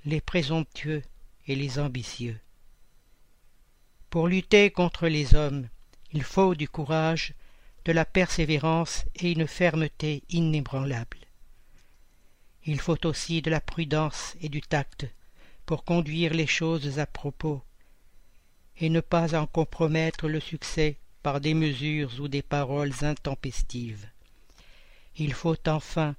[0.05, 1.02] les présomptueux
[1.47, 2.39] et les ambitieux.
[4.10, 5.69] Pour lutter contre les hommes,
[6.12, 7.35] il faut du courage,
[7.85, 11.28] de la persévérance et une fermeté inébranlable.
[12.70, 15.07] Il faut aussi de la prudence et du tact
[15.65, 17.62] pour conduire les choses à propos,
[18.77, 24.07] et ne pas en compromettre le succès par des mesures ou des paroles intempestives.
[25.16, 26.15] Il faut enfin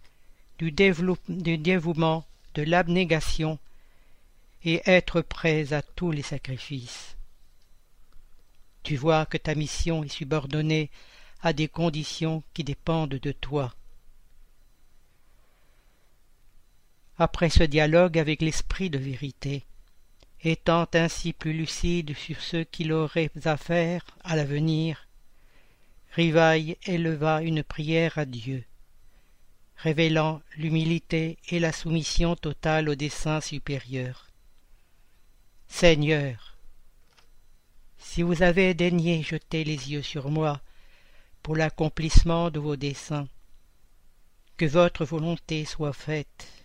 [0.58, 3.60] du, dévouement, de l'abnégation,
[4.64, 7.16] et être prêt à tous les sacrifices.
[8.82, 10.90] Tu vois que ta mission est subordonnée
[11.44, 13.72] à des conditions qui dépendent de toi.
[17.22, 19.66] Après ce dialogue avec l'esprit de vérité,
[20.42, 25.06] étant ainsi plus lucide sur ce qu'il aurait à faire à l'avenir,
[26.14, 28.64] Rivaille éleva une prière à Dieu,
[29.76, 34.28] révélant l'humilité et la soumission totale au dessein supérieur.
[35.68, 36.56] Seigneur,
[37.98, 40.62] si vous avez daigné jeter les yeux sur moi
[41.44, 43.28] pour l'accomplissement de vos desseins,
[44.56, 46.59] que votre volonté soit faite.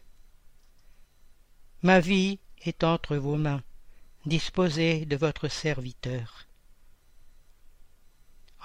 [1.85, 3.63] Ma vie est entre vos mains,
[4.27, 6.49] disposez de votre serviteur.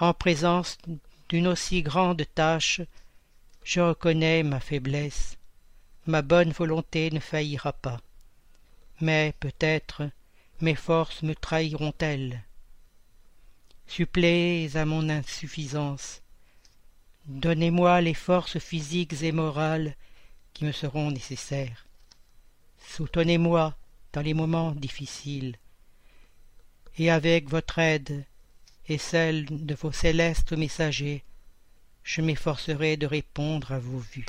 [0.00, 0.78] En présence
[1.28, 2.80] d'une aussi grande tâche,
[3.62, 5.36] je reconnais ma faiblesse,
[6.06, 8.00] ma bonne volonté ne faillira pas.
[9.00, 10.10] Mais peut-être
[10.60, 12.42] mes forces me trahiront-elles
[13.90, 16.22] suppléez à mon insuffisance.
[17.26, 19.96] Donnez-moi les forces physiques et morales
[20.54, 21.89] qui me seront nécessaires.
[22.90, 23.76] Soutenez-moi
[24.12, 25.56] dans les moments difficiles,
[26.98, 28.24] et avec votre aide
[28.88, 31.22] et celle de vos célestes messagers,
[32.02, 34.26] je m'efforcerai de répondre à vos vues.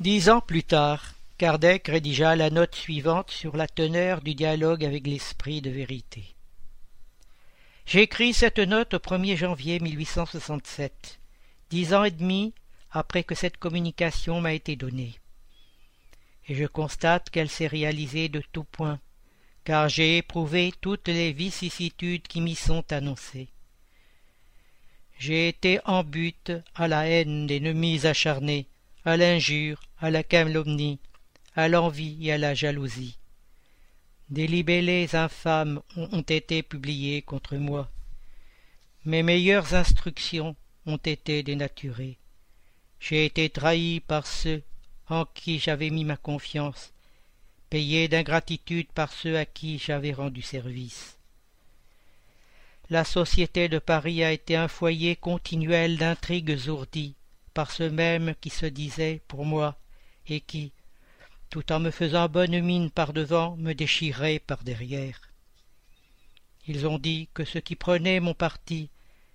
[0.00, 5.06] Dix ans plus tard, Kardec rédigea la note suivante sur la teneur du dialogue avec
[5.06, 6.24] l'esprit de vérité.
[7.84, 11.18] J'écris cette note au 1er janvier 1867,
[11.68, 12.54] dix ans et demi
[12.90, 15.18] après que cette communication m'a été donnée.
[16.48, 19.00] Et je constate qu'elle s'est réalisée de tout point,
[19.64, 23.48] car j'ai éprouvé toutes les vicissitudes qui m'y sont annoncées.
[25.18, 28.66] J'ai été en but à la haine d'ennemis acharnés,
[29.04, 30.98] à l'injure, à la calomnie,
[31.54, 33.16] à l'envie et à la jalousie.
[34.28, 37.88] Des libellés infâmes ont été publiés contre moi.
[39.04, 42.18] Mes meilleures instructions ont été dénaturées.
[43.00, 44.62] J'ai été trahi par ceux
[45.08, 46.92] en qui j'avais mis ma confiance,
[47.70, 51.16] payé d'ingratitude par ceux à qui j'avais rendu service.
[52.88, 57.14] La société de Paris a été un foyer continuel d'intrigues ourdies
[57.52, 59.76] par ceux mêmes qui se disaient pour moi
[60.28, 60.72] et qui,
[61.50, 65.20] tout en me faisant bonne mine par devant, me déchiraient par derrière.
[66.68, 68.90] Ils ont dit que ceux qui prenaient mon parti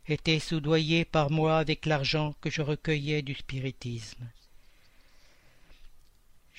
[0.07, 4.27] étaient soudoyés par moi avec l'argent que je recueillais du spiritisme.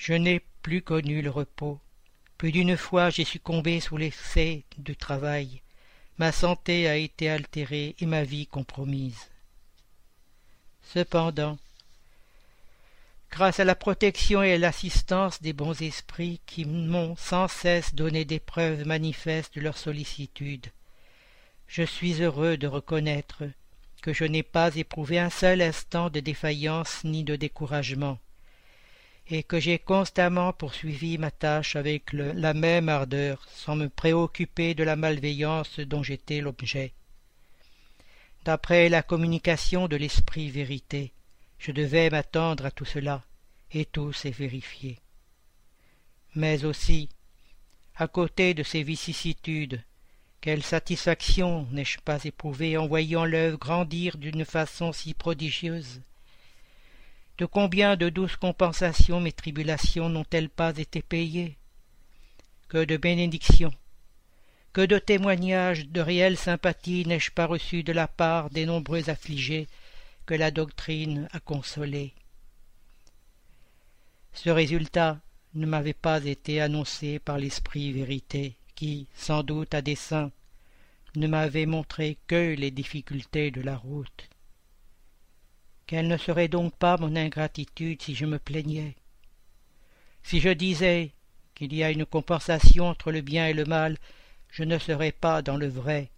[0.05, 1.79] Je n'ai plus connu le repos.
[2.37, 5.61] Plus d'une fois j'ai succombé sous l'excès de travail.
[6.17, 9.29] Ma santé a été altérée et ma vie compromise.
[10.81, 11.57] Cependant,
[13.31, 18.25] grâce à la protection et à l'assistance des bons esprits qui m'ont sans cesse donné
[18.25, 20.67] des preuves manifestes de leur sollicitude.
[21.65, 23.45] je suis heureux de reconnaître
[24.01, 28.19] que je n'ai pas éprouvé un seul instant de défaillance ni de découragement,
[29.29, 34.83] et que j'ai constamment poursuivi ma tâche avec la même ardeur, sans me préoccuper de
[34.83, 36.93] la malveillance dont j'étais l'objet.
[38.43, 41.13] D'après la communication de l'esprit vérité,
[41.57, 43.23] je devais m'attendre à tout cela,
[43.71, 44.99] et tout s'est vérifié.
[46.35, 47.07] Mais aussi,
[47.95, 49.81] à côté de ces vicissitudes,
[50.41, 56.01] quelle satisfaction n'ai-je pas éprouvée en voyant l'œuvre grandir d'une façon si prodigieuse?
[57.37, 61.57] De combien de douces compensations mes tribulations n'ont-elles pas été payées?
[62.67, 63.73] Que de bénédictions.
[64.71, 69.67] Que de témoignages de réelle sympathie n'ai-je pas reçus de la part des nombreux affligés
[70.27, 72.13] que la doctrine a consolés?
[74.33, 75.19] Ce résultat
[75.55, 80.31] ne m'avait pas été annoncé par l'esprit vérité qui, sans doute à dessein,
[81.15, 84.29] ne m'avait montré que les difficultés de la route.
[85.85, 88.95] Quelle ne serait donc pas mon ingratitude si je me plaignais?
[90.23, 91.11] Si je disais
[91.55, 93.97] qu'il y a une compensation entre le bien et le mal,
[94.49, 96.09] je ne serais pas dans le vrai,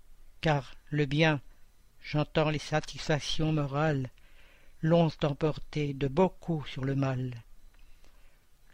[0.42, 1.42] car le bien,
[2.04, 4.10] j'entends les satisfactions morales,
[4.82, 7.34] l'ont emporté de beaucoup sur le mal.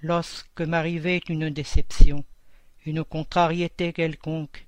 [0.02, 2.26] Lorsque m'arrivait une déception,
[2.86, 4.66] une contrariété quelconque,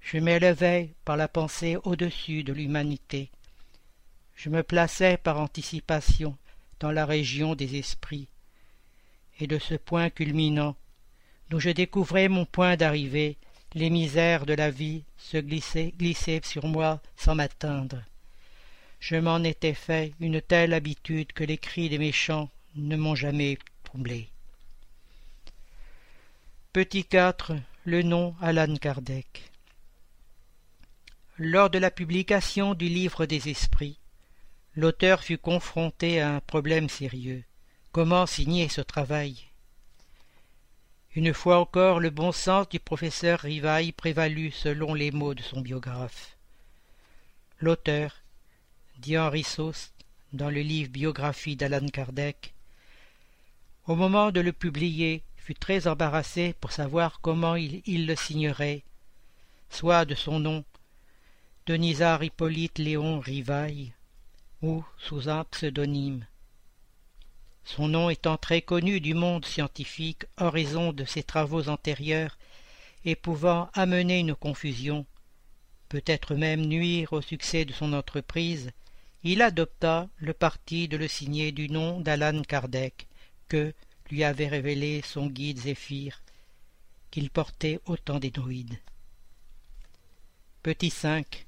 [0.00, 3.30] je m'élevais par la pensée au-dessus de l'humanité.
[4.36, 6.36] Je me plaçais par anticipation
[6.78, 8.28] dans la région des esprits,
[9.40, 10.76] et de ce point culminant,
[11.48, 13.38] d'où je découvrais mon point d'arrivée,
[13.72, 18.02] les misères de la vie se glissaient, sur moi sans m'atteindre.
[19.00, 23.58] Je m'en étais fait une telle habitude que les cris des méchants ne m'ont jamais
[23.84, 24.28] troublé.
[26.72, 27.54] Petit 4.
[27.84, 29.50] Le nom Alan Kardec.
[31.38, 33.98] Lors de la publication du Livre des Esprits,
[34.76, 37.42] l'auteur fut confronté à un problème sérieux.
[37.92, 39.44] Comment signer ce travail?
[41.14, 45.62] Une fois encore, le bon sens du professeur Rivaille prévalut selon les mots de son
[45.62, 46.36] biographe.
[47.58, 48.16] L'auteur,
[48.98, 49.94] dit Henri Sauste
[50.34, 52.52] dans le livre Biographie d'Alan Kardec,
[53.86, 58.82] au moment de le publier, fut très embarrassé pour savoir comment il, il le signerait,
[59.70, 60.64] soit de son nom,
[61.66, 63.94] Denisard Hippolyte Léon Rivaille,
[64.66, 66.26] ou sous un pseudonyme.
[67.64, 72.36] Son nom étant très connu du monde scientifique en raison de ses travaux antérieurs
[73.04, 75.06] et pouvant amener une confusion,
[75.88, 78.72] peut-être même nuire au succès de son entreprise,
[79.22, 83.06] il adopta le parti de le signer du nom d'Alan Kardec,
[83.48, 83.72] que,
[84.10, 86.22] lui avait révélé son guide Zéphyr,
[87.10, 88.78] qu'il portait autant des druides.
[90.62, 91.46] Petit 5.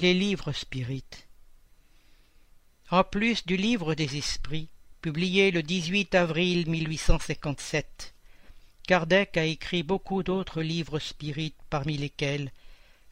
[0.00, 1.29] Les livres spirites.
[2.92, 4.68] En plus du livre des esprits,
[5.00, 8.14] publié le 18 avril 1857,
[8.82, 12.50] Kardec a écrit beaucoup d'autres livres spirites, parmi lesquels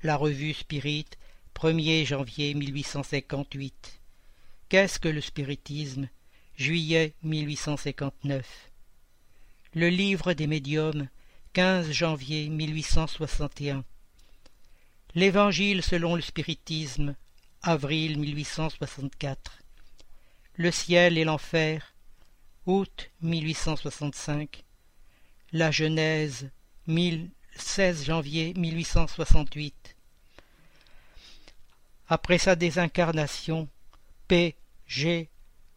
[0.02, 1.06] la revue Spirit,
[1.54, 4.00] 1er janvier 1858.
[4.68, 6.08] Qu'est-ce que le spiritisme?
[6.56, 8.72] Juillet 1859.
[9.74, 11.06] Le livre des médiums,
[11.52, 13.84] 15 janvier 1861.
[15.14, 17.14] L'Évangile selon le spiritisme,
[17.62, 19.67] avril 1864.
[20.60, 21.94] Le ciel et l'enfer,
[22.66, 24.64] août 1865.
[25.52, 26.50] La Genèse,
[27.54, 29.94] 16 janvier 1868.
[32.08, 33.68] Après sa désincarnation,
[34.26, 34.56] P.
[34.88, 35.28] G.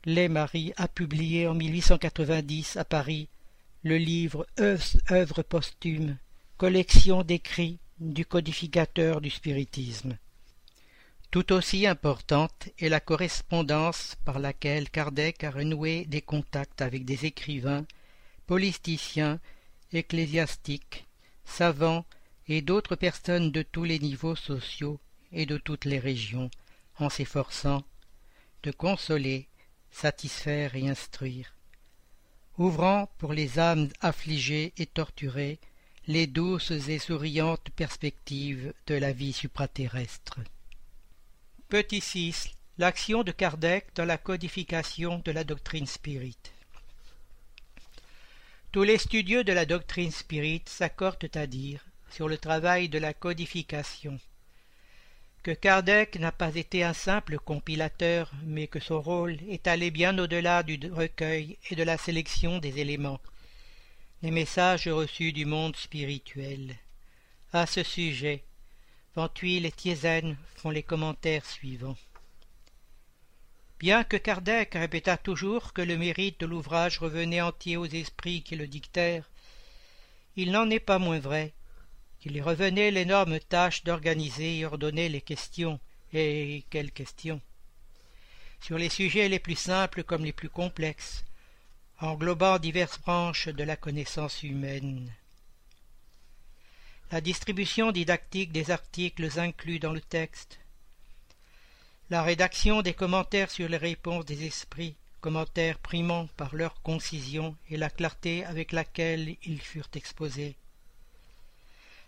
[0.05, 3.27] Lay-Marie a publié en 1890 à Paris
[3.83, 6.17] le livre Œuvres posthumes,
[6.57, 10.17] collection d'écrits du codificateur du spiritisme.
[11.31, 17.25] Tout aussi importante est la correspondance par laquelle Kardec a renoué des contacts avec des
[17.25, 17.85] écrivains,
[18.47, 19.39] politiciens,
[19.93, 21.07] ecclésiastiques,
[21.45, 22.05] savants
[22.49, 24.99] et d'autres personnes de tous les niveaux sociaux
[25.31, 26.51] et de toutes les régions,
[26.99, 27.85] en s'efforçant
[28.63, 29.47] de consoler
[29.89, 31.55] satisfaire et instruire,
[32.57, 35.59] ouvrant pour les âmes affligées et torturées
[36.07, 40.41] les douces et souriantes perspectives de la vie supraterrestre.
[41.71, 42.49] Petit 6.
[42.79, 46.51] L'action de Kardec dans la codification de la doctrine spirite.
[48.73, 53.13] Tous les studieux de la doctrine spirite s'accordent à dire sur le travail de la
[53.13, 54.19] codification
[55.43, 60.19] que Kardec n'a pas été un simple compilateur, mais que son rôle est allé bien
[60.19, 63.21] au-delà du recueil et de la sélection des éléments,
[64.23, 66.75] les messages reçus du monde spirituel.
[67.53, 68.43] À ce sujet,
[69.15, 71.97] Ventuil et Thiézen font les commentaires suivants.
[73.77, 78.55] Bien que Kardec répéta toujours que le mérite de l'ouvrage revenait entier aux esprits qui
[78.55, 79.29] le dictèrent,
[80.37, 81.51] il n'en est pas moins vrai
[82.21, 85.79] qu'il y revenait l'énorme tâche d'organiser et ordonner les questions,
[86.13, 87.41] et quelles questions?
[88.61, 91.25] Sur les sujets les plus simples comme les plus complexes,
[91.99, 95.11] englobant diverses branches de la connaissance humaine.
[97.11, 100.59] La distribution didactique des articles inclus dans le texte,
[102.09, 107.75] la rédaction des commentaires sur les réponses des esprits, commentaires primant par leur concision et
[107.75, 110.55] la clarté avec laquelle ils furent exposés,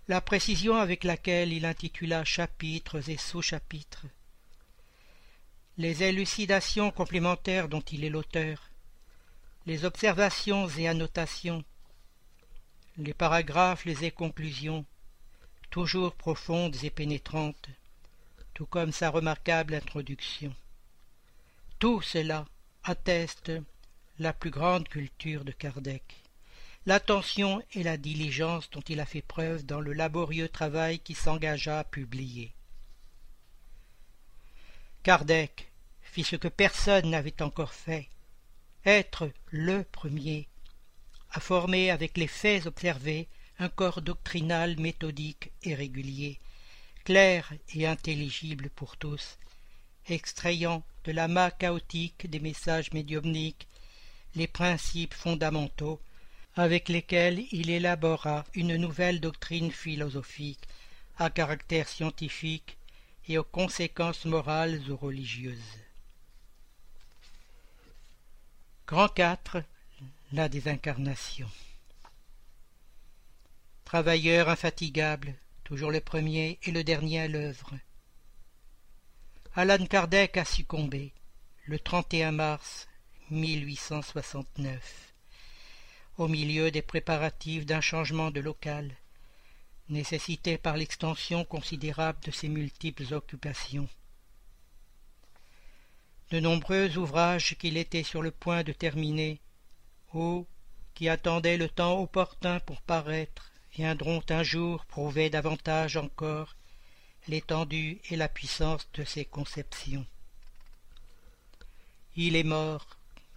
[0.07, 4.05] la précision avec laquelle il intitula chapitres et sous-chapitres,
[5.77, 8.69] les élucidations complémentaires dont il est l'auteur,
[9.65, 11.65] les observations et annotations,
[12.97, 14.85] les paragraphes, les conclusions,
[15.73, 17.67] toujours profondes et pénétrantes,
[18.53, 20.53] tout comme sa remarquable introduction.
[21.79, 22.45] Tout cela
[22.83, 23.51] atteste
[24.19, 26.03] la plus grande culture de Kardec,
[26.85, 31.79] l'attention et la diligence dont il a fait preuve dans le laborieux travail qui s'engagea
[31.79, 32.53] à publier.
[35.01, 35.71] Kardec
[36.03, 38.09] fit ce que personne n'avait encore fait,
[38.85, 40.47] être le premier
[41.31, 43.27] à former avec les faits observés
[43.59, 46.39] un corps doctrinal méthodique et régulier,
[47.03, 49.37] clair et intelligible pour tous,
[50.07, 53.67] extrayant de l'amas chaotique des messages médiumniques
[54.35, 56.01] les principes fondamentaux
[56.55, 60.67] avec lesquels il élabora une nouvelle doctrine philosophique
[61.17, 62.77] à caractère scientifique
[63.27, 65.79] et aux conséquences morales ou religieuses.
[68.85, 69.63] Grand 4
[70.33, 71.49] La désincarnation
[73.93, 77.77] Travailleur infatigable, toujours le premier et le dernier à l'œuvre.
[79.53, 81.13] Alan Kardec a succombé
[81.67, 82.87] le 31 mars
[83.29, 85.13] 1869
[86.17, 88.95] au milieu des préparatifs d'un changement de local
[89.89, 93.89] nécessité par l'extension considérable de ses multiples occupations.
[96.31, 99.39] De nombreux ouvrages qu'il était sur le point de terminer,
[100.15, 100.47] ou
[100.95, 106.55] qui attendaient le temps opportun pour paraître, viendront un jour prouver davantage encore
[107.27, 110.05] l'étendue et la puissance de ses conceptions.
[112.15, 112.85] Il est mort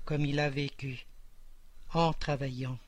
[0.04, 1.06] comme il a vécu,
[1.92, 2.78] en travaillant.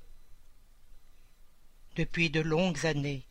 [1.97, 3.25] Depuis de longues années,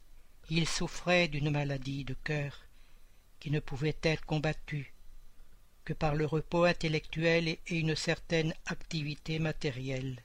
[0.50, 2.64] il souffrait d'une maladie de cœur
[3.40, 4.94] qui ne pouvait être combattue
[5.86, 10.22] que par le repos intellectuel et une certaine activité matérielle.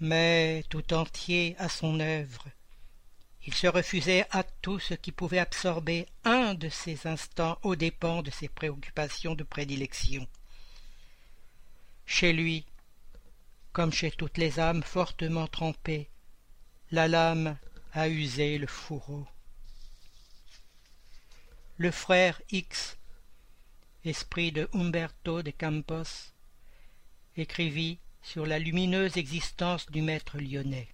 [0.00, 2.44] Mais tout entier à son œuvre,
[3.46, 8.22] il se refusait à tout ce qui pouvait absorber un de ses instants aux dépens
[8.22, 10.26] de ses préoccupations de prédilection.
[12.06, 12.64] Chez lui,
[13.72, 16.08] comme chez toutes les âmes fortement trempées,
[16.90, 17.58] la lame
[17.92, 19.26] a usé le fourreau.
[21.76, 22.96] Le frère X,
[24.04, 26.32] esprit de Umberto de Campos,
[27.36, 30.88] écrivit sur la lumineuse existence du maître lyonnais.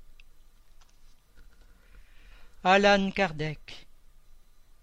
[2.65, 3.87] Alan Kardec,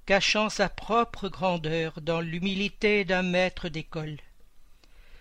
[0.06, 4.18] cachant sa propre grandeur dans l'humilité d'un maître d'école,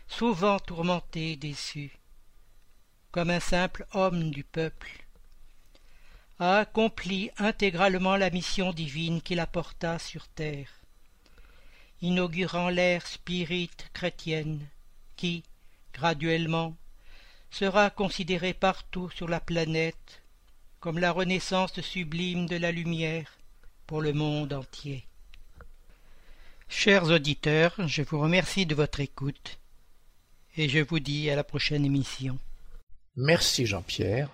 [0.07, 1.99] souvent tourmenté et déçu,
[3.11, 5.05] comme un simple homme du peuple,
[6.39, 10.71] a accompli intégralement la mission divine qu'il apporta sur terre,
[12.01, 14.65] inaugurant l'ère spirite chrétienne
[15.17, 15.43] qui,
[15.93, 16.77] graduellement,
[17.51, 20.23] sera considérée partout sur la planète
[20.81, 23.39] comme la renaissance sublime de la lumière
[23.87, 25.05] pour le monde entier.
[26.69, 29.59] Chers auditeurs, je vous remercie de votre écoute
[30.57, 32.39] et je vous dis à la prochaine émission.
[33.17, 34.29] Merci Jean-Pierre.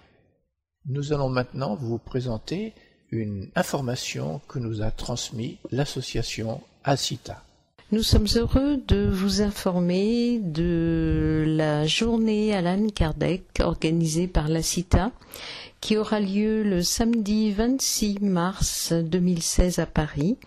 [0.86, 2.72] Nous allons maintenant vous présenter
[3.10, 7.44] une information que nous a transmise l'association ACITA.
[7.92, 15.10] Nous sommes heureux de vous informer de la journée Alan Kardec organisée par l'ACITA
[15.82, 20.38] qui aura lieu le samedi 26 mars 2016 à Paris,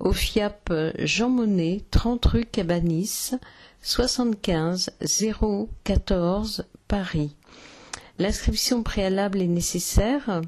[0.00, 3.32] au FIAP Jean Monnet, 30 rue Cabanis,
[3.82, 4.88] 75
[5.84, 7.36] 014 Paris.
[8.18, 10.40] L'inscription préalable est nécessaire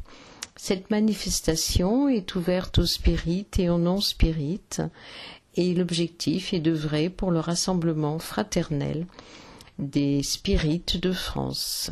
[0.55, 4.81] Cette manifestation est ouverte aux spirites et aux non-spirites
[5.55, 9.05] et l'objectif est d'œuvrer pour le rassemblement fraternel
[9.77, 11.91] des spirites de France.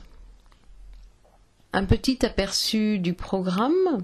[1.73, 4.03] Un petit aperçu du programme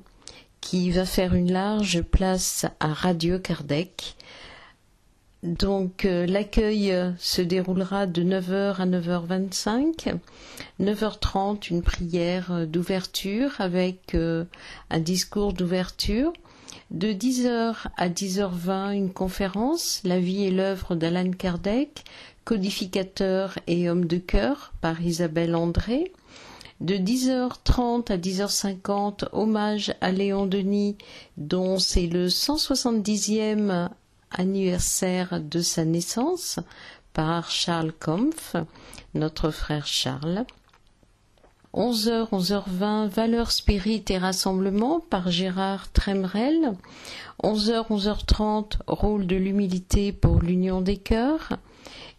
[0.70, 4.18] qui va faire une large place à Radio Kardec.
[5.42, 10.18] Donc euh, l'accueil se déroulera de 9h à 9h25.
[10.82, 14.44] 9h30 une prière d'ouverture avec euh,
[14.90, 16.34] un discours d'ouverture.
[16.92, 22.04] De 10h à 10h20 une conférence La vie et l'œuvre d'Alan Kardec,
[22.44, 26.12] codificateur et homme de cœur par Isabelle André.
[26.80, 30.96] De 10h30 à 10h50, hommage à Léon Denis,
[31.36, 33.90] dont c'est le 170e
[34.30, 36.60] anniversaire de sa naissance,
[37.14, 38.56] par Charles Kampf,
[39.16, 40.46] notre frère Charles.
[41.74, 46.74] 11h, 11h20, Valeurs Spirit et Rassemblement par Gérard Tremrel.
[47.44, 51.58] 11h, 11h30, Rôle de l'humilité pour l'union des cœurs.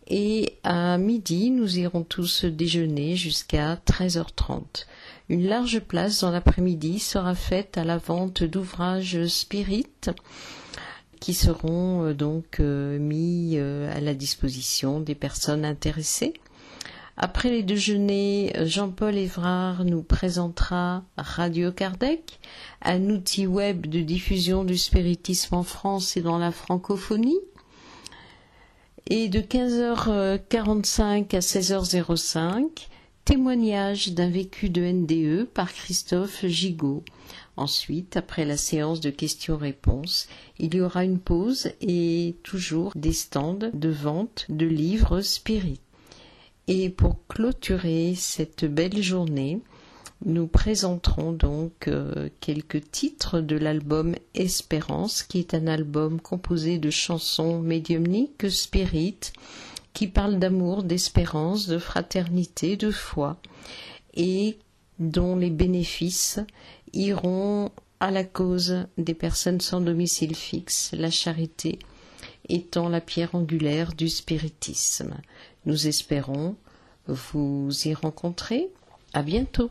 [0.09, 4.87] Et à midi, nous irons tous déjeuner jusqu'à 13h30.
[5.29, 10.11] Une large place dans l'après-midi sera faite à la vente d'ouvrages spirites
[11.21, 16.33] qui seront euh, donc euh, mis euh, à la disposition des personnes intéressées.
[17.19, 22.39] Après les déjeuners, Jean-Paul Évrard nous présentera Radio Kardec,
[22.81, 27.41] un outil web de diffusion du spiritisme en France et dans la francophonie.
[29.11, 32.89] Et de 15h45 à 16h05,
[33.25, 37.03] témoignage d'un vécu de NDE par Christophe Gigot.
[37.57, 40.29] Ensuite, après la séance de questions-réponses,
[40.59, 45.81] il y aura une pause et toujours des stands de vente de livres spirites.
[46.67, 49.63] Et pour clôturer cette belle journée,
[50.25, 56.91] nous présenterons donc euh, quelques titres de l'album Espérance, qui est un album composé de
[56.91, 59.33] chansons médiumniques spirites,
[59.93, 63.37] qui parlent d'amour, d'espérance, de fraternité, de foi,
[64.15, 64.59] et
[64.99, 66.41] dont les bénéfices
[66.93, 67.71] iront
[68.01, 71.79] à la cause des personnes sans domicile fixe, la charité
[72.49, 75.15] étant la pierre angulaire du spiritisme.
[75.67, 76.57] Nous espérons
[77.07, 78.69] vous y rencontrer.
[79.15, 79.71] À bientôt.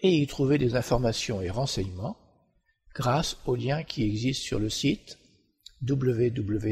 [0.00, 2.16] et y trouver des informations et renseignements
[2.94, 5.18] grâce aux liens qui existent sur le site
[5.82, 6.68] www.lmsf.org.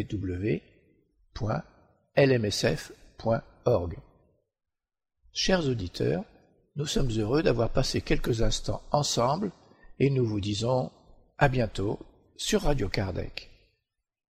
[5.33, 6.25] Chers auditeurs,
[6.77, 9.53] nous sommes heureux d'avoir passé quelques instants ensemble
[9.99, 10.91] et nous vous disons
[11.39, 11.99] à bientôt
[12.37, 13.56] sur Radio Kardec.